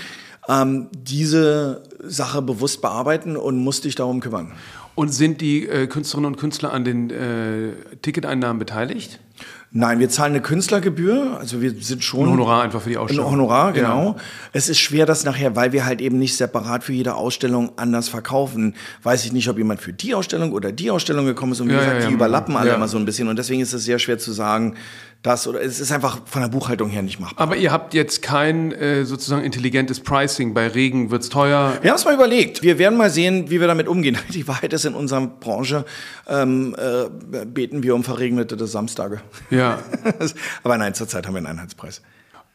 ähm, 0.49 0.89
diese 0.93 1.83
Sache 2.03 2.43
bewusst 2.43 2.81
bearbeiten 2.81 3.37
und 3.37 3.59
musst 3.59 3.85
dich 3.85 3.95
darum 3.95 4.21
kümmern. 4.21 4.53
Und 4.95 5.09
sind 5.09 5.41
die 5.41 5.67
äh, 5.67 5.87
Künstlerinnen 5.87 6.33
und 6.33 6.37
Künstler 6.39 6.73
an 6.73 6.85
den 6.85 7.11
äh, 7.11 7.73
Ticketeinnahmen 8.03 8.59
beteiligt? 8.59 9.21
Nein, 9.75 10.01
wir 10.01 10.11
zahlen 10.11 10.33
eine 10.33 10.43
Künstlergebühr, 10.43 11.39
also 11.41 11.63
wir 11.63 11.75
sind 11.81 12.05
schon. 12.05 12.27
Ein 12.27 12.33
Honorar 12.33 12.63
einfach 12.63 12.83
für 12.83 12.91
die 12.91 12.99
Ausstellung. 12.99 13.25
Ein 13.25 13.33
Honorar, 13.33 13.73
genau. 13.73 14.05
Ja. 14.05 14.17
Es 14.53 14.69
ist 14.69 14.79
schwer, 14.79 15.07
das 15.07 15.25
nachher, 15.25 15.57
weil 15.57 15.73
wir 15.73 15.87
halt 15.87 16.03
eben 16.03 16.19
nicht 16.19 16.37
separat 16.37 16.85
für 16.85 16.93
jede 16.93 17.15
Ausstellung 17.15 17.73
anders 17.77 18.11
verkaufen. 18.11 18.75
Weiß 19.03 19.25
ich 19.25 19.33
nicht, 19.33 19.49
ob 19.49 19.57
jemand 19.57 19.81
für 19.81 19.95
die 19.95 20.15
Ausstellung 20.15 20.53
oder 20.53 20.73
die 20.73 20.91
Ausstellung 20.91 21.25
gekommen 21.25 21.53
ist 21.53 21.63
und 21.63 21.71
wie 21.71 21.73
ja, 21.73 21.81
gesagt, 21.81 22.03
ja, 22.03 22.09
die 22.09 22.15
überlappen 22.15 22.55
alle 22.55 22.75
immer 22.75 22.87
so 22.87 22.99
ein 22.99 23.07
bisschen 23.07 23.29
und 23.29 23.39
deswegen 23.39 23.63
ist 23.63 23.73
es 23.73 23.85
sehr 23.85 23.99
schwer 23.99 24.19
zu 24.19 24.33
sagen, 24.33 24.75
das 25.23 25.47
oder 25.47 25.63
es 25.63 25.79
ist 25.79 25.93
einfach 25.93 26.21
von 26.25 26.43
der 26.43 26.49
Buchhaltung 26.49 26.89
her 26.91 27.03
nicht 27.03 27.21
machbar. 27.21 27.41
Aber 27.41 27.57
ihr 27.57 27.71
habt 27.71 27.95
jetzt 27.95 28.23
kein 28.23 28.73
äh, 28.73 29.05
sozusagen 29.05 29.45
intelligentes 29.45 30.01
Pricing. 30.01 30.53
Bei 30.53 30.67
Regen 30.67 31.11
wird's 31.11 31.29
teuer. 31.29 31.79
Wir 31.81 31.91
haben 31.91 31.97
es 31.97 32.05
mal 32.05 32.15
überlegt. 32.15 32.63
Wir 32.63 32.79
werden 32.79 32.99
mal 32.99 33.11
sehen, 33.11 33.49
wie 33.49 33.61
wir 33.61 33.69
damit 33.69 33.87
umgehen. 33.87 34.19
Die 34.31 34.49
Wahrheit 34.49 34.73
ist, 34.73 34.85
in 34.85 34.95
unserer 34.95 35.27
Branche 35.27 35.85
ähm, 36.29 36.75
äh, 36.77 37.45
beten 37.47 37.85
wir 37.85 37.95
um 37.95 38.03
verregnete 38.03 38.67
Samstage. 38.67 39.21
Ja. 39.51 39.79
Aber 40.65 40.77
nein, 40.77 40.95
zurzeit 40.95 41.27
haben 41.27 41.35
wir 41.35 41.39
einen 41.39 41.47
Einheitspreis. 41.47 42.03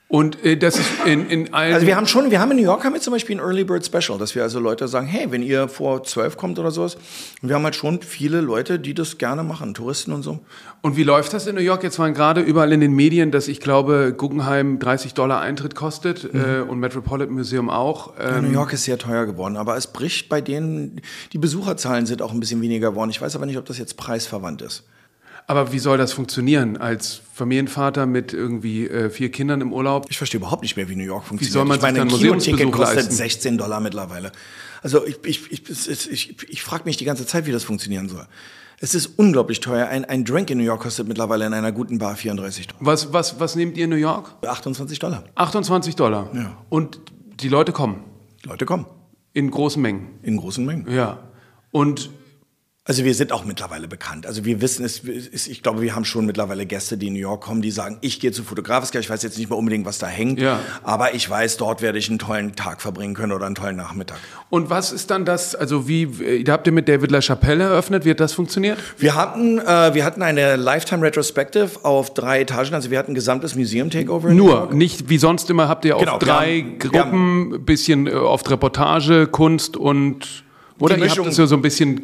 Und 0.10 0.42
äh, 0.46 0.56
das 0.56 0.80
ist 0.80 0.90
in, 1.06 1.30
in 1.30 1.54
allen. 1.54 1.74
Also 1.74 1.86
wir 1.86 1.98
haben 1.98 2.08
schon, 2.08 2.32
wir 2.32 2.40
haben 2.40 2.52
in 2.52 2.58
New 2.58 2.64
York 2.64 2.86
haben 2.86 2.94
wir 2.94 3.02
zum 3.02 3.12
Beispiel 3.12 3.36
ein 3.36 3.42
Early 3.42 3.66
Bird 3.66 3.86
Special, 3.86 4.18
dass 4.18 4.36
wir 4.36 4.44
also 4.44 4.58
Leute 4.58 4.88
sagen, 4.88 5.06
hey, 5.06 5.30
wenn 5.32 5.44
ihr 5.44 5.68
vor 5.68 6.04
zwölf 6.04 6.38
kommt 6.38 6.58
oder 6.60 6.72
sowas, 6.72 6.96
und 7.42 7.50
wir 7.50 7.56
haben 7.56 7.64
halt 7.66 7.76
schon 7.76 8.02
viele 8.02 8.40
Leute, 8.40 8.80
die 8.80 8.94
das 8.94 9.18
gerne 9.18 9.44
machen, 9.44 9.74
Touristen 9.74 10.14
und 10.14 10.24
so. 10.24 10.40
Und 10.82 10.96
wie 10.96 11.04
läuft 11.04 11.34
das 11.34 11.46
in 11.46 11.56
New 11.56 11.62
York? 11.62 11.84
Jetzt 11.84 12.00
waren 12.00 12.14
gerade 12.14 12.40
überall 12.40 12.72
in 12.72 12.80
den 12.80 12.94
Medien, 12.94 13.32
dass 13.32 13.50
ich 13.50 13.60
glaube, 13.60 14.14
Guggenheim 14.16 14.80
30 14.80 15.14
Dollar 15.14 15.42
Eintritt 15.42 15.76
kostet 15.76 16.34
mhm. 16.34 16.40
äh, 16.40 16.60
und 16.62 16.80
Metropolitan 16.80 17.34
Museum 17.34 17.70
auch. 17.70 18.14
Ähm 18.18 18.36
ja, 18.36 18.42
New 18.42 18.52
York 18.52 18.72
ist 18.72 18.86
sehr 18.86 18.98
teuer 18.98 19.26
geworden, 19.26 19.58
aber 19.58 19.76
es 19.76 19.88
bricht 19.88 20.30
bei 20.30 20.40
denen, 20.40 21.02
die 21.34 21.38
Besucherzahlen 21.38 22.06
sind 22.06 22.22
auch 22.22 22.32
ein 22.32 22.40
bisschen 22.40 22.62
weniger 22.62 22.92
geworden. 22.92 23.10
Ich 23.10 23.22
weiß 23.22 23.36
aber 23.36 23.46
nicht, 23.46 23.58
ob 23.58 23.66
das 23.66 23.78
jetzt 23.78 23.98
preisverwandt 23.98 24.62
ist. 24.62 24.86
Aber 25.50 25.72
wie 25.72 25.80
soll 25.80 25.98
das 25.98 26.12
funktionieren 26.12 26.76
als 26.76 27.22
Familienvater 27.34 28.06
mit 28.06 28.34
irgendwie 28.34 28.86
äh, 28.86 29.10
vier 29.10 29.32
Kindern 29.32 29.62
im 29.62 29.72
Urlaub? 29.72 30.06
Ich 30.10 30.18
verstehe 30.18 30.40
überhaupt 30.40 30.62
nicht 30.62 30.76
mehr, 30.76 30.90
wie 30.90 30.96
New 30.98 31.06
York 31.06 31.24
funktioniert. 31.24 31.50
Wie 31.50 31.54
soll 31.54 31.66
man 31.66 31.78
ich 31.78 31.82
meine, 31.82 32.02
ein 32.02 32.10
Kino-Ticket 32.10 32.70
kostet 32.72 32.98
leisten? 32.98 33.16
16 33.16 33.58
Dollar 33.58 33.80
mittlerweile. 33.80 34.34
Also 34.84 35.06
ich, 35.08 35.18
ich, 35.24 35.52
ich, 35.52 36.12
ich, 36.12 36.50
ich 36.50 36.62
frage 36.62 36.84
mich 36.84 36.98
die 36.98 37.06
ganze 37.06 37.26
Zeit, 37.26 37.46
wie 37.46 37.54
das 37.54 37.64
funktionieren 37.64 38.10
soll. 38.10 38.28
Es 38.80 38.94
ist 38.94 39.18
unglaublich 39.18 39.62
teuer. 39.62 39.88
Ein, 39.88 40.04
ein 40.06 40.26
Drink 40.26 40.50
in 40.50 40.58
New 40.58 40.66
York 40.66 40.82
kostet 40.82 41.08
mittlerweile 41.08 41.46
in 41.46 41.54
einer 41.54 41.72
guten 41.72 41.98
Bar 41.98 42.18
34 42.18 42.68
Dollar. 42.68 42.86
Was, 42.86 43.14
was, 43.14 43.40
was 43.40 43.56
nehmt 43.56 43.78
ihr 43.78 43.86
in 43.86 43.90
New 43.90 43.96
York? 43.96 44.36
28 44.46 45.00
Dollar. 45.00 45.24
28 45.36 45.96
Dollar? 45.96 46.30
Ja. 46.34 46.58
Und 46.68 47.00
die 47.40 47.48
Leute 47.48 47.72
kommen? 47.72 48.04
Leute 48.44 48.66
kommen. 48.66 48.86
In 49.32 49.50
großen 49.50 49.82
Mengen? 49.82 50.20
In 50.24 50.38
großen 50.38 50.66
Mengen. 50.66 50.92
Ja. 50.92 51.20
Und 51.72 52.10
also 52.88 53.04
wir 53.04 53.14
sind 53.14 53.34
auch 53.34 53.44
mittlerweile 53.44 53.90
bekannt. 53.90 54.26
Also 54.26 54.46
wir 54.46 54.62
wissen 54.62 54.86
es, 54.86 55.02
ich 55.04 55.62
glaube, 55.62 55.82
wir 55.82 55.94
haben 55.94 56.06
schon 56.06 56.26
mittlerweile 56.26 56.66
Gäste, 56.66 56.98
die 56.98 57.08
in 57.08 57.14
New 57.14 57.20
York 57.20 57.44
kommen, 57.44 57.62
die 57.62 57.70
sagen, 57.70 57.98
ich 58.00 58.22
gehe 58.22 58.32
zu 58.32 58.44
Fotografiska, 58.44 58.98
ich 58.98 59.10
weiß 59.10 59.24
jetzt 59.24 59.38
nicht 59.38 59.50
mehr 59.50 59.58
unbedingt, 59.58 59.86
was 59.86 60.00
da 60.00 60.08
hängt, 60.08 60.40
ja. 60.40 60.60
aber 60.84 61.14
ich 61.14 61.30
weiß, 61.30 61.58
dort 61.58 61.82
werde 61.82 62.00
ich 62.00 62.10
einen 62.10 62.18
tollen 62.18 62.56
Tag 62.56 62.82
verbringen 62.82 63.14
können 63.14 63.34
oder 63.34 63.46
einen 63.46 63.56
tollen 63.56 63.76
Nachmittag. 63.76 64.18
Und 64.50 64.70
was 64.70 64.94
ist 64.94 65.12
dann 65.12 65.26
das, 65.26 65.54
also 65.54 65.90
wie, 65.90 66.44
da 66.46 66.54
habt 66.54 66.66
ihr 66.66 66.72
mit 66.72 66.88
David 66.88 67.12
LaChapelle 67.12 67.66
eröffnet, 67.66 68.06
wie 68.06 68.12
hat 68.12 68.22
das 68.22 68.32
funktioniert? 68.32 68.80
Wir 68.98 69.16
hatten, 69.16 69.60
äh, 69.60 69.94
wir 69.94 70.06
hatten 70.06 70.22
eine 70.22 70.56
Lifetime 70.56 71.06
Retrospective 71.06 71.84
auf 71.84 72.14
drei 72.14 72.42
Etagen, 72.42 72.74
also 72.74 72.90
wir 72.90 73.00
hatten 73.00 73.12
ein 73.12 73.16
gesamtes 73.16 73.56
Museum 73.56 73.90
Takeover. 73.90 74.30
Nur, 74.30 74.74
nicht 74.74 75.10
wie 75.10 75.18
sonst 75.18 75.50
immer 75.50 75.68
habt 75.68 75.84
ihr 75.84 75.98
auf 75.98 76.04
genau, 76.04 76.20
drei 76.20 76.62
haben, 76.62 76.80
Gruppen, 76.80 77.66
bisschen 77.66 78.08
äh, 78.08 78.12
oft 78.12 78.50
Reportage, 78.50 79.28
Kunst 79.28 79.76
und 79.76 80.47
oder 80.80 80.96
die 80.96 81.02
ihr 81.02 81.06
Mischung, 81.06 81.26
habt 81.26 81.32
es 81.32 81.38
ja 81.38 81.48
so 81.48 81.56
ein 81.56 81.62
bisschen 81.62 82.02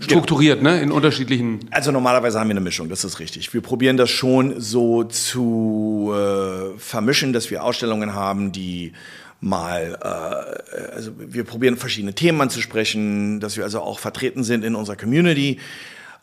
strukturiert, 0.00 0.62
ne, 0.62 0.80
in 0.80 0.92
unterschiedlichen. 0.92 1.60
Also 1.70 1.92
normalerweise 1.92 2.38
haben 2.38 2.48
wir 2.48 2.52
eine 2.52 2.60
Mischung, 2.60 2.88
das 2.88 3.04
ist 3.04 3.18
richtig. 3.20 3.52
Wir 3.54 3.60
probieren 3.60 3.96
das 3.96 4.10
schon 4.10 4.60
so 4.60 5.04
zu 5.04 6.12
äh, 6.14 6.78
vermischen, 6.78 7.32
dass 7.32 7.50
wir 7.50 7.64
Ausstellungen 7.64 8.14
haben, 8.14 8.52
die 8.52 8.92
mal, 9.40 9.98
äh, 10.02 10.94
also 10.94 11.12
wir 11.18 11.44
probieren 11.44 11.76
verschiedene 11.76 12.14
Themen 12.14 12.40
anzusprechen, 12.40 13.40
dass 13.40 13.56
wir 13.56 13.64
also 13.64 13.80
auch 13.80 13.98
vertreten 13.98 14.44
sind 14.44 14.64
in 14.64 14.74
unserer 14.74 14.96
Community. 14.96 15.58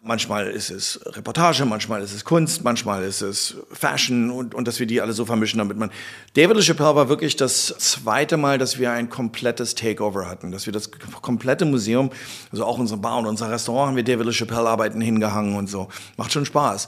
Manchmal 0.07 0.47
ist 0.47 0.69
es 0.69 0.99
Reportage, 1.05 1.65
manchmal 1.65 2.01
ist 2.01 2.13
es 2.13 2.23
Kunst, 2.23 2.63
manchmal 2.63 3.03
ist 3.03 3.21
es 3.21 3.57
Fashion 3.71 4.31
und, 4.31 4.55
und 4.55 4.67
dass 4.67 4.79
wir 4.79 4.87
die 4.87 5.01
alle 5.01 5.13
so 5.13 5.25
vermischen, 5.25 5.57
damit 5.57 5.77
man. 5.77 5.91
David 6.33 6.55
LaChapelle 6.55 6.95
war 6.95 7.09
wirklich 7.09 7.35
das 7.35 7.75
zweite 7.77 8.37
Mal, 8.37 8.57
dass 8.57 8.79
wir 8.79 8.91
ein 8.91 9.09
komplettes 9.09 9.75
Takeover 9.75 10.27
hatten, 10.29 10.51
dass 10.51 10.65
wir 10.65 10.73
das 10.73 10.89
komplette 11.21 11.65
Museum, 11.65 12.09
also 12.51 12.63
auch 12.63 12.77
unsere 12.77 12.99
Bar 12.99 13.17
und 13.17 13.25
unser 13.25 13.51
Restaurant 13.51 13.89
haben 13.89 13.95
wir 13.97 14.03
David 14.03 14.25
LaChapelle 14.25 14.69
Arbeiten 14.69 15.01
hingehangen 15.01 15.55
und 15.55 15.67
so. 15.67 15.89
Macht 16.15 16.31
schon 16.31 16.45
Spaß. 16.45 16.87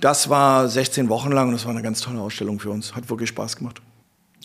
Das 0.00 0.28
war 0.28 0.68
16 0.68 1.08
Wochen 1.08 1.32
lang 1.32 1.48
und 1.48 1.54
das 1.54 1.64
war 1.64 1.72
eine 1.72 1.82
ganz 1.82 2.00
tolle 2.00 2.20
Ausstellung 2.20 2.60
für 2.60 2.70
uns. 2.70 2.94
Hat 2.94 3.08
wirklich 3.08 3.28
Spaß 3.28 3.56
gemacht. 3.56 3.80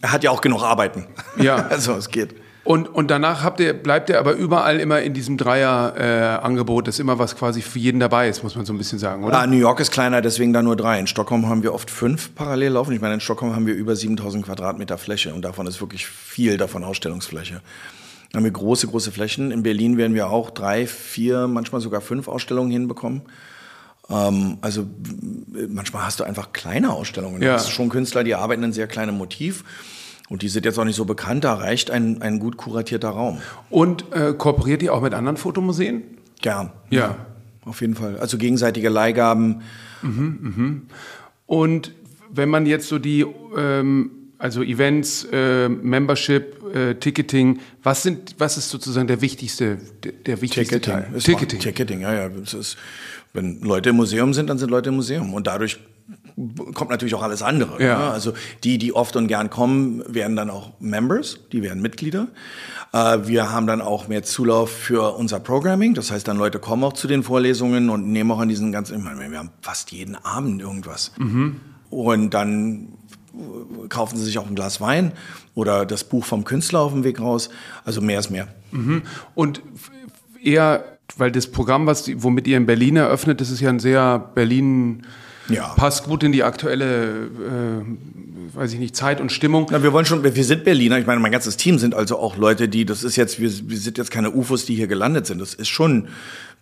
Er 0.02 0.12
hat 0.12 0.24
ja 0.24 0.32
auch 0.32 0.42
genug 0.42 0.62
Arbeiten. 0.64 1.08
Ja. 1.38 1.56
also 1.70 1.94
es 1.94 2.10
geht. 2.10 2.36
Und, 2.64 2.88
und 2.88 3.12
danach 3.12 3.44
habt 3.44 3.60
ihr, 3.60 3.74
bleibt 3.74 4.10
ihr 4.10 4.20
aber 4.20 4.34
überall 4.34 4.80
immer 4.80 5.02
in 5.02 5.14
diesem 5.14 5.36
Dreier-Angebot, 5.36 6.84
äh, 6.84 6.88
dass 6.88 7.00
immer 7.00 7.20
was 7.20 7.36
quasi 7.36 7.62
für 7.62 7.78
jeden 7.78 8.00
dabei 8.00 8.30
ist, 8.30 8.42
muss 8.42 8.56
man 8.56 8.66
so 8.66 8.72
ein 8.72 8.78
bisschen 8.78 9.00
sagen, 9.00 9.26
oder? 9.26 9.38
Ah, 9.38 9.48
New 9.48 9.58
York 9.58 9.82
ist 9.82 9.92
kleiner, 9.92 10.22
deswegen 10.22 10.54
da 10.54 10.62
nur 10.62 10.78
drei. 10.78 10.98
In 10.98 11.08
Stockholm 11.08 11.50
haben 11.50 11.62
wir 11.62 11.74
oft 11.74 11.92
fünf 11.92 12.34
parallel 12.36 12.74
laufen. 12.74 12.94
Ich 12.94 13.02
meine, 13.02 13.16
in 13.16 13.20
Stockholm 13.20 13.54
haben 13.54 13.66
wir 13.66 13.74
über 13.74 13.98
7000 13.98 14.46
Quadratmeter 14.46 14.98
Fläche 14.98 15.34
und 15.34 15.42
davon 15.42 15.68
ist 15.68 15.82
wirklich 15.82 16.08
viel 16.08 16.56
davon 16.58 16.86
Ausstellungsfläche. 16.86 17.62
Dann 18.32 18.40
haben 18.40 18.46
wir 18.46 18.52
große, 18.52 18.88
große 18.88 19.12
Flächen. 19.12 19.52
In 19.52 19.62
Berlin 19.62 19.98
werden 19.98 20.16
wir 20.16 20.30
auch 20.30 20.50
drei, 20.50 20.88
vier, 20.88 21.48
manchmal 21.48 21.82
sogar 21.82 22.00
fünf 22.00 22.30
Ausstellungen 22.30 22.72
hinbekommen. 22.72 23.24
Ähm, 24.10 24.58
also 24.62 24.88
manchmal 25.68 26.06
hast 26.06 26.22
du 26.22 26.24
einfach 26.24 26.54
kleine 26.54 26.94
Ausstellungen. 26.94 27.42
Ja. 27.42 27.54
Das 27.54 27.64
ist 27.64 27.72
schon 27.72 27.90
Künstler, 27.90 28.24
die 28.24 28.36
arbeiten 28.36 28.64
in 28.64 28.72
sehr 28.72 28.88
kleinem 28.88 29.18
Motiv. 29.18 29.66
Und 30.30 30.42
die 30.42 30.50
sind 30.50 30.66
jetzt 30.66 30.80
auch 30.80 30.86
nicht 30.86 30.96
so 30.96 31.06
bekannt, 31.06 31.44
da 31.44 31.54
reicht 31.54 31.92
ein, 31.92 32.22
ein 32.22 32.40
gut 32.40 32.58
kuratierter 32.58 33.10
Raum. 33.10 33.40
Und 33.70 34.06
äh, 34.14 34.34
kooperiert 34.34 34.82
ihr 34.82 34.94
auch 34.94 35.02
mit 35.02 35.14
anderen 35.14 35.38
Fotomuseen? 35.38 36.04
Gern. 36.42 36.72
Ja. 36.90 37.00
ja. 37.00 37.16
Auf 37.66 37.82
jeden 37.82 37.96
Fall. 37.96 38.18
Also 38.18 38.38
gegenseitige 38.38 38.90
Leihgaben. 38.90 39.62
Mhm, 40.02 40.38
mhm. 40.42 40.82
Und 41.46 41.94
wenn 42.32 42.50
man 42.50 42.66
jetzt 42.66 42.88
so 42.88 43.00
die, 43.00 43.26
ähm, 43.58 44.12
also 44.38 44.64
Events, 44.64 45.28
äh, 45.32 45.70
Membership, 45.70 46.64
äh, 46.74 46.96
Ticketing, 46.96 47.60
was 47.82 48.04
sind, 48.04 48.36
was 48.40 48.58
ist 48.58 48.70
sozusagen 48.70 49.08
der 49.08 49.22
wichtigste, 49.22 49.78
der, 50.04 50.12
der 50.14 50.42
wichtigste 50.42 50.82
Ticketing. 50.82 51.12
Teil? 51.12 51.20
Ticketing. 51.20 51.60
Ticketing, 51.60 52.02
ja, 52.02 52.14
ja. 52.14 52.28
Ist, 52.28 52.78
wenn 53.34 53.62
Leute 53.62 53.90
im 53.90 53.98
Museum 53.98 54.34
sind, 54.34 54.50
dann 54.50 54.58
sind 54.58 54.70
Leute 54.70 54.90
im 54.90 54.96
Museum. 54.96 55.34
Und 55.34 55.48
dadurch 55.48 55.80
kommt 56.74 56.90
natürlich 56.90 57.16
auch 57.16 57.22
alles 57.22 57.42
andere. 57.42 57.82
Ja. 57.84 57.98
Ne? 57.98 58.04
Also 58.12 58.34
die, 58.64 58.78
die 58.78 58.94
oft 58.94 59.16
und 59.16 59.28
gern 59.28 59.50
kommen, 59.50 60.04
werden 60.08 60.36
dann 60.36 60.50
auch 60.50 60.72
Members, 60.80 61.40
die 61.52 61.62
werden 61.62 61.82
Mitglieder. 61.82 62.28
Äh, 62.92 63.20
wir 63.26 63.52
haben 63.52 63.68
dann 63.68 63.82
auch 63.82 64.08
mehr 64.08 64.24
Zulauf 64.24 64.72
für 64.72 65.16
unser 65.16 65.40
Programming. 65.40 65.94
Das 65.94 66.12
heißt, 66.12 66.28
dann 66.28 66.38
Leute 66.38 66.60
kommen 66.60 66.84
auch 66.84 66.94
zu 66.94 67.08
den 67.08 67.24
Vorlesungen 67.24 67.90
und 67.90 68.12
nehmen 68.12 68.32
auch 68.32 68.40
an 68.40 68.50
diesen 68.50 68.72
ganzen, 68.72 68.98
ich 68.98 69.04
meine, 69.04 69.30
wir 69.32 69.38
haben 69.38 69.52
fast 69.62 69.92
jeden 69.92 70.16
Abend 70.16 70.62
irgendwas. 70.62 71.12
Mhm. 71.18 71.60
Und 71.90 72.32
dann 72.32 72.94
kaufen 73.90 74.18
sie 74.18 74.26
sich 74.26 74.38
auch 74.38 74.48
ein 74.48 74.56
Glas 74.56 74.80
Wein 74.80 75.12
oder 75.56 75.86
das 75.86 76.04
Buch 76.04 76.26
vom 76.26 76.44
Künstler 76.44 76.80
auf 76.82 76.94
dem 76.94 77.04
Weg 77.04 77.20
raus. 77.20 77.50
Also 77.84 78.02
mehr 78.02 78.20
ist 78.20 78.30
mehr. 78.30 78.48
Mhm. 78.72 79.04
Und 79.36 79.62
eher, 80.44 80.84
weil 81.18 81.32
das 81.32 81.48
Programm, 81.48 81.88
was, 81.88 82.10
womit 82.22 82.48
ihr 82.48 82.58
in 82.58 82.66
Berlin 82.66 82.96
eröffnet, 82.96 83.42
das 83.42 83.50
ist 83.50 83.60
ja 83.60 83.70
ein 83.70 83.80
sehr 83.80 84.20
Berlin 84.20 85.04
ja. 85.50 85.68
passt 85.76 86.06
gut 86.06 86.24
in 86.24 86.32
die 86.32 86.44
aktuelle, 86.44 87.26
äh, 87.26 88.56
weiß 88.56 88.74
ich 88.74 88.80
nicht, 88.80 88.96
Zeit 88.96 89.22
und 89.22 89.32
Stimmung. 89.32 89.68
Na, 89.72 89.84
wir 89.84 89.94
wollen 89.94 90.06
schon, 90.06 90.24
wir 90.24 90.44
sind 90.44 90.64
Berliner. 90.64 91.00
Ich 91.00 91.06
meine, 91.06 91.20
mein 91.20 91.32
ganzes 91.32 91.58
Team 91.58 91.80
sind 91.80 91.96
also 91.96 92.18
auch 92.18 92.38
Leute, 92.38 92.68
die, 92.68 92.86
das 92.86 93.04
ist 93.04 93.16
jetzt, 93.16 93.40
wir, 93.40 93.52
wir 93.70 93.78
sind 93.78 93.98
jetzt 93.98 94.12
keine 94.12 94.32
UFOs, 94.32 94.66
die 94.66 94.76
hier 94.76 94.88
gelandet 94.88 95.26
sind. 95.26 95.40
Das 95.40 95.54
ist 95.54 95.70
schon 95.70 96.08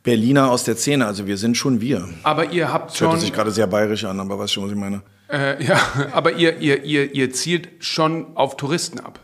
Berliner 0.04 0.50
aus 0.50 0.64
der 0.64 0.76
Szene. 0.76 1.06
Also 1.06 1.28
wir 1.28 1.38
sind 1.38 1.58
schon 1.58 1.82
wir. 1.82 2.08
Aber 2.24 2.52
ihr 2.52 2.72
habt 2.72 2.96
schon. 2.96 3.08
Das 3.08 3.16
hört 3.16 3.22
sich 3.22 3.34
gerade 3.34 3.52
sehr 3.52 3.68
bayerisch 3.68 4.06
an, 4.06 4.20
aber 4.20 4.40
weißt 4.40 4.54
schon, 4.54 4.64
was 4.66 4.72
ich 4.72 4.78
meine? 4.78 5.02
Äh, 5.32 5.64
ja, 5.64 5.80
aber 6.12 6.34
ihr, 6.34 6.58
ihr, 6.58 6.84
ihr, 6.84 7.14
ihr 7.14 7.32
zielt 7.32 7.70
schon 7.80 8.36
auf 8.36 8.58
Touristen 8.58 9.00
ab. 9.00 9.20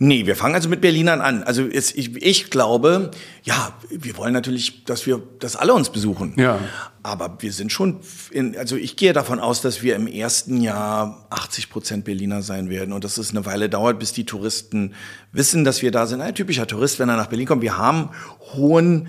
Nee, 0.00 0.26
wir 0.26 0.36
fangen 0.36 0.54
also 0.54 0.68
mit 0.68 0.80
Berlinern 0.80 1.20
an. 1.20 1.42
Also 1.42 1.62
jetzt, 1.62 1.96
ich, 1.96 2.14
ich 2.22 2.50
glaube, 2.50 3.10
ja, 3.42 3.72
wir 3.90 4.16
wollen 4.16 4.32
natürlich, 4.32 4.84
dass 4.84 5.06
wir, 5.06 5.20
dass 5.40 5.56
alle 5.56 5.74
uns 5.74 5.90
besuchen. 5.90 6.34
Ja. 6.36 6.60
Aber 7.02 7.38
wir 7.40 7.52
sind 7.52 7.72
schon, 7.72 7.98
in, 8.30 8.56
also 8.56 8.76
ich 8.76 8.94
gehe 8.96 9.12
davon 9.12 9.40
aus, 9.40 9.60
dass 9.60 9.82
wir 9.82 9.96
im 9.96 10.06
ersten 10.06 10.60
Jahr 10.60 11.26
80 11.30 11.68
Prozent 11.68 12.04
Berliner 12.04 12.42
sein 12.42 12.70
werden 12.70 12.92
und 12.92 13.02
dass 13.02 13.18
es 13.18 13.30
eine 13.30 13.44
Weile 13.44 13.68
dauert, 13.68 13.98
bis 13.98 14.12
die 14.12 14.24
Touristen 14.24 14.94
wissen, 15.32 15.64
dass 15.64 15.82
wir 15.82 15.90
da 15.90 16.06
sind. 16.06 16.20
Ein 16.20 16.34
typischer 16.34 16.68
Tourist, 16.68 17.00
wenn 17.00 17.08
er 17.08 17.16
nach 17.16 17.26
Berlin 17.26 17.46
kommt. 17.46 17.62
Wir 17.62 17.76
haben 17.76 18.10
hohen, 18.54 19.08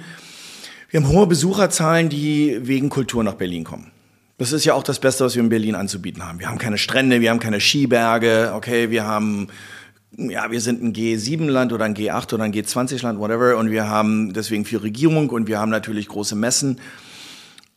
wir 0.90 1.02
haben 1.02 1.10
hohe 1.10 1.28
Besucherzahlen, 1.28 2.10
die 2.10 2.58
wegen 2.62 2.90
Kultur 2.90 3.24
nach 3.24 3.36
Berlin 3.36 3.64
kommen. 3.64 3.92
Das 4.40 4.54
ist 4.54 4.66
ja 4.66 4.74
auch 4.74 4.84
das 4.84 5.00
Beste, 5.00 5.24
was 5.24 5.36
wir 5.36 5.44
in 5.44 5.50
Berlin 5.50 5.76
anzubieten 5.76 6.26
haben. 6.26 6.40
Wir 6.40 6.48
haben 6.48 6.58
keine 6.58 6.80
Strände, 6.80 7.22
wir 7.22 7.30
haben 7.30 7.40
keine 7.40 7.60
Skiberge, 7.60 8.54
okay, 8.56 8.90
wir 8.90 9.06
haben 9.06 9.50
ja, 10.18 10.52
wir 10.52 10.62
sind 10.62 10.84
ein 10.84 10.94
G7-Land 10.94 11.72
oder 11.74 11.86
ein 11.86 11.96
G8 11.96 12.34
oder 12.34 12.44
ein 12.44 12.54
G20-Land, 12.54 13.20
whatever, 13.20 13.58
und 13.58 13.70
wir 13.72 13.88
haben 13.88 14.34
deswegen 14.34 14.66
viel 14.66 14.80
Regierung 14.80 15.30
und 15.30 15.48
wir 15.48 15.60
haben 15.60 15.70
natürlich 15.70 16.08
große 16.08 16.36
Messen. 16.36 16.80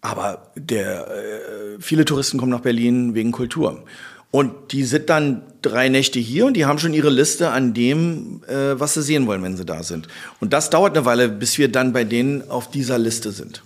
Aber 0.00 0.50
der, 0.56 1.06
äh, 1.08 1.80
viele 1.80 2.04
Touristen 2.04 2.38
kommen 2.38 2.50
nach 2.50 2.60
Berlin 2.60 3.14
wegen 3.14 3.30
Kultur. 3.30 3.84
Und 4.32 4.72
die 4.72 4.84
sind 4.84 5.10
dann 5.10 5.42
drei 5.60 5.90
Nächte 5.90 6.18
hier 6.18 6.46
und 6.46 6.54
die 6.54 6.64
haben 6.64 6.78
schon 6.78 6.94
ihre 6.94 7.10
Liste 7.10 7.50
an 7.50 7.74
dem, 7.74 8.42
äh, 8.48 8.80
was 8.80 8.94
sie 8.94 9.02
sehen 9.02 9.26
wollen, 9.26 9.42
wenn 9.42 9.56
sie 9.56 9.66
da 9.66 9.82
sind. 9.82 10.08
Und 10.40 10.54
das 10.54 10.70
dauert 10.70 10.96
eine 10.96 11.04
Weile, 11.04 11.28
bis 11.28 11.58
wir 11.58 11.70
dann 11.70 11.92
bei 11.92 12.04
denen 12.04 12.48
auf 12.50 12.70
dieser 12.70 12.98
Liste 12.98 13.30
sind. 13.30 13.62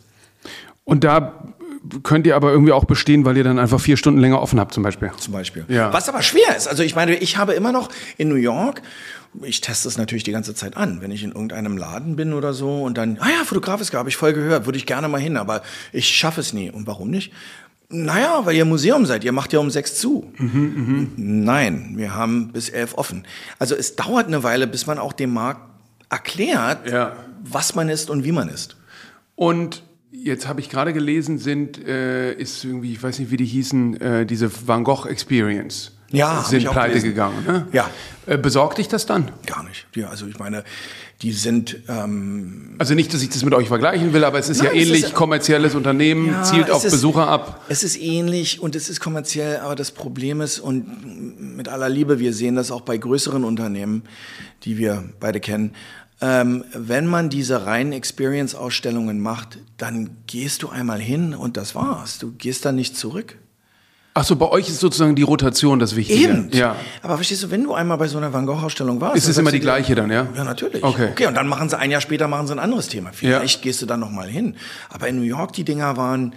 Und 0.85 1.05
da 1.05 1.55
könnt 2.03 2.27
ihr 2.27 2.37
aber 2.37 2.51
irgendwie 2.53 2.73
auch 2.73 2.85
bestehen, 2.85 3.25
weil 3.25 3.37
ihr 3.37 3.45
dann 3.45 3.59
einfach 3.59 3.81
vier 3.81 3.97
Stunden 3.97 4.21
länger 4.21 4.41
offen 4.41 4.59
habt, 4.61 4.73
zum 4.75 4.83
Beispiel. 4.83 5.11
Zum 5.19 5.33
Beispiel. 5.33 5.65
Ja. 5.69 5.93
Was 5.93 6.09
aber 6.09 6.23
schwer 6.23 6.57
ist. 6.57 6.69
Also 6.69 6.83
ich 6.83 6.95
meine, 6.95 7.17
ich 7.17 7.37
habe 7.37 7.53
immer 7.55 7.73
noch 7.73 7.89
in 8.17 8.29
New 8.29 8.35
York, 8.37 8.83
ich 9.43 9.61
teste 9.61 9.89
es 9.89 9.99
natürlich 9.99 10.25
die 10.25 10.33
ganze 10.33 10.55
Zeit 10.55 10.77
an, 10.77 11.01
wenn 11.03 11.11
ich 11.11 11.23
in 11.23 11.33
irgendeinem 11.33 11.77
Laden 11.77 12.17
bin 12.17 12.33
oder 12.33 12.53
so 12.55 12.83
und 12.83 12.97
dann, 12.97 13.19
ah 13.21 13.29
ja, 13.29 13.45
Fotografiska 13.45 13.99
habe 13.99 14.09
ich 14.09 14.17
voll 14.17 14.33
gehört, 14.33 14.65
würde 14.67 14.79
ich 14.79 14.87
gerne 14.87 15.09
mal 15.09 15.21
hin, 15.21 15.37
aber 15.37 15.63
ich 15.93 16.09
schaffe 16.09 16.41
es 16.41 16.53
nie. 16.53 16.71
Und 16.71 16.87
warum 16.87 17.11
nicht? 17.11 17.33
Naja, 17.89 18.41
weil 18.45 18.57
ihr 18.57 18.65
Museum 18.65 19.07
seid. 19.07 19.23
Ihr 19.25 19.31
macht 19.33 19.53
ja 19.53 19.61
um 19.61 19.71
sechs 19.71 19.95
zu. 19.97 20.33
Nein, 21.17 21.93
wir 21.97 22.15
haben 22.15 22.49
bis 22.53 22.69
elf 22.69 22.95
offen. 22.95 23.25
Also 23.59 23.75
es 23.75 23.97
dauert 23.97 24.27
eine 24.27 24.43
Weile, 24.43 24.67
bis 24.67 24.87
man 24.87 24.99
auch 24.99 25.13
dem 25.13 25.33
Markt 25.33 25.61
erklärt, 26.11 26.91
Ja. 26.91 27.13
was 27.45 27.75
man 27.75 27.89
ist 27.89 28.11
und 28.11 28.25
wie 28.25 28.33
man 28.33 28.49
ist. 28.49 28.77
Und 29.35 29.83
jetzt 30.25 30.47
habe 30.49 30.61
ich 30.61 30.69
gerade 30.71 30.93
gelesen, 30.93 31.39
sind, 31.39 31.85
äh, 31.87 32.33
ist 32.35 32.65
irgendwie, 32.65 32.93
ich 32.93 33.03
weiß 33.03 33.19
nicht, 33.19 33.31
wie 33.31 33.37
die 33.37 33.45
hießen, 33.47 34.01
äh, 34.01 34.27
diese 34.27 34.51
Van 34.67 34.85
Gogh 34.85 35.07
Experience. 35.09 35.93
Ja, 36.13 36.45
sind 36.49 36.65
pleite 36.71 36.91
gelesen. 36.91 37.09
gegangen. 37.09 37.45
Ne? 37.47 37.67
Ja. 37.73 37.91
Äh, 38.27 38.39
besorgt 38.39 38.79
dich 38.79 38.87
das 38.87 39.07
dann? 39.07 39.33
Gar 39.45 39.65
nicht. 39.65 39.87
Ja, 39.97 40.09
also 40.09 40.27
ich 40.29 40.39
meine, 40.39 40.63
die 41.21 41.33
sind 41.33 41.79
ähm, 41.89 42.77
Also 42.79 42.95
nicht, 42.95 43.13
dass 43.13 43.23
ich 43.23 43.29
das 43.31 43.45
mit 43.45 43.53
euch 43.55 43.67
vergleichen 43.67 44.13
will, 44.13 44.23
aber 44.23 44.39
es 44.39 44.49
ist 44.49 44.59
Nein, 44.59 44.67
ja 44.67 44.73
es 44.73 44.83
ist 44.83 44.89
ähnlich, 44.89 45.03
ja- 45.03 45.11
kommerzielles 45.11 45.75
Unternehmen, 45.75 46.29
Ja, 46.29 46.43
zielt 46.45 46.71
auf 46.71 46.85
ist- 46.85 46.93
Besucher 46.93 47.27
ab. 47.29 47.65
Es 47.69 47.83
ist 47.83 48.01
ähnlich 48.01 48.61
und 48.61 48.77
es 48.77 48.89
ist 48.89 49.01
kommerziell, 49.01 49.57
aber 49.59 49.75
das 49.75 49.91
Problem 49.91 50.41
ist, 50.41 50.61
und 50.61 51.57
mit 51.57 51.69
aller 51.69 51.89
Liebe, 51.89 52.21
wir 52.21 52.33
sehen 52.33 52.55
das 52.55 52.71
auch 52.71 52.83
bei 52.83 52.97
größeren 52.99 53.43
Unternehmen, 53.43 54.05
die 54.63 54.79
wir 54.79 55.03
beide 55.19 55.41
kennen, 55.41 55.73
ähm, 56.21 56.65
wenn 56.73 57.07
man 57.07 57.29
diese 57.29 57.67
reinen 57.67 57.93
Experience-Ausstellungen 57.93 59.21
macht, 59.21 59.59
dann 59.77 60.11
gehst 60.27 60.63
du 60.63 60.69
einmal 60.69 61.01
hin 61.01 61.35
und 61.35 61.57
das 61.57 61.75
war's. 61.75 62.19
Du 62.19 62.33
gehst 62.33 62.65
dann 62.65 62.77
nicht 62.77 62.97
zurück. 62.97 63.37
Ach 64.19 64.25
so, 64.25 64.35
bei 64.37 64.49
euch 64.49 64.67
ist 64.71 64.81
sozusagen 64.81 65.15
die 65.15 65.23
Rotation 65.23 65.79
das 65.79 65.95
Wichtige. 65.95 66.25
Eben. 66.25 66.49
Ja. 66.53 66.77
Aber 67.03 67.17
verstehst 67.17 67.43
du, 67.43 67.51
wenn 67.51 67.65
du 67.65 67.75
einmal 67.75 67.99
bei 67.99 68.09
so 68.09 68.17
einer 68.17 68.33
Van 68.33 68.47
Gogh-Ausstellung 68.47 68.99
warst, 68.99 69.17
Ist 69.17 69.29
es 69.29 69.37
immer 69.37 69.53
die 69.53 69.61
gleiche 69.61 69.95
dann, 69.95 70.11
ja? 70.11 70.27
Ja, 70.35 70.43
natürlich. 70.43 70.83
Okay. 70.83 71.11
okay, 71.11 71.27
und 71.27 71.35
dann 71.35 71.47
machen 71.47 71.69
sie 71.69 71.79
ein 71.79 71.91
Jahr 71.91 72.01
später 72.01 72.27
machen 72.27 72.47
sie 72.47 72.55
ein 72.55 72.59
anderes 72.59 72.89
Thema. 72.89 73.11
Vielleicht 73.13 73.61
gehst 73.61 73.83
du 73.83 73.87
dann 73.87 74.01
noch 74.01 74.11
mal 74.11 74.27
hin. 74.27 74.57
Aber 74.89 75.07
in 75.07 75.17
New 75.17 75.23
York, 75.23 75.53
die 75.53 75.65
Dinger 75.65 75.99
waren 75.99 76.35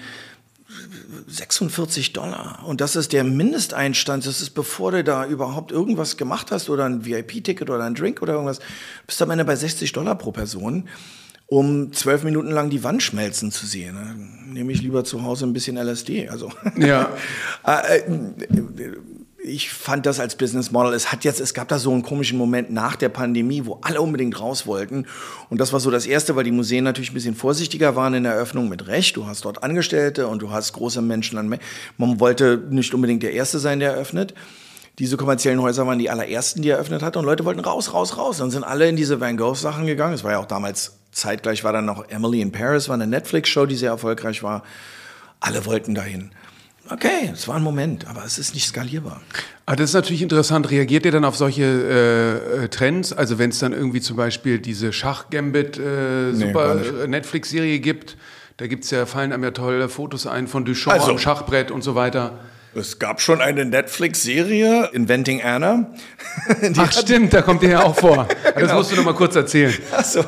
46 1.27 2.13
Dollar. 2.13 2.63
Und 2.65 2.81
das 2.81 2.95
ist 2.95 3.13
der 3.13 3.23
Mindesteinstand. 3.23 4.25
Das 4.25 4.41
ist 4.41 4.51
bevor 4.51 4.91
du 4.91 5.03
da 5.03 5.25
überhaupt 5.25 5.71
irgendwas 5.71 6.17
gemacht 6.17 6.51
hast 6.51 6.69
oder 6.69 6.85
ein 6.85 7.05
VIP-Ticket 7.05 7.69
oder 7.69 7.83
ein 7.83 7.95
Drink 7.95 8.21
oder 8.21 8.33
irgendwas. 8.33 8.59
Bist 9.05 9.19
du 9.19 9.25
am 9.25 9.31
Ende 9.31 9.45
bei 9.45 9.55
60 9.55 9.91
Dollar 9.91 10.15
pro 10.15 10.31
Person, 10.31 10.87
um 11.47 11.93
zwölf 11.93 12.23
Minuten 12.23 12.51
lang 12.51 12.69
die 12.69 12.83
Wand 12.83 13.03
schmelzen 13.03 13.51
zu 13.51 13.65
sehen. 13.65 13.95
Dann 13.95 14.53
nehme 14.53 14.71
ich 14.71 14.81
lieber 14.81 15.03
zu 15.03 15.23
Hause 15.23 15.45
ein 15.45 15.53
bisschen 15.53 15.77
LSD. 15.77 16.29
Also. 16.29 16.51
Ja. 16.77 17.09
Ich 19.43 19.71
fand 19.71 20.05
das 20.05 20.19
als 20.19 20.35
Business 20.35 20.71
Model. 20.71 20.93
Es 20.93 21.11
hat 21.11 21.23
jetzt, 21.23 21.39
es 21.39 21.53
gab 21.53 21.69
da 21.69 21.79
so 21.79 21.91
einen 21.91 22.03
komischen 22.03 22.37
Moment 22.37 22.71
nach 22.71 22.95
der 22.95 23.09
Pandemie, 23.09 23.65
wo 23.65 23.79
alle 23.81 24.01
unbedingt 24.01 24.39
raus 24.39 24.67
wollten. 24.67 25.05
Und 25.49 25.61
das 25.61 25.71
war 25.71 25.79
so 25.79 25.89
das 25.89 26.05
erste, 26.05 26.35
weil 26.35 26.43
die 26.43 26.51
Museen 26.51 26.83
natürlich 26.83 27.11
ein 27.11 27.13
bisschen 27.13 27.35
vorsichtiger 27.35 27.95
waren 27.95 28.13
in 28.13 28.23
der 28.23 28.33
Eröffnung 28.33 28.67
mit 28.67 28.87
Recht. 28.87 29.15
Du 29.15 29.27
hast 29.27 29.45
dort 29.45 29.63
Angestellte 29.63 30.27
und 30.27 30.41
du 30.41 30.51
hast 30.51 30.73
große 30.73 31.01
Menschen 31.01 31.37
an. 31.37 31.57
Man 31.97 32.19
wollte 32.19 32.61
nicht 32.69 32.93
unbedingt 32.93 33.23
der 33.23 33.31
Erste 33.31 33.59
sein, 33.59 33.79
der 33.79 33.93
eröffnet. 33.93 34.33
Diese 34.99 35.15
kommerziellen 35.15 35.61
Häuser 35.61 35.87
waren 35.87 35.99
die 35.99 36.09
allerersten, 36.09 36.61
die 36.61 36.69
eröffnet 36.69 37.01
hat 37.01 37.15
und 37.15 37.23
Leute 37.23 37.45
wollten 37.45 37.61
raus, 37.61 37.93
raus, 37.93 38.17
raus. 38.17 38.39
Dann 38.39 38.51
sind 38.51 38.65
alle 38.65 38.89
in 38.89 38.97
diese 38.97 39.21
Van 39.21 39.37
Gogh 39.37 39.55
Sachen 39.55 39.85
gegangen. 39.85 40.13
Es 40.13 40.25
war 40.25 40.31
ja 40.31 40.39
auch 40.39 40.45
damals 40.45 40.99
zeitgleich 41.11 41.63
war 41.63 41.73
dann 41.73 41.85
noch 41.85 42.07
Emily 42.09 42.41
in 42.41 42.51
Paris, 42.51 42.89
war 42.89 42.95
eine 42.95 43.07
Netflix 43.07 43.49
Show, 43.49 43.65
die 43.65 43.75
sehr 43.75 43.91
erfolgreich 43.91 44.43
war. 44.43 44.63
Alle 45.39 45.65
wollten 45.65 45.95
dahin. 45.95 46.31
Okay, 46.91 47.29
es 47.31 47.47
war 47.47 47.55
ein 47.57 47.63
Moment, 47.63 48.07
aber 48.07 48.23
es 48.25 48.39
ist 48.39 48.53
nicht 48.55 48.67
skalierbar. 48.67 49.21
Aber 49.65 49.75
das 49.75 49.91
ist 49.91 49.93
natürlich 49.93 50.21
interessant. 50.23 50.71
Reagiert 50.71 51.05
ihr 51.05 51.11
dann 51.11 51.23
auf 51.25 51.37
solche 51.37 51.63
äh, 51.63 52.63
äh, 52.63 52.67
Trends? 52.69 53.13
Also 53.13 53.37
wenn 53.37 53.51
es 53.51 53.59
dann 53.59 53.73
irgendwie 53.73 54.01
zum 54.01 54.17
Beispiel 54.17 54.57
diese 54.59 54.91
Schach-Gambit 54.91 55.77
äh, 55.77 56.31
nicht. 56.31 56.55
äh, 56.55 57.79
gibt, 57.79 58.17
da 58.57 58.67
gibt's 58.67 58.89
ja, 58.91 59.05
fallen 59.05 59.31
einem 59.31 59.43
ja 59.43 59.51
tolle 59.51 59.87
Fotos 59.89 60.25
ein 60.25 60.47
von 60.47 60.65
Duchamp 60.65 60.99
Also- 60.99 61.11
am 61.11 61.19
Schachbrett 61.19 61.69
und 61.71 61.83
so 61.83 61.93
weiter. 61.95 62.39
Es 62.75 62.99
gab 62.99 63.19
schon 63.19 63.41
eine 63.41 63.65
Netflix-Serie, 63.65 64.91
Inventing 64.93 65.41
Anna. 65.41 65.87
Ach 66.77 66.91
stimmt, 66.91 67.33
da 67.33 67.41
kommt 67.41 67.63
ihr 67.63 67.69
ja 67.69 67.83
auch 67.83 67.95
vor. 67.95 68.27
Das 68.43 68.53
Genau. 68.55 68.75
musst 68.75 68.91
du 68.91 68.95
noch 68.95 69.05
mal 69.05 69.15
kurz 69.15 69.35
erzählen. 69.35 69.73
Also, 69.91 70.23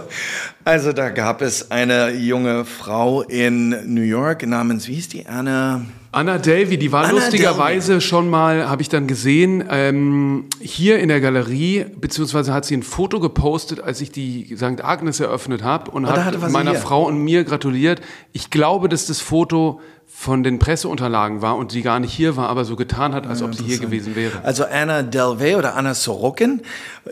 also 0.65 0.91
da 0.93 1.09
gab 1.09 1.41
es 1.41 1.69
eine 1.69 2.11
junge 2.11 2.65
Frau 2.65 3.21
in 3.23 3.93
New 3.93 4.01
York 4.01 4.45
namens, 4.47 4.87
wie 4.87 4.93
hieß 4.95 5.09
die, 5.09 5.25
Anna? 5.27 5.81
Anna 6.13 6.37
Delvey, 6.39 6.77
die 6.77 6.91
war 6.91 7.05
Anna 7.05 7.13
lustigerweise 7.13 8.01
schon 8.01 8.29
mal, 8.29 8.69
habe 8.69 8.81
ich 8.81 8.89
dann 8.89 9.07
gesehen, 9.07 9.63
ähm, 9.69 10.45
hier 10.59 10.99
in 10.99 11.07
der 11.07 11.21
Galerie, 11.21 11.85
beziehungsweise 11.99 12.53
hat 12.53 12.65
sie 12.65 12.75
ein 12.75 12.83
Foto 12.83 13.21
gepostet, 13.21 13.79
als 13.81 14.01
ich 14.01 14.11
die 14.11 14.53
St. 14.57 14.83
Agnes 14.83 15.21
eröffnet 15.21 15.63
habe 15.63 15.89
und 15.91 16.07
hat 16.07 16.25
hatte- 16.25 16.41
war 16.41 16.49
sie 16.49 16.53
meiner. 16.53 16.75
Frau 16.75 17.05
und 17.07 17.17
mir 17.19 17.45
gratuliert. 17.45 18.01
Ich 18.33 18.49
glaube, 18.49 18.89
dass 18.89 19.05
das 19.05 19.21
Foto 19.21 19.79
von 20.13 20.43
den 20.43 20.59
Presseunterlagen 20.59 21.41
war 21.41 21.55
und 21.55 21.71
sie 21.71 21.81
gar 21.81 21.99
nicht 22.01 22.11
hier 22.13 22.35
war, 22.35 22.49
aber 22.49 22.65
so 22.65 22.75
getan 22.75 23.13
hat, 23.15 23.25
als 23.25 23.41
ob 23.41 23.55
sie 23.55 23.63
hier 23.63 23.79
gewesen 23.79 24.13
wäre. 24.15 24.41
Also 24.43 24.65
Anna 24.65 25.03
Delvey 25.03 25.55
oder 25.55 25.75
Anna 25.75 25.93
Sorokin, 25.93 26.61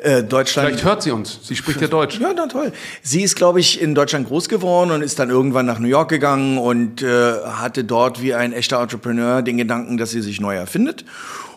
äh, 0.04 0.22
Deutschland. 0.22 0.68
Vielleicht 0.68 0.84
hört 0.84 1.02
sie 1.02 1.12
uns. 1.12 1.40
Sie 1.42 1.56
spricht 1.56 1.80
ja 1.82 1.88
Deutsch. 1.88 2.20
Ja, 2.20 2.34
na 2.36 2.46
toll. 2.48 2.72
Sie 3.02 3.24
ist, 3.24 3.36
glaube 3.38 3.62
ich, 3.62 3.82
in 3.82 3.96
Deutschland 3.96 4.28
groß 4.28 4.50
geworden 4.50 4.92
und 4.92 5.02
ist 5.02 5.18
dann 5.18 5.30
irgendwann 5.30 5.66
nach 5.66 5.80
New 5.80 5.88
York 5.88 6.10
gegangen 6.10 6.58
und 6.58 7.02
äh, 7.02 7.32
hatte 7.46 7.86
dort 7.86 8.22
wie 8.22 8.34
ein 8.36 8.52
echter 8.52 8.80
Entrepreneur 8.90 9.44
den 9.44 9.58
Gedanken, 9.58 9.98
dass 9.98 10.10
sie 10.10 10.22
sich 10.22 10.42
neu 10.42 10.56
erfindet 10.56 11.06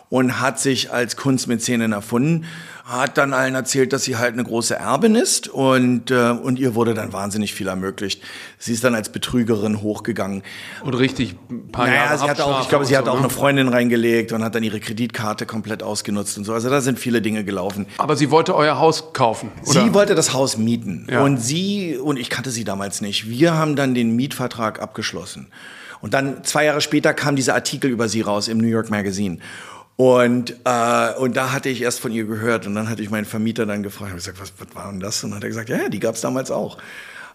und 0.09 0.39
hat 0.39 0.59
sich 0.59 0.93
als 0.93 1.17
Kunstmäzenin 1.17 1.91
erfunden, 1.91 2.45
hat 2.85 3.17
dann 3.17 3.33
allen 3.33 3.55
erzählt, 3.55 3.93
dass 3.93 4.03
sie 4.03 4.17
halt 4.17 4.33
eine 4.33 4.43
große 4.43 4.75
Erbin 4.75 5.15
ist 5.15 5.47
und, 5.47 6.11
äh, 6.11 6.29
und 6.29 6.59
ihr 6.59 6.75
wurde 6.75 6.93
dann 6.93 7.11
wahnsinnig 7.13 7.55
viel 7.55 7.67
ermöglicht. 7.67 8.21
Sie 8.59 8.73
ist 8.73 8.83
dann 8.83 8.93
als 8.93 9.09
Betrügerin 9.09 9.81
hochgegangen. 9.81 10.43
Und 10.83 10.93
richtig 10.93 11.35
ein 11.49 11.71
paar 11.71 11.87
Naja, 11.87 12.03
Jahre 12.03 12.17
sie 12.19 12.29
hatte 12.29 12.45
auch, 12.45 12.61
ich 12.61 12.69
glaube, 12.69 12.85
sie 12.85 12.95
hat 12.95 13.05
so, 13.05 13.11
auch 13.11 13.15
ne? 13.15 13.21
eine 13.21 13.29
Freundin 13.31 13.69
reingelegt 13.69 14.33
und 14.33 14.43
hat 14.43 14.53
dann 14.53 14.61
ihre 14.61 14.79
Kreditkarte 14.79 15.47
komplett 15.47 15.81
ausgenutzt 15.81 16.37
und 16.37 16.43
so. 16.43 16.53
Also 16.53 16.69
da 16.69 16.81
sind 16.81 16.99
viele 16.99 17.23
Dinge 17.23 17.43
gelaufen. 17.43 17.87
Aber 17.97 18.15
sie 18.15 18.29
wollte 18.29 18.53
euer 18.53 18.77
Haus 18.77 19.13
kaufen, 19.13 19.51
oder? 19.65 19.81
Sie 19.81 19.93
wollte 19.95 20.13
das 20.13 20.33
Haus 20.33 20.59
mieten. 20.59 21.07
Ja. 21.09 21.23
Und 21.23 21.37
sie, 21.37 21.97
und 21.97 22.19
ich 22.19 22.29
kannte 22.29 22.51
sie 22.51 22.65
damals 22.65 23.01
nicht, 23.01 23.29
wir 23.29 23.55
haben 23.55 23.75
dann 23.75 23.95
den 23.95 24.15
Mietvertrag 24.15 24.79
abgeschlossen. 24.79 25.47
Und 26.03 26.13
dann 26.13 26.43
zwei 26.43 26.65
Jahre 26.65 26.81
später 26.81 27.13
kam 27.13 27.37
dieser 27.37 27.55
Artikel 27.55 27.89
über 27.89 28.09
sie 28.09 28.19
raus 28.19 28.49
im 28.49 28.57
New 28.57 28.67
York 28.67 28.89
Magazine. 28.89 29.37
Und, 29.95 30.53
äh, 30.65 31.13
und 31.17 31.37
da 31.37 31.53
hatte 31.53 31.69
ich 31.69 31.81
erst 31.81 32.01
von 32.01 32.11
ihr 32.11 32.25
gehört 32.25 32.67
und 32.67 32.75
dann 32.75 32.89
hatte 32.89 33.01
ich 33.01 33.09
meinen 33.09 33.23
Vermieter 33.23 33.65
dann 33.65 33.83
gefragt, 33.83 34.11
hab 34.11 34.17
gesagt, 34.17 34.37
was, 34.41 34.51
was 34.57 34.75
war 34.75 34.91
denn 34.91 34.99
das? 34.99 35.23
Und 35.23 35.29
dann 35.29 35.37
hat 35.37 35.43
er 35.43 35.49
gesagt, 35.49 35.69
ja, 35.69 35.77
ja, 35.77 35.87
die 35.87 36.01
gab's 36.01 36.19
damals 36.19 36.51
auch. 36.51 36.77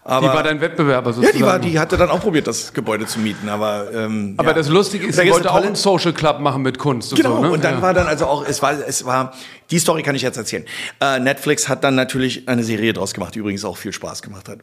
Aber, 0.03 0.27
die 0.27 0.33
war 0.35 0.43
dein 0.43 0.61
Wettbewerber 0.61 1.09
ja, 1.09 1.13
sozusagen. 1.13 1.37
die, 1.39 1.43
war, 1.43 1.57
die 1.57 1.79
hatte 1.79 1.97
dann 1.97 2.11
auch 2.11 2.19
probiert, 2.19 2.45
das 2.45 2.71
Gebäude 2.71 3.07
zu 3.07 3.17
mieten. 3.17 3.49
Aber, 3.49 3.91
ähm, 3.91 4.35
Aber 4.37 4.49
ja. 4.49 4.53
das 4.53 4.69
Lustige 4.69 5.07
ist, 5.07 5.15
sie 5.15 5.31
wollte 5.31 5.51
auch 5.51 5.63
einen 5.63 5.73
Social 5.73 6.13
Club 6.13 6.39
machen 6.39 6.61
mit 6.61 6.77
Kunst. 6.77 7.11
Und 7.11 7.17
Genau, 7.17 7.37
so, 7.37 7.41
ne? 7.41 7.51
und 7.51 7.63
dann 7.63 7.75
ja. 7.75 7.81
war 7.81 7.95
dann 7.95 8.05
also 8.05 8.27
auch, 8.27 8.45
es 8.45 8.61
war, 8.61 8.73
es 8.87 9.03
war, 9.03 9.33
die 9.71 9.79
Story 9.79 10.03
kann 10.03 10.13
ich 10.13 10.21
jetzt 10.21 10.37
erzählen. 10.37 10.65
Äh, 11.01 11.19
Netflix 11.19 11.67
hat 11.69 11.83
dann 11.83 11.95
natürlich 11.95 12.47
eine 12.47 12.63
Serie 12.63 12.93
draus 12.93 13.15
gemacht, 13.15 13.33
die 13.33 13.39
übrigens 13.39 13.65
auch 13.65 13.77
viel 13.77 13.93
Spaß 13.93 14.21
gemacht 14.21 14.47
hat. 14.47 14.59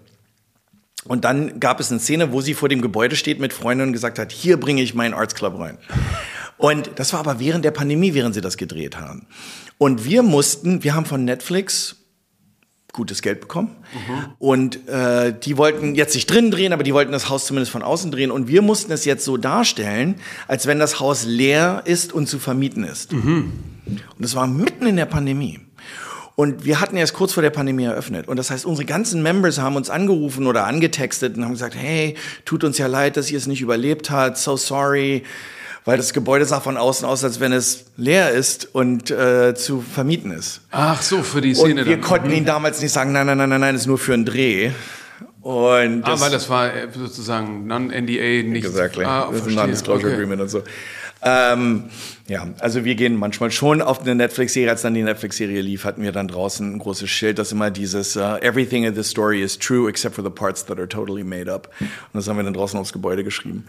Und 1.09 1.25
dann 1.25 1.61
gab 1.61 1.81
es 1.81 1.91
eine 1.91 2.01
Szene, 2.01 2.33
wo 2.33 2.41
sie 2.41 2.55
vor 2.55 2.69
dem 2.69 2.83
Gebäude 2.83 3.17
steht 3.17 3.41
mit 3.41 3.53
Freunden 3.53 3.89
und 3.89 3.93
gesagt 3.93 4.19
hat, 4.19 4.33
hier 4.33 4.59
bringe 4.59 4.83
ich 4.83 4.95
meinen 4.95 5.15
Arts 5.15 5.35
Club 5.35 5.59
rein. 5.59 5.79
Und 6.59 6.91
das 6.97 7.13
war 7.13 7.21
aber 7.21 7.39
während 7.39 7.65
der 7.65 7.71
Pandemie, 7.71 8.15
während 8.15 8.35
sie 8.35 8.41
das 8.41 8.57
gedreht 8.57 8.97
haben. 8.99 9.27
Und 9.79 10.05
wir 10.05 10.23
mussten, 10.23 10.83
wir 10.83 10.95
haben 10.95 11.07
von 11.07 11.25
Netflix 11.25 11.97
gutes 12.97 13.23
Geld 13.23 13.41
bekommen. 13.41 13.77
Und 14.39 14.89
äh, 14.89 15.33
die 15.39 15.57
wollten 15.57 15.95
jetzt 15.95 16.15
nicht 16.15 16.27
drin 16.27 16.51
drehen, 16.51 16.73
aber 16.73 16.83
die 16.83 16.95
wollten 16.95 17.13
das 17.13 17.29
Haus 17.29 17.47
zumindest 17.47 17.71
von 17.71 17.83
außen 17.83 18.11
drehen. 18.11 18.31
Und 18.33 18.49
wir 18.49 18.63
mussten 18.63 18.91
es 18.91 19.05
jetzt 19.05 19.25
so 19.25 19.37
darstellen, 19.37 20.17
als 20.49 20.67
wenn 20.67 20.81
das 20.81 20.99
Haus 20.99 21.25
leer 21.25 21.83
ist 21.85 22.13
und 22.13 22.27
zu 22.27 22.39
vermieten 22.39 22.83
ist. 22.83 23.13
Und 23.87 24.03
das 24.19 24.35
war 24.35 24.47
mitten 24.47 24.87
in 24.87 24.97
der 24.97 25.07
Pandemie. 25.07 25.61
Und 26.37 26.67
wir 26.67 26.83
hatten 26.83 26.99
erst 26.99 27.15
kurz 27.15 27.33
vor 27.33 27.43
der 27.43 27.51
Pandemie 27.51 27.85
eröffnet. 27.85 28.29
Und 28.29 28.37
das 28.37 28.51
heißt, 28.51 28.67
unsere 28.67 28.85
ganzen 28.85 29.23
Members 29.23 29.59
haben 29.59 29.75
uns 29.75 29.89
angerufen 29.89 30.47
oder 30.47 30.67
angetextet 30.67 31.35
und 31.37 31.45
haben 31.45 31.53
gesagt, 31.53 31.75
hey, 31.75 32.15
tut 32.45 32.63
uns 32.63 32.77
ja 32.77 32.87
leid, 32.87 33.17
dass 33.17 33.31
ihr 33.31 33.39
es 33.39 33.47
nicht 33.47 33.63
überlebt 33.63 34.11
habt, 34.11 34.37
so 34.37 34.55
sorry. 34.59 35.25
Weil 35.87 35.97
das 35.97 36.13
Gebäude 36.13 36.45
sah 36.45 36.61
von 36.61 36.77
außen 36.77 37.07
aus, 37.09 37.25
als 37.25 37.41
wenn 37.41 37.53
es 37.53 37.87
leer 37.97 38.33
ist 38.33 38.69
und 38.75 39.11
äh, 39.11 39.55
zu 39.55 39.81
vermieten 39.81 40.31
ist. 40.31 40.61
Ach 40.73 41.01
so, 41.01 41.23
für 41.23 41.41
die 41.41 41.55
Szene 41.55 41.81
Und 41.81 41.87
wir 41.89 41.97
dann. 41.97 42.01
konnten 42.03 42.31
ihnen 42.31 42.45
damals 42.45 42.83
nicht 42.83 42.93
sagen, 42.93 43.13
nein, 43.13 43.27
nein, 43.27 43.39
nein, 43.39 43.49
nein, 43.49 43.61
nein, 43.61 43.75
ist 43.75 43.87
nur 43.87 43.97
für 43.97 44.13
einen 44.13 44.27
Dreh. 44.27 44.73
Und 45.41 46.03
das, 46.03 46.21
ah, 46.21 46.25
weil 46.25 46.33
das 46.33 46.51
war 46.51 46.75
äh, 46.75 46.89
sozusagen 46.93 47.67
Non-NDA, 47.67 48.43
nicht... 48.43 48.67
Exactly. 48.67 49.05
Ah, 49.05 49.29
das 49.31 49.43
ist 49.43 49.47
ein 49.47 49.55
Non-Disclosure 49.55 50.09
okay. 50.09 50.15
Agreement 50.15 50.43
und 50.43 50.49
so. 50.49 50.63
Ähm, 51.23 51.85
ja, 52.29 52.47
also 52.59 52.85
wir 52.85 52.95
gehen 52.95 53.17
manchmal 53.17 53.51
schon 53.51 53.81
auf 53.81 54.01
eine 54.01 54.15
Netflix-Serie. 54.15 54.71
Als 54.71 54.83
dann 54.83 54.95
die 54.95 55.03
Netflix-Serie 55.03 55.61
lief, 55.61 55.85
hatten 55.85 56.03
wir 56.03 56.13
dann 56.13 56.29
draußen 56.29 56.75
ein 56.75 56.79
großes 56.79 57.09
Schild, 57.09 57.39
das 57.39 57.53
immer 57.53 57.71
dieses 57.71 58.17
uh, 58.17 58.37
Everything 58.41 58.85
in 58.85 58.95
this 58.95 59.11
story 59.11 59.43
is 59.43 59.59
true 59.59 59.89
except 59.89 60.15
for 60.15 60.25
the 60.25 60.31
parts 60.31 60.65
that 60.67 60.79
are 60.79 60.89
totally 60.89 61.25
made 61.25 61.53
up. 61.53 61.71
Und 61.81 61.89
das 62.15 62.29
haben 62.29 62.37
wir 62.37 62.45
dann 62.45 62.55
draußen 62.55 62.79
aufs 62.79 62.93
Gebäude 62.93 63.25
geschrieben. 63.25 63.65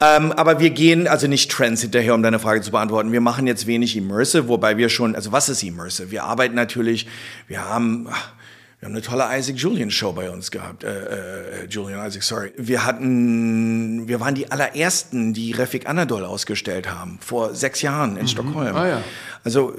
Ähm, 0.00 0.32
aber 0.32 0.60
wir 0.60 0.70
gehen 0.70 1.06
also 1.06 1.26
nicht 1.28 1.50
Trends 1.50 1.82
hinterher, 1.82 2.14
um 2.14 2.22
deine 2.22 2.38
Frage 2.38 2.62
zu 2.62 2.70
beantworten. 2.70 3.12
Wir 3.12 3.20
machen 3.20 3.46
jetzt 3.46 3.66
wenig 3.66 3.96
Immersive, 3.96 4.48
wobei 4.48 4.76
wir 4.76 4.88
schon, 4.88 5.14
also 5.14 5.32
was 5.32 5.48
ist 5.48 5.62
Immersive? 5.62 6.10
Wir 6.10 6.24
arbeiten 6.24 6.54
natürlich, 6.54 7.06
wir 7.46 7.64
haben... 7.64 8.08
Ach, 8.10 8.32
wir 8.80 8.86
haben 8.86 8.92
eine 8.92 9.02
tolle 9.02 9.26
Isaac 9.36 9.56
Julian 9.56 9.90
Show 9.90 10.12
bei 10.12 10.30
uns 10.30 10.50
gehabt. 10.50 10.84
Äh, 10.84 11.64
äh, 11.64 11.66
Julian 11.68 12.06
Isaac, 12.06 12.22
sorry. 12.22 12.52
Wir 12.56 12.84
hatten, 12.84 14.06
wir 14.06 14.20
waren 14.20 14.36
die 14.36 14.50
allerersten, 14.52 15.34
die 15.34 15.50
Refik 15.52 15.88
Anadol 15.88 16.24
ausgestellt 16.24 16.88
haben 16.88 17.18
vor 17.20 17.54
sechs 17.54 17.82
Jahren 17.82 18.16
in 18.16 18.22
mhm. 18.22 18.28
Stockholm. 18.28 18.76
Ah, 18.76 18.88
ja. 18.88 19.02
Also 19.42 19.74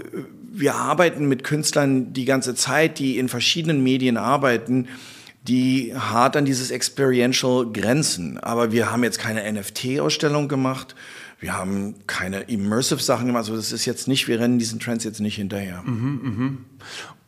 wir 0.51 0.75
arbeiten 0.75 1.29
mit 1.29 1.45
Künstlern 1.45 2.11
die 2.11 2.25
ganze 2.25 2.55
Zeit, 2.55 2.99
die 2.99 3.17
in 3.17 3.29
verschiedenen 3.29 3.81
Medien 3.81 4.17
arbeiten 4.17 4.87
die 5.47 5.93
hart 5.95 6.35
an 6.35 6.45
dieses 6.45 6.69
Experiential 6.69 7.71
grenzen. 7.71 8.37
Aber 8.37 8.71
wir 8.71 8.91
haben 8.91 9.03
jetzt 9.03 9.19
keine 9.19 9.51
NFT-Ausstellung 9.51 10.47
gemacht. 10.47 10.95
Wir 11.39 11.57
haben 11.57 11.95
keine 12.07 12.41
Immersive 12.41 13.01
Sachen 13.01 13.27
gemacht. 13.27 13.41
Also 13.41 13.55
das 13.55 13.71
ist 13.71 13.85
jetzt 13.85 14.07
nicht, 14.07 14.27
wir 14.27 14.39
rennen 14.39 14.59
diesen 14.59 14.79
Trends 14.79 15.03
jetzt 15.05 15.21
nicht 15.21 15.35
hinterher. 15.35 15.81
Mhm, 15.83 16.21
mh. 16.21 16.57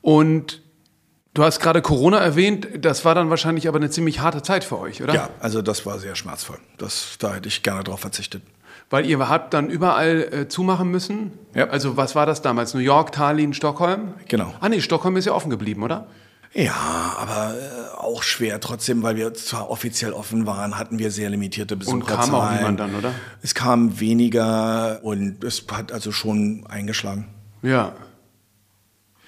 Und 0.02 0.61
Du 1.34 1.44
hast 1.44 1.62
gerade 1.62 1.82
Corona 1.82 2.18
erwähnt, 2.20 2.68
das 2.82 3.06
war 3.06 3.16
dann 3.16 3.30
wahrscheinlich 3.30 3.68
aber 3.70 3.78
eine 3.78 3.90
ziemlich 3.90 4.20
harte 4.20 4.42
Zeit 4.42 4.66
für 4.66 4.78
euch, 4.80 5.02
oder? 5.02 5.14
Ja, 5.14 5.30
also 5.40 5.62
das 5.62 5.86
war 5.86 5.98
sehr 5.98 6.16
schmerzvoll. 6.16 6.58
Das, 6.78 7.16
da 7.20 7.36
hätte 7.36 7.48
ich 7.48 7.64
gerne 7.64 7.84
drauf 7.84 8.02
verzichtet. 8.02 8.44
Weil 8.90 9.06
ihr 9.06 9.30
habt 9.30 9.54
dann 9.54 9.70
überall 9.70 10.28
äh, 10.34 10.48
zumachen 10.50 10.92
müssen? 10.92 11.32
Ja. 11.56 11.70
Also 11.70 11.96
was 11.96 12.16
war 12.16 12.26
das 12.26 12.42
damals? 12.42 12.74
New 12.74 12.82
York, 12.82 13.14
Tallinn, 13.14 13.54
Stockholm? 13.54 14.16
Genau. 14.28 14.54
Ah 14.60 14.68
nee, 14.68 14.82
Stockholm 14.82 15.16
ist 15.16 15.24
ja 15.24 15.32
offen 15.32 15.50
geblieben, 15.50 15.84
oder? 15.84 16.08
Ja, 16.54 17.16
aber 17.18 17.56
äh, 17.56 17.98
auch 17.98 18.24
schwer. 18.24 18.60
Trotzdem, 18.60 19.02
weil 19.02 19.16
wir 19.16 19.34
zwar 19.34 19.70
offiziell 19.70 20.12
offen 20.12 20.46
waren, 20.46 20.78
hatten 20.78 21.00
wir 21.00 21.12
sehr 21.12 21.30
limitierte 21.30 21.78
Besucherzahlen. 21.78 22.24
Und 22.24 22.30
kam 22.30 22.36
auch 22.36 22.52
niemand 22.52 22.80
dann, 22.82 22.96
oder? 22.96 23.14
Es 23.42 23.56
kam 23.56 24.02
weniger 24.02 25.00
und 25.04 25.46
es 25.46 25.64
hat 25.72 25.94
also 25.94 26.12
schon 26.12 26.66
eingeschlagen. 26.68 27.30
Ja. 27.62 27.94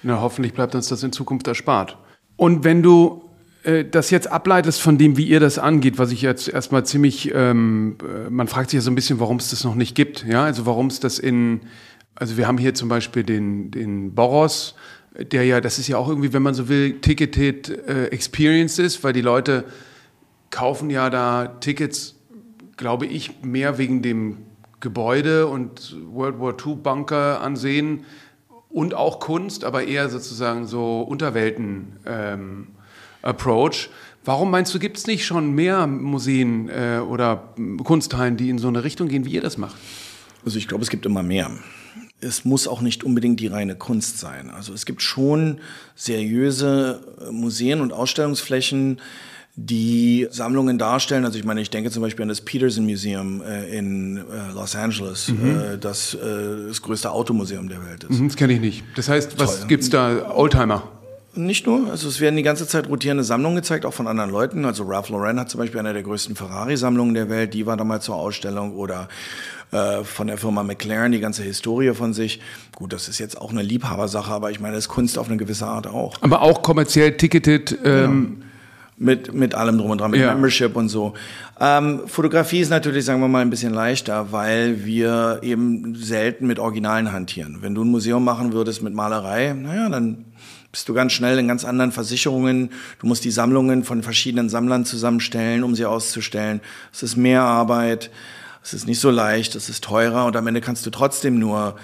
Na, 0.04 0.20
hoffentlich 0.20 0.52
bleibt 0.52 0.74
uns 0.74 0.88
das 0.88 1.02
in 1.02 1.12
Zukunft 1.12 1.48
erspart. 1.48 1.96
Und 2.36 2.62
wenn 2.62 2.82
du 2.82 3.24
äh, 3.62 3.84
das 3.84 4.10
jetzt 4.10 4.30
ableitest 4.30 4.80
von 4.82 4.98
dem, 4.98 5.16
wie 5.16 5.24
ihr 5.24 5.40
das 5.40 5.58
angeht, 5.58 5.98
was 5.98 6.12
ich 6.12 6.20
jetzt 6.20 6.46
erstmal 6.46 6.84
ziemlich, 6.84 7.32
ähm, 7.34 7.96
äh, 8.02 8.28
man 8.28 8.46
fragt 8.46 8.70
sich 8.70 8.78
ja 8.78 8.80
so 8.82 8.90
ein 8.90 8.94
bisschen, 8.94 9.18
warum 9.18 9.38
es 9.38 9.48
das 9.48 9.64
noch 9.64 9.74
nicht 9.74 9.94
gibt. 9.94 10.26
Ja, 10.26 10.44
also 10.44 10.66
warum 10.66 10.88
es 10.88 11.00
das 11.00 11.18
in, 11.18 11.62
also 12.14 12.36
wir 12.36 12.46
haben 12.46 12.58
hier 12.58 12.74
zum 12.74 12.90
Beispiel 12.90 13.22
den, 13.22 13.70
den 13.70 14.14
Boros, 14.14 14.74
der 15.18 15.44
ja, 15.44 15.62
das 15.62 15.78
ist 15.78 15.88
ja 15.88 15.96
auch 15.96 16.08
irgendwie, 16.08 16.34
wenn 16.34 16.42
man 16.42 16.54
so 16.54 16.68
will, 16.68 17.00
Ticketed 17.00 17.70
äh, 17.88 18.06
Experience 18.08 18.78
ist, 18.78 19.02
weil 19.04 19.14
die 19.14 19.22
Leute 19.22 19.64
kaufen 20.50 20.90
ja 20.90 21.08
da 21.08 21.46
Tickets, 21.46 22.16
glaube 22.76 23.06
ich, 23.06 23.42
mehr 23.42 23.78
wegen 23.78 24.02
dem 24.02 24.38
Gebäude 24.80 25.46
und 25.46 25.96
World 26.12 26.38
War 26.40 26.54
II 26.54 26.74
Bunker 26.74 27.40
ansehen 27.40 28.04
und 28.74 28.92
auch 28.92 29.20
Kunst, 29.20 29.64
aber 29.64 29.84
eher 29.84 30.10
sozusagen 30.10 30.66
so 30.66 31.00
Unterwelten-Approach. 31.02 33.86
Ähm, 33.86 33.92
Warum 34.26 34.50
meinst 34.50 34.74
du, 34.74 34.78
gibt 34.78 34.96
es 34.96 35.06
nicht 35.06 35.26
schon 35.26 35.52
mehr 35.52 35.86
Museen 35.86 36.70
äh, 36.70 36.98
oder 37.06 37.52
Kunsthallen, 37.84 38.38
die 38.38 38.48
in 38.48 38.58
so 38.58 38.68
eine 38.68 38.82
Richtung 38.82 39.08
gehen, 39.08 39.26
wie 39.26 39.32
ihr 39.32 39.42
das 39.42 39.58
macht? 39.58 39.76
Also 40.46 40.56
ich 40.58 40.66
glaube, 40.66 40.82
es 40.82 40.88
gibt 40.88 41.04
immer 41.04 41.22
mehr. 41.22 41.50
Es 42.20 42.46
muss 42.46 42.66
auch 42.66 42.80
nicht 42.80 43.04
unbedingt 43.04 43.38
die 43.38 43.48
reine 43.48 43.76
Kunst 43.76 44.18
sein. 44.18 44.48
Also 44.48 44.72
es 44.72 44.86
gibt 44.86 45.02
schon 45.02 45.60
seriöse 45.94 47.02
Museen 47.30 47.82
und 47.82 47.92
Ausstellungsflächen, 47.92 48.98
die 49.56 50.26
Sammlungen 50.30 50.78
darstellen. 50.78 51.24
Also 51.24 51.38
ich 51.38 51.44
meine, 51.44 51.60
ich 51.60 51.70
denke 51.70 51.90
zum 51.90 52.02
Beispiel 52.02 52.24
an 52.24 52.28
das 52.28 52.40
Peterson 52.40 52.84
Museum 52.84 53.40
äh, 53.42 53.76
in 53.76 54.16
äh, 54.16 54.52
Los 54.52 54.74
Angeles, 54.74 55.28
mhm. 55.28 55.74
äh, 55.74 55.78
das 55.78 56.14
äh, 56.14 56.68
das 56.68 56.82
größte 56.82 57.10
Automuseum 57.10 57.68
der 57.68 57.84
Welt 57.86 58.04
ist. 58.04 58.18
Mhm, 58.18 58.28
das 58.28 58.36
kenne 58.36 58.54
ich 58.54 58.60
nicht. 58.60 58.84
Das 58.96 59.08
heißt, 59.08 59.38
was 59.38 59.60
Toll. 59.60 59.68
gibt's 59.68 59.90
da? 59.90 60.34
Oldtimer? 60.34 60.82
Nicht 61.36 61.66
nur, 61.66 61.90
also 61.90 62.06
es 62.06 62.20
werden 62.20 62.36
die 62.36 62.44
ganze 62.44 62.66
Zeit 62.66 62.88
rotierende 62.88 63.24
Sammlungen 63.24 63.56
gezeigt, 63.56 63.84
auch 63.86 63.94
von 63.94 64.06
anderen 64.06 64.30
Leuten. 64.30 64.64
Also 64.64 64.84
Ralph 64.84 65.08
Lauren 65.08 65.40
hat 65.40 65.50
zum 65.50 65.58
Beispiel 65.58 65.80
eine 65.80 65.92
der 65.92 66.04
größten 66.04 66.36
Ferrari-Sammlungen 66.36 67.12
der 67.14 67.28
Welt, 67.28 67.54
die 67.54 67.66
war 67.66 67.76
damals 67.76 68.04
zur 68.04 68.14
Ausstellung 68.14 68.72
oder 68.76 69.08
äh, 69.72 70.04
von 70.04 70.28
der 70.28 70.38
Firma 70.38 70.62
McLaren 70.62 71.10
die 71.10 71.18
ganze 71.18 71.42
Historie 71.42 71.92
von 71.92 72.12
sich. 72.12 72.40
Gut, 72.76 72.92
das 72.92 73.08
ist 73.08 73.18
jetzt 73.18 73.40
auch 73.40 73.50
eine 73.50 73.62
Liebhabersache, 73.62 74.32
aber 74.32 74.52
ich 74.52 74.60
meine, 74.60 74.76
das 74.76 74.84
ist 74.84 74.90
Kunst 74.90 75.18
auf 75.18 75.26
eine 75.26 75.36
gewisse 75.36 75.66
Art 75.66 75.88
auch. 75.88 76.14
Aber 76.20 76.42
auch 76.42 76.62
kommerziell 76.62 77.16
ticketed. 77.16 77.78
Ähm 77.84 78.36
genau 78.36 78.44
mit, 78.96 79.34
mit 79.34 79.54
allem 79.54 79.78
drum 79.78 79.90
und 79.90 80.00
dran, 80.00 80.10
mit 80.10 80.20
ja. 80.20 80.32
Membership 80.32 80.76
und 80.76 80.88
so. 80.88 81.14
Ähm, 81.60 82.02
Fotografie 82.06 82.60
ist 82.60 82.70
natürlich, 82.70 83.04
sagen 83.04 83.20
wir 83.20 83.28
mal, 83.28 83.42
ein 83.42 83.50
bisschen 83.50 83.74
leichter, 83.74 84.32
weil 84.32 84.84
wir 84.84 85.40
eben 85.42 85.94
selten 85.96 86.46
mit 86.46 86.58
Originalen 86.58 87.12
hantieren. 87.12 87.58
Wenn 87.60 87.74
du 87.74 87.84
ein 87.84 87.90
Museum 87.90 88.24
machen 88.24 88.52
würdest 88.52 88.82
mit 88.82 88.94
Malerei, 88.94 89.52
naja, 89.52 89.88
dann 89.88 90.24
bist 90.70 90.88
du 90.88 90.94
ganz 90.94 91.12
schnell 91.12 91.38
in 91.38 91.46
ganz 91.46 91.64
anderen 91.64 91.92
Versicherungen. 91.92 92.70
Du 92.98 93.06
musst 93.06 93.24
die 93.24 93.30
Sammlungen 93.30 93.84
von 93.84 94.02
verschiedenen 94.02 94.48
Sammlern 94.48 94.84
zusammenstellen, 94.84 95.62
um 95.62 95.74
sie 95.74 95.84
auszustellen. 95.84 96.60
Es 96.92 97.02
ist 97.02 97.16
mehr 97.16 97.42
Arbeit, 97.42 98.10
es 98.62 98.74
ist 98.74 98.86
nicht 98.86 98.98
so 98.98 99.10
leicht, 99.10 99.54
es 99.54 99.68
ist 99.68 99.84
teurer 99.84 100.24
und 100.24 100.36
am 100.36 100.46
Ende 100.46 100.60
kannst 100.60 100.84
du 100.86 100.90
trotzdem 100.90 101.38
nur, 101.38 101.76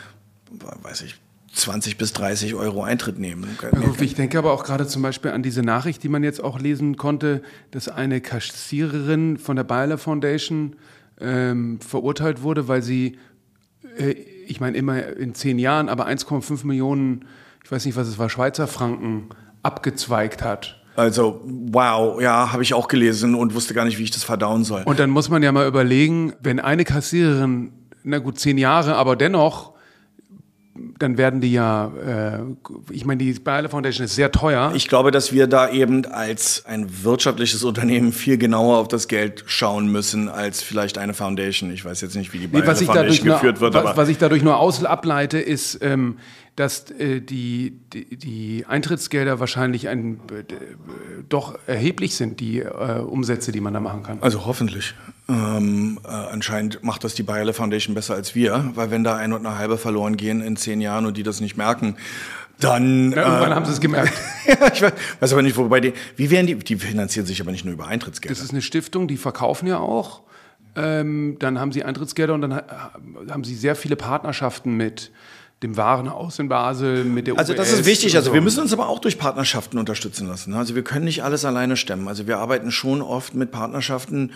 weiß 0.83 1.03
ich, 1.03 1.17
20 1.53 1.99
bis 1.99 2.13
30 2.13 2.55
Euro 2.55 2.83
Eintritt 2.83 3.19
nehmen. 3.19 3.59
Ich 4.01 4.15
denke 4.15 4.39
aber 4.39 4.53
auch 4.53 4.65
gerade 4.65 4.87
zum 4.87 5.03
Beispiel 5.03 5.33
an 5.33 5.43
diese 5.43 5.63
Nachricht, 5.63 6.03
die 6.03 6.09
man 6.09 6.23
jetzt 6.23 6.43
auch 6.43 6.61
lesen 6.61 6.97
konnte, 6.97 7.43
dass 7.73 7.89
eine 7.89 8.21
Kassiererin 8.21 9.37
von 9.37 9.57
der 9.57 9.65
Bayer 9.65 9.99
Foundation 9.99 10.77
ähm, 11.21 11.81
verurteilt 11.81 12.43
wurde, 12.43 12.69
weil 12.69 12.83
sie, 12.83 13.19
äh, 13.99 14.15
ich 14.47 14.61
meine 14.61 14.77
immer 14.77 15.05
in 15.17 15.35
zehn 15.35 15.59
Jahren, 15.59 15.89
aber 15.89 16.07
1,5 16.07 16.67
Millionen, 16.67 17.27
ich 17.65 17.71
weiß 17.71 17.85
nicht, 17.85 17.97
was 17.97 18.09
es 18.09 18.19
war, 18.19 18.31
Schweizer 18.31 18.67
Franken 18.67 19.31
abgezweigt 19.63 20.43
hat. 20.43 20.81
Also, 20.97 21.41
wow, 21.45 22.21
ja, 22.21 22.53
habe 22.53 22.63
ich 22.63 22.75
auch 22.75 22.89
gelesen 22.89 23.35
und 23.35 23.55
wusste 23.55 23.75
gar 23.75 23.85
nicht, 23.85 23.99
wie 23.99 24.05
ich 24.05 24.11
das 24.11 24.23
verdauen 24.25 24.65
soll. 24.65 24.83
Und 24.85 24.99
dann 24.99 25.11
muss 25.11 25.29
man 25.31 25.43
ja 25.43 25.53
mal 25.53 25.67
überlegen, 25.67 26.33
wenn 26.41 26.61
eine 26.61 26.85
Kassiererin, 26.85 27.73
na 28.03 28.19
gut, 28.19 28.39
zehn 28.39 28.59
Jahre, 28.59 28.97
aber 28.97 29.17
dennoch 29.17 29.70
dann 30.99 31.19
werden 31.19 31.41
die 31.41 31.53
ja, 31.53 31.91
äh, 32.07 32.41
ich 32.93 33.05
meine, 33.05 33.19
die 33.19 33.33
Bayer 33.33 33.69
Foundation 33.69 34.05
ist 34.05 34.15
sehr 34.15 34.33
teuer. 34.33 34.73
Ich 34.75 34.89
glaube, 34.89 35.11
dass 35.11 35.33
wir 35.33 35.47
da 35.47 35.71
eben 35.71 36.05
als 36.07 36.65
ein 36.67 37.05
wirtschaftliches 37.05 37.65
Unternehmen 37.65 38.13
viel 38.13 38.39
genauer 38.39 38.79
auf 38.79 38.89
das 38.89 39.09
Geld 39.09 39.45
schauen 39.47 39.91
müssen 39.91 40.29
als 40.29 40.63
vielleicht 40.63 40.99
eine 40.99 41.15
Foundation. 41.15 41.73
Ich 41.73 41.85
weiß 41.85 42.01
jetzt 42.01 42.17
nicht, 42.17 42.33
wie 42.33 42.39
die 42.39 42.47
Bayer 42.47 42.65
nee, 42.65 42.85
Foundation 42.87 43.29
geführt 43.29 43.61
nur, 43.61 43.73
wird. 43.73 43.85
Was, 43.85 43.97
was, 43.97 44.09
ich 44.09 44.19
dadurch 44.19 44.43
nur 44.43 44.59
aus 44.59 44.85
ableite, 44.85 45.39
ist, 45.39 45.79
ähm, 45.83 46.17
dass 46.57 46.91
äh, 46.91 47.21
die, 47.21 47.79
die, 47.93 48.17
die, 48.17 48.65
Eintrittsgelder 48.67 49.41
wahrscheinlich 49.41 49.89
ein, 49.89 50.21
äh, 50.31 50.45
doch 51.29 51.59
erheblich 51.67 52.15
sind, 52.15 52.41
die 52.41 52.61
äh, 52.61 53.01
Umsätze, 53.01 53.53
die 53.53 53.61
man 53.61 53.73
da 53.73 53.81
machen 53.81 54.03
kann. 54.03 54.19
Also 54.21 54.45
hoffentlich. 54.47 54.95
Ähm, 55.31 56.01
äh, 56.05 56.09
anscheinend 56.09 56.83
macht 56.83 57.05
das 57.05 57.15
die 57.15 57.23
Bayerle 57.23 57.53
Foundation 57.53 57.95
besser 57.95 58.15
als 58.15 58.35
wir, 58.35 58.73
weil 58.75 58.91
wenn 58.91 59.05
da 59.05 59.17
ein 59.17 59.33
und 59.33 59.47
eine 59.47 59.57
halbe 59.57 59.79
verloren 59.79 60.17
gehen 60.17 60.41
in 60.41 60.57
zehn 60.57 60.81
Jahren 60.81 61.07
und 61.07 61.17
die 61.17 61.23
das 61.23 61.41
nicht 61.41 61.57
merken, 61.57 61.95
dann. 62.59 63.13
Ja, 63.13 63.23
irgendwann 63.23 63.53
äh, 63.53 63.55
haben 63.55 63.65
sie 63.65 63.73
es 63.73 63.81
gemerkt. 63.81 64.13
ja, 64.47 64.73
ich 64.73 64.83
weiß, 64.83 64.93
weiß 65.21 65.33
aber 65.33 65.43
nicht, 65.43 65.57
wobei 65.57 65.81
die. 65.81 65.93
Wie 66.17 66.31
werden 66.31 66.49
die? 66.49 66.57
Die 66.57 66.77
finanzieren 66.77 67.27
sich 67.27 67.41
aber 67.41 67.53
nicht 67.53 67.65
nur 67.65 67.75
über 67.75 67.87
Eintrittsgelder. 67.87 68.35
Das 68.35 68.43
ist 68.43 68.51
eine 68.51 68.63
Stiftung, 68.63 69.07
die 69.07 69.17
verkaufen 69.17 69.69
ja 69.69 69.79
auch. 69.79 70.23
Ähm, 70.75 71.37
dann 71.39 71.61
haben 71.61 71.71
sie 71.71 71.85
Eintrittsgelder 71.85 72.35
und 72.35 72.43
dann 72.43 72.55
haben 73.31 73.45
sie 73.45 73.55
sehr 73.55 73.77
viele 73.77 73.97
Partnerschaften 73.97 74.77
mit 74.77 75.13
dem 75.63 75.77
Warenhaus 75.77 76.39
in 76.39 76.49
Basel, 76.49 77.05
mit 77.05 77.27
der 77.27 77.39
Also 77.39 77.55
das 77.55 77.73
ist 77.73 77.85
wichtig. 77.85 78.17
Also 78.17 78.33
wir 78.33 78.41
müssen 78.41 78.61
uns 78.61 78.73
aber 78.73 78.89
auch 78.89 78.99
durch 78.99 79.19
Partnerschaften 79.19 79.79
unterstützen 79.79 80.27
lassen. 80.27 80.55
Also 80.55 80.75
wir 80.75 80.83
können 80.83 81.05
nicht 81.05 81.23
alles 81.23 81.45
alleine 81.45 81.77
stemmen. 81.77 82.09
Also 82.09 82.27
wir 82.27 82.39
arbeiten 82.39 82.71
schon 82.71 83.03
oft 83.03 83.35
mit 83.35 83.51
Partnerschaften 83.51 84.33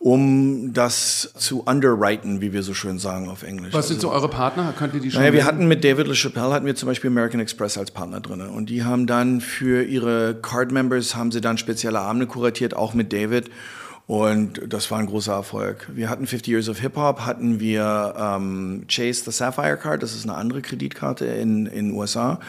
um 0.00 0.72
das 0.72 1.30
zu 1.36 1.60
underwriten, 1.60 2.40
wie 2.40 2.54
wir 2.54 2.62
so 2.62 2.72
schön 2.72 2.98
sagen 2.98 3.28
auf 3.28 3.42
Englisch. 3.42 3.74
Was 3.74 3.88
sind 3.88 3.98
also, 3.98 4.08
so 4.08 4.14
eure 4.14 4.30
Partner? 4.30 4.72
Könnt 4.76 4.94
ihr 4.94 5.00
die 5.00 5.10
schon? 5.10 5.20
Naja, 5.20 5.34
wir 5.34 5.44
hatten 5.44 5.68
mit 5.68 5.84
David 5.84 6.06
LaChapelle 6.08 6.54
hatten 6.54 6.64
wir 6.64 6.74
zum 6.74 6.88
Beispiel 6.88 7.10
American 7.10 7.38
Express 7.38 7.76
als 7.76 7.90
Partner 7.90 8.20
drin 8.20 8.40
und 8.40 8.70
die 8.70 8.82
haben 8.82 9.06
dann 9.06 9.42
für 9.42 9.82
ihre 9.82 10.34
Card 10.40 10.72
Members 10.72 11.14
haben 11.16 11.30
sie 11.30 11.42
dann 11.42 11.58
spezielle 11.58 12.00
Abende 12.00 12.26
kuratiert, 12.26 12.74
auch 12.74 12.94
mit 12.94 13.12
David. 13.12 13.50
Und 14.06 14.62
das 14.66 14.90
war 14.90 14.98
ein 14.98 15.06
großer 15.06 15.34
Erfolg. 15.34 15.86
Wir 15.94 16.08
hatten 16.08 16.26
50 16.26 16.50
Years 16.50 16.68
of 16.70 16.80
Hip 16.80 16.96
Hop, 16.96 17.26
hatten 17.26 17.60
wir 17.60 18.14
ähm, 18.18 18.86
Chase 18.88 19.22
the 19.26 19.30
Sapphire 19.30 19.76
Card, 19.76 20.02
das 20.02 20.14
ist 20.14 20.24
eine 20.24 20.34
andere 20.34 20.62
Kreditkarte 20.62 21.26
in 21.26 21.66
den 21.66 21.92
USA. 21.92 22.40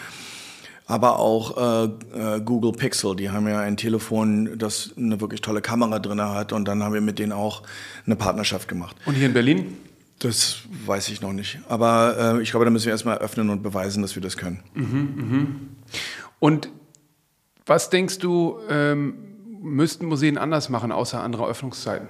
Aber 0.91 1.19
auch 1.19 1.55
äh, 1.55 2.35
äh, 2.35 2.41
Google 2.41 2.73
Pixel. 2.73 3.15
Die 3.15 3.29
haben 3.29 3.47
ja 3.47 3.61
ein 3.61 3.77
Telefon, 3.77 4.57
das 4.57 4.91
eine 4.97 5.21
wirklich 5.21 5.39
tolle 5.39 5.61
Kamera 5.61 5.99
drin 5.99 6.21
hat 6.21 6.51
und 6.51 6.67
dann 6.67 6.83
haben 6.83 6.93
wir 6.93 6.99
mit 6.99 7.17
denen 7.17 7.31
auch 7.31 7.63
eine 8.05 8.17
Partnerschaft 8.17 8.67
gemacht. 8.67 8.97
Und 9.05 9.13
hier 9.15 9.27
in 9.27 9.33
Berlin? 9.33 9.77
Das 10.19 10.57
weiß 10.85 11.07
ich 11.07 11.21
noch 11.21 11.31
nicht. 11.31 11.59
Aber 11.69 12.35
äh, 12.35 12.43
ich 12.43 12.51
glaube, 12.51 12.65
da 12.65 12.71
müssen 12.71 12.87
wir 12.87 12.91
erstmal 12.91 13.19
öffnen 13.19 13.49
und 13.49 13.63
beweisen, 13.63 14.01
dass 14.01 14.15
wir 14.15 14.21
das 14.21 14.35
können. 14.35 14.59
Mhm, 14.73 15.13
mh. 15.15 15.45
Und 16.39 16.69
was 17.65 17.89
denkst 17.89 18.19
du, 18.19 18.57
ähm, 18.69 19.13
müssten 19.61 20.07
Museen 20.07 20.37
anders 20.37 20.67
machen, 20.67 20.91
außer 20.91 21.21
andere 21.21 21.47
Öffnungszeiten? 21.47 22.09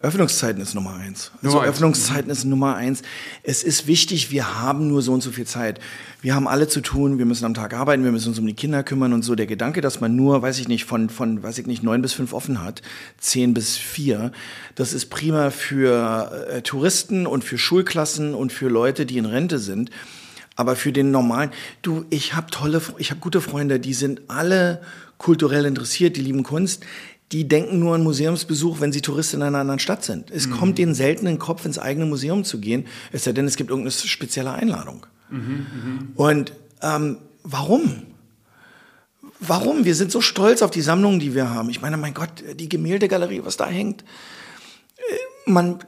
Öffnungszeiten 0.00 0.62
ist 0.62 0.76
Nummer 0.76 0.94
eins. 0.94 1.32
Also 1.42 1.48
Nummer 1.48 1.62
eins. 1.62 1.70
Öffnungszeiten 1.70 2.30
ist 2.30 2.44
Nummer 2.44 2.76
eins. 2.76 3.02
Es 3.42 3.64
ist 3.64 3.88
wichtig, 3.88 4.30
wir 4.30 4.60
haben 4.60 4.86
nur 4.86 5.02
so 5.02 5.12
und 5.12 5.24
so 5.24 5.32
viel 5.32 5.46
Zeit. 5.46 5.80
Wir 6.22 6.36
haben 6.36 6.46
alle 6.46 6.68
zu 6.68 6.80
tun, 6.80 7.18
wir 7.18 7.24
müssen 7.24 7.44
am 7.44 7.54
Tag 7.54 7.74
arbeiten, 7.74 8.04
wir 8.04 8.12
müssen 8.12 8.28
uns 8.28 8.38
um 8.38 8.46
die 8.46 8.54
Kinder 8.54 8.84
kümmern 8.84 9.12
und 9.12 9.22
so. 9.22 9.34
Der 9.34 9.46
Gedanke, 9.46 9.80
dass 9.80 10.00
man 10.00 10.14
nur, 10.14 10.40
weiß 10.40 10.60
ich 10.60 10.68
nicht, 10.68 10.84
von, 10.84 11.10
von 11.10 11.42
weiß 11.42 11.58
ich 11.58 11.66
nicht, 11.66 11.82
neun 11.82 12.00
bis 12.00 12.12
fünf 12.12 12.32
offen 12.32 12.62
hat, 12.62 12.80
zehn 13.18 13.54
bis 13.54 13.76
vier, 13.76 14.30
das 14.76 14.92
ist 14.92 15.06
prima 15.06 15.50
für 15.50 16.46
äh, 16.48 16.62
Touristen 16.62 17.26
und 17.26 17.42
für 17.42 17.58
Schulklassen 17.58 18.34
und 18.34 18.52
für 18.52 18.68
Leute, 18.68 19.04
die 19.04 19.18
in 19.18 19.26
Rente 19.26 19.58
sind. 19.58 19.90
Aber 20.54 20.76
für 20.76 20.92
den 20.92 21.10
normalen, 21.10 21.50
du, 21.82 22.04
ich 22.10 22.34
habe 22.34 22.50
tolle, 22.50 22.80
ich 22.98 23.10
habe 23.10 23.20
gute 23.20 23.40
Freunde, 23.40 23.80
die 23.80 23.94
sind 23.94 24.22
alle 24.28 24.80
kulturell 25.16 25.64
interessiert, 25.66 26.16
die 26.16 26.20
lieben 26.20 26.44
Kunst. 26.44 26.84
Die 27.32 27.46
denken 27.46 27.78
nur 27.78 27.94
an 27.94 28.02
Museumsbesuch, 28.02 28.80
wenn 28.80 28.92
sie 28.92 29.02
Tourist 29.02 29.34
in 29.34 29.42
einer 29.42 29.58
anderen 29.58 29.78
Stadt 29.80 30.02
sind. 30.04 30.30
Es 30.30 30.48
kommt 30.50 30.78
denen 30.78 30.94
selten 30.94 31.26
in 31.26 31.34
den 31.34 31.38
Kopf, 31.38 31.64
ins 31.66 31.78
eigene 31.78 32.06
Museum 32.06 32.42
zu 32.44 32.58
gehen, 32.58 32.86
es 33.12 33.24
sei 33.24 33.32
denn, 33.32 33.46
es 33.46 33.56
gibt 33.56 33.70
irgendeine 33.70 33.92
spezielle 33.92 34.52
Einladung. 34.52 35.06
Und 36.14 36.52
ähm, 36.80 37.18
warum? 37.42 38.02
Warum? 39.40 39.84
Wir 39.84 39.94
sind 39.94 40.10
so 40.10 40.20
stolz 40.20 40.62
auf 40.62 40.70
die 40.70 40.80
Sammlungen, 40.80 41.20
die 41.20 41.34
wir 41.34 41.50
haben. 41.50 41.68
Ich 41.70 41.82
meine, 41.82 41.96
mein 41.96 42.14
Gott, 42.14 42.30
die 42.54 42.68
Gemäldegalerie, 42.68 43.42
was 43.44 43.56
da 43.56 43.66
hängt. 43.68 44.02
Äh, 44.96 45.50
Man, 45.50 45.78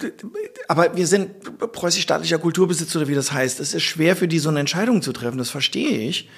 aber 0.69 0.95
wir 0.97 1.07
sind 1.07 1.31
preußisch-staatlicher 1.59 2.39
Kulturbesitz 2.39 2.95
oder 2.97 3.09
wie 3.09 3.15
das 3.15 3.33
heißt. 3.33 3.61
Es 3.61 3.75
ist 3.75 3.83
schwer 3.83 4.15
für 4.15 4.29
die 4.29 4.39
so 4.39 4.51
eine 4.51 4.61
Entscheidung 4.61 5.03
zu 5.03 5.13
treffen, 5.13 5.39
das 5.39 5.51
verstehe 5.51 5.99
ich. 5.99 6.29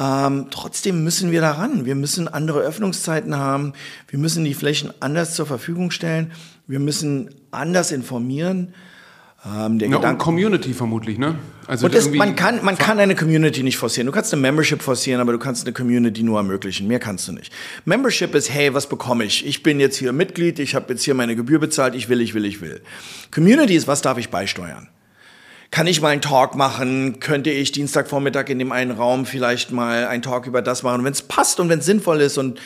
Ähm, 0.00 0.46
trotzdem 0.50 1.02
müssen 1.02 1.32
wir 1.32 1.40
daran. 1.40 1.84
Wir 1.84 1.94
müssen 1.94 2.28
andere 2.28 2.60
Öffnungszeiten 2.60 3.36
haben. 3.36 3.72
Wir 4.08 4.18
müssen 4.18 4.44
die 4.44 4.54
Flächen 4.54 4.92
anders 5.00 5.34
zur 5.34 5.46
Verfügung 5.46 5.90
stellen. 5.90 6.32
Wir 6.66 6.78
müssen 6.78 7.30
anders 7.50 7.90
informieren. 7.90 8.74
Ähm, 9.44 9.78
der 9.78 9.88
Ja, 9.88 9.96
und 9.96 10.02
Gedanke, 10.02 10.24
Community 10.24 10.74
vermutlich, 10.74 11.16
ne? 11.18 11.36
Also 11.66 11.86
und 11.86 11.94
das, 11.94 12.10
man, 12.10 12.34
kann, 12.34 12.64
man 12.64 12.76
kann 12.76 12.98
eine 12.98 13.14
Community 13.14 13.62
nicht 13.62 13.78
forcieren. 13.78 14.06
Du 14.06 14.12
kannst 14.12 14.32
eine 14.32 14.42
Membership 14.42 14.82
forcieren, 14.82 15.20
aber 15.20 15.32
du 15.32 15.38
kannst 15.38 15.64
eine 15.66 15.72
Community 15.72 16.22
nur 16.22 16.38
ermöglichen. 16.38 16.88
Mehr 16.88 16.98
kannst 16.98 17.28
du 17.28 17.32
nicht. 17.32 17.52
Membership 17.84 18.34
ist, 18.34 18.52
hey, 18.52 18.74
was 18.74 18.88
bekomme 18.88 19.24
ich? 19.24 19.46
Ich 19.46 19.62
bin 19.62 19.78
jetzt 19.78 19.96
hier 19.96 20.12
Mitglied, 20.12 20.58
ich 20.58 20.74
habe 20.74 20.92
jetzt 20.92 21.04
hier 21.04 21.14
meine 21.14 21.36
Gebühr 21.36 21.60
bezahlt, 21.60 21.94
ich 21.94 22.08
will, 22.08 22.20
ich 22.20 22.34
will, 22.34 22.44
ich 22.44 22.60
will. 22.60 22.80
Community 23.32 23.74
ist, 23.74 23.86
was 23.86 24.02
darf 24.02 24.18
ich 24.18 24.30
beisteuern? 24.30 24.88
Kann 25.70 25.86
ich 25.86 26.00
mal 26.00 26.08
einen 26.08 26.22
Talk 26.22 26.54
machen? 26.54 27.20
Könnte 27.20 27.50
ich 27.50 27.72
Dienstagvormittag 27.72 28.48
in 28.48 28.58
dem 28.58 28.72
einen 28.72 28.90
Raum 28.90 29.26
vielleicht 29.26 29.70
mal 29.70 30.06
einen 30.06 30.22
Talk 30.22 30.46
über 30.46 30.62
das 30.62 30.82
machen? 30.82 31.04
Wenn 31.04 31.12
es 31.12 31.22
passt 31.22 31.60
und 31.60 31.68
wenn 31.68 31.80
es 31.80 31.84
sinnvoll 31.84 32.20
ist 32.20 32.38
und 32.38 32.58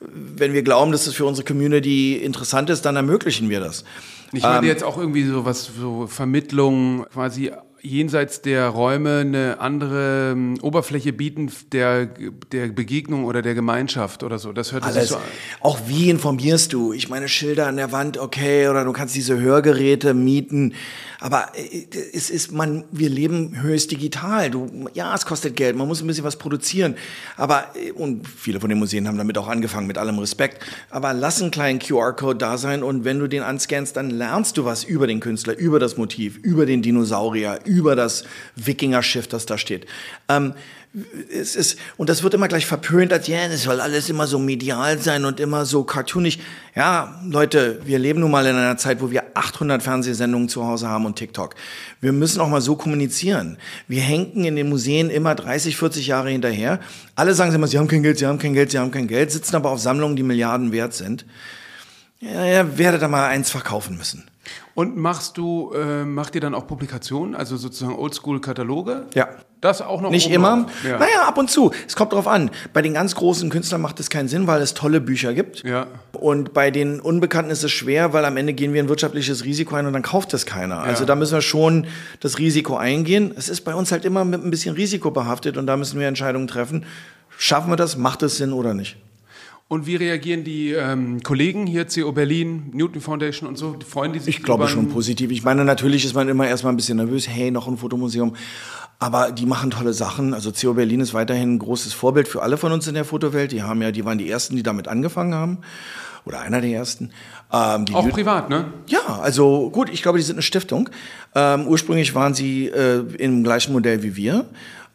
wenn 0.00 0.52
wir 0.52 0.62
glauben, 0.62 0.92
dass 0.92 1.06
es 1.06 1.14
für 1.14 1.24
unsere 1.24 1.46
Community 1.46 2.16
interessant 2.16 2.70
ist, 2.70 2.82
dann 2.82 2.96
ermöglichen 2.96 3.48
wir 3.48 3.60
das. 3.60 3.84
Ich 4.32 4.42
meine 4.42 4.58
Ähm, 4.58 4.64
jetzt 4.64 4.84
auch 4.84 4.98
irgendwie 4.98 5.24
so 5.24 5.44
was, 5.44 5.70
so 5.78 6.06
Vermittlung 6.06 7.06
quasi 7.12 7.50
jenseits 7.82 8.42
der 8.42 8.68
Räume 8.68 9.18
eine 9.20 9.60
andere 9.60 10.32
ähm, 10.32 10.58
Oberfläche 10.62 11.12
bieten 11.12 11.50
der, 11.72 12.06
der 12.52 12.68
Begegnung 12.68 13.24
oder 13.24 13.42
der 13.42 13.54
Gemeinschaft 13.54 14.22
oder 14.22 14.38
so. 14.38 14.52
Das 14.52 14.72
hört 14.72 14.84
sich 14.84 14.96
Alles. 14.96 15.08
so 15.10 15.16
an. 15.16 15.22
Auch 15.60 15.78
wie 15.86 16.10
informierst 16.10 16.72
du? 16.72 16.92
Ich 16.92 17.08
meine, 17.08 17.28
Schilder 17.28 17.66
an 17.66 17.76
der 17.76 17.92
Wand, 17.92 18.18
okay, 18.18 18.68
oder 18.68 18.84
du 18.84 18.92
kannst 18.92 19.14
diese 19.14 19.38
Hörgeräte 19.38 20.14
mieten. 20.14 20.74
Aber 21.20 21.52
äh, 21.54 21.86
es 22.12 22.30
ist, 22.30 22.52
man, 22.52 22.84
wir 22.90 23.08
leben 23.08 23.60
höchst 23.62 23.90
digital. 23.90 24.50
Du, 24.50 24.88
ja, 24.94 25.14
es 25.14 25.26
kostet 25.26 25.56
Geld, 25.56 25.76
man 25.76 25.86
muss 25.86 26.00
ein 26.00 26.06
bisschen 26.06 26.24
was 26.24 26.36
produzieren. 26.36 26.96
Aber, 27.36 27.68
äh, 27.74 27.92
und 27.92 28.26
viele 28.26 28.60
von 28.60 28.70
den 28.70 28.78
Museen 28.78 29.06
haben 29.06 29.18
damit 29.18 29.36
auch 29.38 29.48
angefangen, 29.48 29.86
mit 29.86 29.98
allem 29.98 30.18
Respekt. 30.18 30.64
Aber 30.90 31.12
lass 31.12 31.40
einen 31.40 31.50
kleinen 31.50 31.78
QR-Code 31.78 32.38
da 32.38 32.58
sein 32.58 32.82
und 32.82 33.04
wenn 33.04 33.18
du 33.18 33.28
den 33.28 33.42
anscannst, 33.42 33.96
dann 33.96 34.10
lernst 34.10 34.56
du 34.56 34.64
was 34.64 34.84
über 34.84 35.06
den 35.06 35.20
Künstler, 35.20 35.56
über 35.56 35.78
das 35.78 35.96
Motiv, 35.96 36.38
über 36.38 36.66
den 36.66 36.82
Dinosaurier, 36.82 37.60
über 37.70 37.94
das 37.94 38.24
Wikinger-Schiff, 38.56 39.28
das 39.28 39.46
da 39.46 39.56
steht. 39.56 39.86
Ähm, 40.28 40.54
es 41.32 41.54
ist, 41.54 41.78
und 41.98 42.10
das 42.10 42.24
wird 42.24 42.34
immer 42.34 42.48
gleich 42.48 42.66
verpönt, 42.66 43.12
als 43.12 43.28
ja, 43.28 43.44
es 43.46 43.62
soll 43.62 43.80
alles 43.80 44.08
immer 44.08 44.26
so 44.26 44.40
medial 44.40 44.98
sein 44.98 45.24
und 45.24 45.38
immer 45.38 45.64
so 45.64 45.84
cartoonig. 45.84 46.40
Ja, 46.74 47.22
Leute, 47.24 47.80
wir 47.84 48.00
leben 48.00 48.18
nun 48.18 48.32
mal 48.32 48.44
in 48.44 48.56
einer 48.56 48.76
Zeit, 48.76 49.00
wo 49.00 49.12
wir 49.12 49.22
800 49.34 49.84
Fernsehsendungen 49.84 50.48
zu 50.48 50.66
Hause 50.66 50.88
haben 50.88 51.06
und 51.06 51.14
TikTok. 51.14 51.54
Wir 52.00 52.10
müssen 52.10 52.40
auch 52.40 52.48
mal 52.48 52.60
so 52.60 52.74
kommunizieren. 52.74 53.56
Wir 53.86 54.02
hängen 54.02 54.44
in 54.44 54.56
den 54.56 54.68
Museen 54.68 55.10
immer 55.10 55.36
30, 55.36 55.76
40 55.76 56.08
Jahre 56.08 56.30
hinterher. 56.30 56.80
Alle 57.14 57.34
sagen 57.34 57.54
immer, 57.54 57.68
sie 57.68 57.78
haben 57.78 57.86
kein 57.86 58.02
Geld, 58.02 58.18
sie 58.18 58.26
haben 58.26 58.40
kein 58.40 58.54
Geld, 58.54 58.72
sie 58.72 58.78
haben 58.78 58.90
kein 58.90 59.06
Geld, 59.06 59.30
sitzen 59.30 59.54
aber 59.54 59.70
auf 59.70 59.78
Sammlungen, 59.78 60.16
die 60.16 60.24
Milliarden 60.24 60.72
wert 60.72 60.94
sind. 60.94 61.24
Ja, 62.18 62.44
ja, 62.44 62.78
werde 62.78 62.98
da 62.98 63.06
mal 63.06 63.28
eins 63.28 63.48
verkaufen 63.48 63.96
müssen. 63.96 64.29
Und 64.74 64.96
machst 64.96 65.36
du, 65.36 65.72
äh, 65.72 66.04
macht 66.04 66.34
ihr 66.34 66.40
dann 66.40 66.54
auch 66.54 66.66
Publikationen, 66.66 67.34
also 67.34 67.56
sozusagen 67.56 67.96
Oldschool-Kataloge? 67.96 69.06
Ja. 69.14 69.28
Das 69.60 69.82
auch 69.82 70.00
noch 70.00 70.10
Nicht 70.10 70.30
immer. 70.30 70.66
Ja. 70.88 70.98
Naja, 70.98 71.24
ab 71.26 71.36
und 71.36 71.50
zu. 71.50 71.70
Es 71.86 71.94
kommt 71.94 72.14
drauf 72.14 72.26
an. 72.26 72.50
Bei 72.72 72.80
den 72.80 72.94
ganz 72.94 73.14
großen 73.14 73.50
Künstlern 73.50 73.82
macht 73.82 74.00
es 74.00 74.08
keinen 74.08 74.26
Sinn, 74.26 74.46
weil 74.46 74.62
es 74.62 74.72
tolle 74.72 75.02
Bücher 75.02 75.34
gibt. 75.34 75.64
Ja. 75.64 75.86
Und 76.12 76.54
bei 76.54 76.70
den 76.70 76.98
Unbekannten 76.98 77.50
ist 77.50 77.62
es 77.62 77.70
schwer, 77.70 78.14
weil 78.14 78.24
am 78.24 78.38
Ende 78.38 78.54
gehen 78.54 78.72
wir 78.72 78.82
ein 78.82 78.88
wirtschaftliches 78.88 79.44
Risiko 79.44 79.74
ein 79.74 79.84
und 79.84 79.92
dann 79.92 80.02
kauft 80.02 80.32
es 80.32 80.46
keiner. 80.46 80.78
Also 80.78 81.04
da 81.04 81.14
müssen 81.14 81.34
wir 81.34 81.42
schon 81.42 81.86
das 82.20 82.38
Risiko 82.38 82.76
eingehen. 82.76 83.34
Es 83.36 83.50
ist 83.50 83.60
bei 83.62 83.74
uns 83.74 83.92
halt 83.92 84.06
immer 84.06 84.24
mit 84.24 84.42
ein 84.42 84.50
bisschen 84.50 84.74
Risiko 84.74 85.10
behaftet 85.10 85.58
und 85.58 85.66
da 85.66 85.76
müssen 85.76 86.00
wir 86.00 86.08
Entscheidungen 86.08 86.48
treffen. 86.48 86.86
Schaffen 87.36 87.70
wir 87.70 87.76
das? 87.76 87.98
Macht 87.98 88.22
es 88.22 88.38
Sinn 88.38 88.54
oder 88.54 88.72
nicht? 88.72 88.96
Und 89.70 89.86
wie 89.86 89.94
reagieren 89.94 90.42
die 90.42 90.72
ähm, 90.72 91.22
Kollegen 91.22 91.64
hier, 91.64 91.84
CO 91.84 92.10
Berlin, 92.10 92.70
Newton 92.72 93.00
Foundation 93.00 93.48
und 93.48 93.56
so? 93.56 93.76
Freuen 93.88 94.12
die 94.12 94.18
sich? 94.18 94.38
Ich 94.38 94.42
glaube 94.42 94.66
schon 94.66 94.88
positiv. 94.88 95.30
Ich 95.30 95.44
meine, 95.44 95.64
natürlich 95.64 96.04
ist 96.04 96.12
man 96.12 96.28
immer 96.28 96.48
erstmal 96.48 96.72
ein 96.72 96.76
bisschen 96.76 96.96
nervös. 96.96 97.28
Hey, 97.28 97.52
noch 97.52 97.68
ein 97.68 97.76
Fotomuseum. 97.76 98.34
Aber 98.98 99.30
die 99.30 99.46
machen 99.46 99.70
tolle 99.70 99.92
Sachen. 99.92 100.34
Also 100.34 100.50
CO 100.50 100.74
Berlin 100.74 100.98
ist 100.98 101.14
weiterhin 101.14 101.54
ein 101.54 101.58
großes 101.60 101.92
Vorbild 101.92 102.26
für 102.26 102.42
alle 102.42 102.56
von 102.56 102.72
uns 102.72 102.88
in 102.88 102.94
der 102.94 103.04
Fotowelt. 103.04 103.52
Die 103.52 103.62
haben 103.62 103.80
ja, 103.80 103.92
die 103.92 104.04
waren 104.04 104.18
die 104.18 104.28
ersten, 104.28 104.56
die 104.56 104.64
damit 104.64 104.88
angefangen 104.88 105.34
haben. 105.36 105.58
Oder 106.24 106.40
einer 106.40 106.60
der 106.60 106.70
ersten. 106.70 107.12
Ähm, 107.52 107.84
Auch 107.92 108.04
Lü- 108.06 108.10
privat, 108.10 108.50
ne? 108.50 108.72
ja, 108.88 109.20
also 109.22 109.70
gut, 109.70 109.88
ich 109.88 110.02
glaube, 110.02 110.18
die 110.18 110.24
sind 110.24 110.34
eine 110.34 110.42
Stiftung. 110.42 110.90
Ähm, 111.36 111.68
ursprünglich 111.68 112.12
waren 112.16 112.34
sie 112.34 112.66
äh, 112.66 113.04
im 113.18 113.44
gleichen 113.44 113.72
Modell 113.72 114.02
wie 114.02 114.16
wir. 114.16 114.46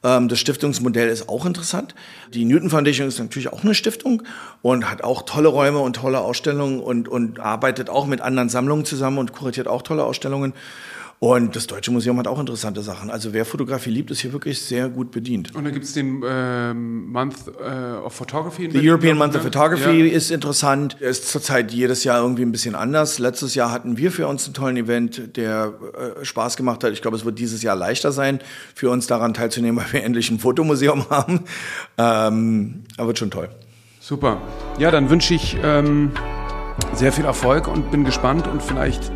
Ähm, 0.05 0.29
das 0.29 0.39
Stiftungsmodell 0.39 1.09
ist 1.09 1.27
auch 1.27 1.45
interessant. 1.45 1.95
Die 2.33 2.45
Newton 2.45 2.69
Foundation 2.69 3.07
ist 3.07 3.19
natürlich 3.19 3.51
auch 3.51 3.63
eine 3.63 3.73
Stiftung 3.73 4.23
und 4.61 4.89
hat 4.89 5.03
auch 5.03 5.23
tolle 5.23 5.49
Räume 5.49 5.79
und 5.79 5.95
tolle 5.95 6.19
Ausstellungen 6.19 6.79
und, 6.79 7.09
und 7.09 7.39
arbeitet 7.39 7.89
auch 7.89 8.05
mit 8.05 8.21
anderen 8.21 8.49
Sammlungen 8.49 8.85
zusammen 8.85 9.17
und 9.17 9.33
kuratiert 9.33 9.67
auch 9.67 9.81
tolle 9.81 10.03
Ausstellungen. 10.03 10.53
Und 11.19 11.55
das 11.55 11.65
Deutsche 11.65 11.91
Museum 11.91 12.19
hat 12.19 12.27
auch 12.27 12.39
interessante 12.39 12.81
Sachen. 12.81 13.09
Also 13.09 13.31
wer 13.33 13.45
Fotografie 13.45 13.89
liebt, 13.89 14.11
ist 14.11 14.19
hier 14.19 14.33
wirklich 14.33 14.61
sehr 14.61 14.89
gut 14.89 15.11
bedient. 15.11 15.55
Und 15.55 15.63
dann 15.63 15.73
gibt 15.73 15.85
es 15.85 15.93
den 15.93 16.21
ähm, 16.27 17.09
Month 17.11 17.35
äh, 17.59 17.95
of 18.05 18.13
Photography. 18.13 18.65
in 18.65 18.71
The 18.71 18.87
European 18.89 19.17
Month 19.17 19.33
of 19.35 19.43
ne? 19.43 19.49
Photography 19.49 20.07
Ja. 20.07 20.13
ist 20.13 20.29
interessant. 20.29 20.97
Er 20.99 21.09
ist 21.09 21.29
zurzeit 21.29 21.71
jedes 21.71 22.03
Jahr 22.03 22.21
irgendwie 22.21 22.43
ein 22.43 22.51
bisschen 22.51 22.75
anders. 22.75 23.17
Letztes 23.17 23.55
Jahr 23.55 23.71
hatten 23.71 23.97
wir 23.97 24.11
für 24.11 24.27
uns 24.27 24.45
einen 24.45 24.53
tollen 24.55 24.75
Event, 24.77 25.37
der 25.37 25.73
äh, 26.19 26.25
Spaß 26.25 26.57
gemacht 26.57 26.83
hat. 26.83 26.91
Ich 26.91 27.01
glaube, 27.01 27.15
es 27.15 27.23
wird 27.23 27.39
dieses 27.39 27.63
Jahr 27.63 27.77
leichter 27.77 28.11
sein, 28.11 28.39
für 28.75 28.89
uns 28.89 29.07
daran 29.07 29.33
teilzunehmen, 29.33 29.77
weil 29.83 29.93
wir 29.93 30.03
endlich 30.03 30.29
ein 30.29 30.39
Fotomuseum 30.39 31.09
haben. 31.09 31.45
Ähm, 31.97 32.83
aber 32.97 33.07
wird 33.07 33.19
schon 33.19 33.31
toll. 33.31 33.49
Super. 34.01 34.41
Ja, 34.77 34.91
dann 34.91 35.09
wünsche 35.09 35.33
ich 35.33 35.57
ähm, 35.63 36.11
sehr 36.93 37.11
viel 37.13 37.25
Erfolg 37.25 37.67
und 37.69 37.89
bin 37.89 38.03
gespannt 38.03 38.47
und 38.47 38.61
vielleicht 38.61 39.11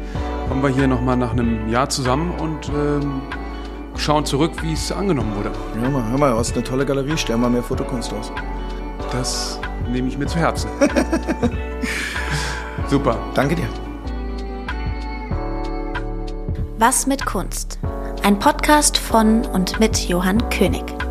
kommen 0.50 0.64
wir 0.64 0.70
hier 0.70 0.88
nochmal 0.88 1.16
nach 1.16 1.32
einem 1.32 1.70
Jahr 1.70 1.88
zusammen 1.90 2.32
und 2.32 2.70
ähm, 2.70 3.22
schauen 3.96 4.26
zurück, 4.26 4.52
wie 4.64 4.74
es 4.74 4.92
angenommen 4.92 5.36
wurde. 5.36 5.52
Hör 5.80 5.90
mal, 5.92 6.04
hör 6.10 6.18
mal, 6.18 6.32
du 6.32 6.38
hast 6.38 6.56
eine 6.56 6.64
tolle 6.64 6.88
Galerie. 6.88 7.16
Stell 7.16 7.38
mal 7.38 7.52
mehr 7.52 7.62
Fotokunst 7.62 8.12
aus. 8.14 8.32
Das 9.12 9.60
nehme 9.88 10.08
ich 10.08 10.18
mir 10.18 10.26
zu 10.26 10.40
Herzen. 10.40 10.72
Super. 12.88 13.20
Danke 13.36 13.56
dir. 13.56 13.68
Was 16.80 17.06
mit 17.06 17.28
Kunst? 17.28 17.78
Ein 18.24 18.40
Podcast 18.40 18.98
von 18.98 19.46
und 19.46 19.80
mit 19.80 20.10
Johann 20.10 20.50
König. 20.50 21.09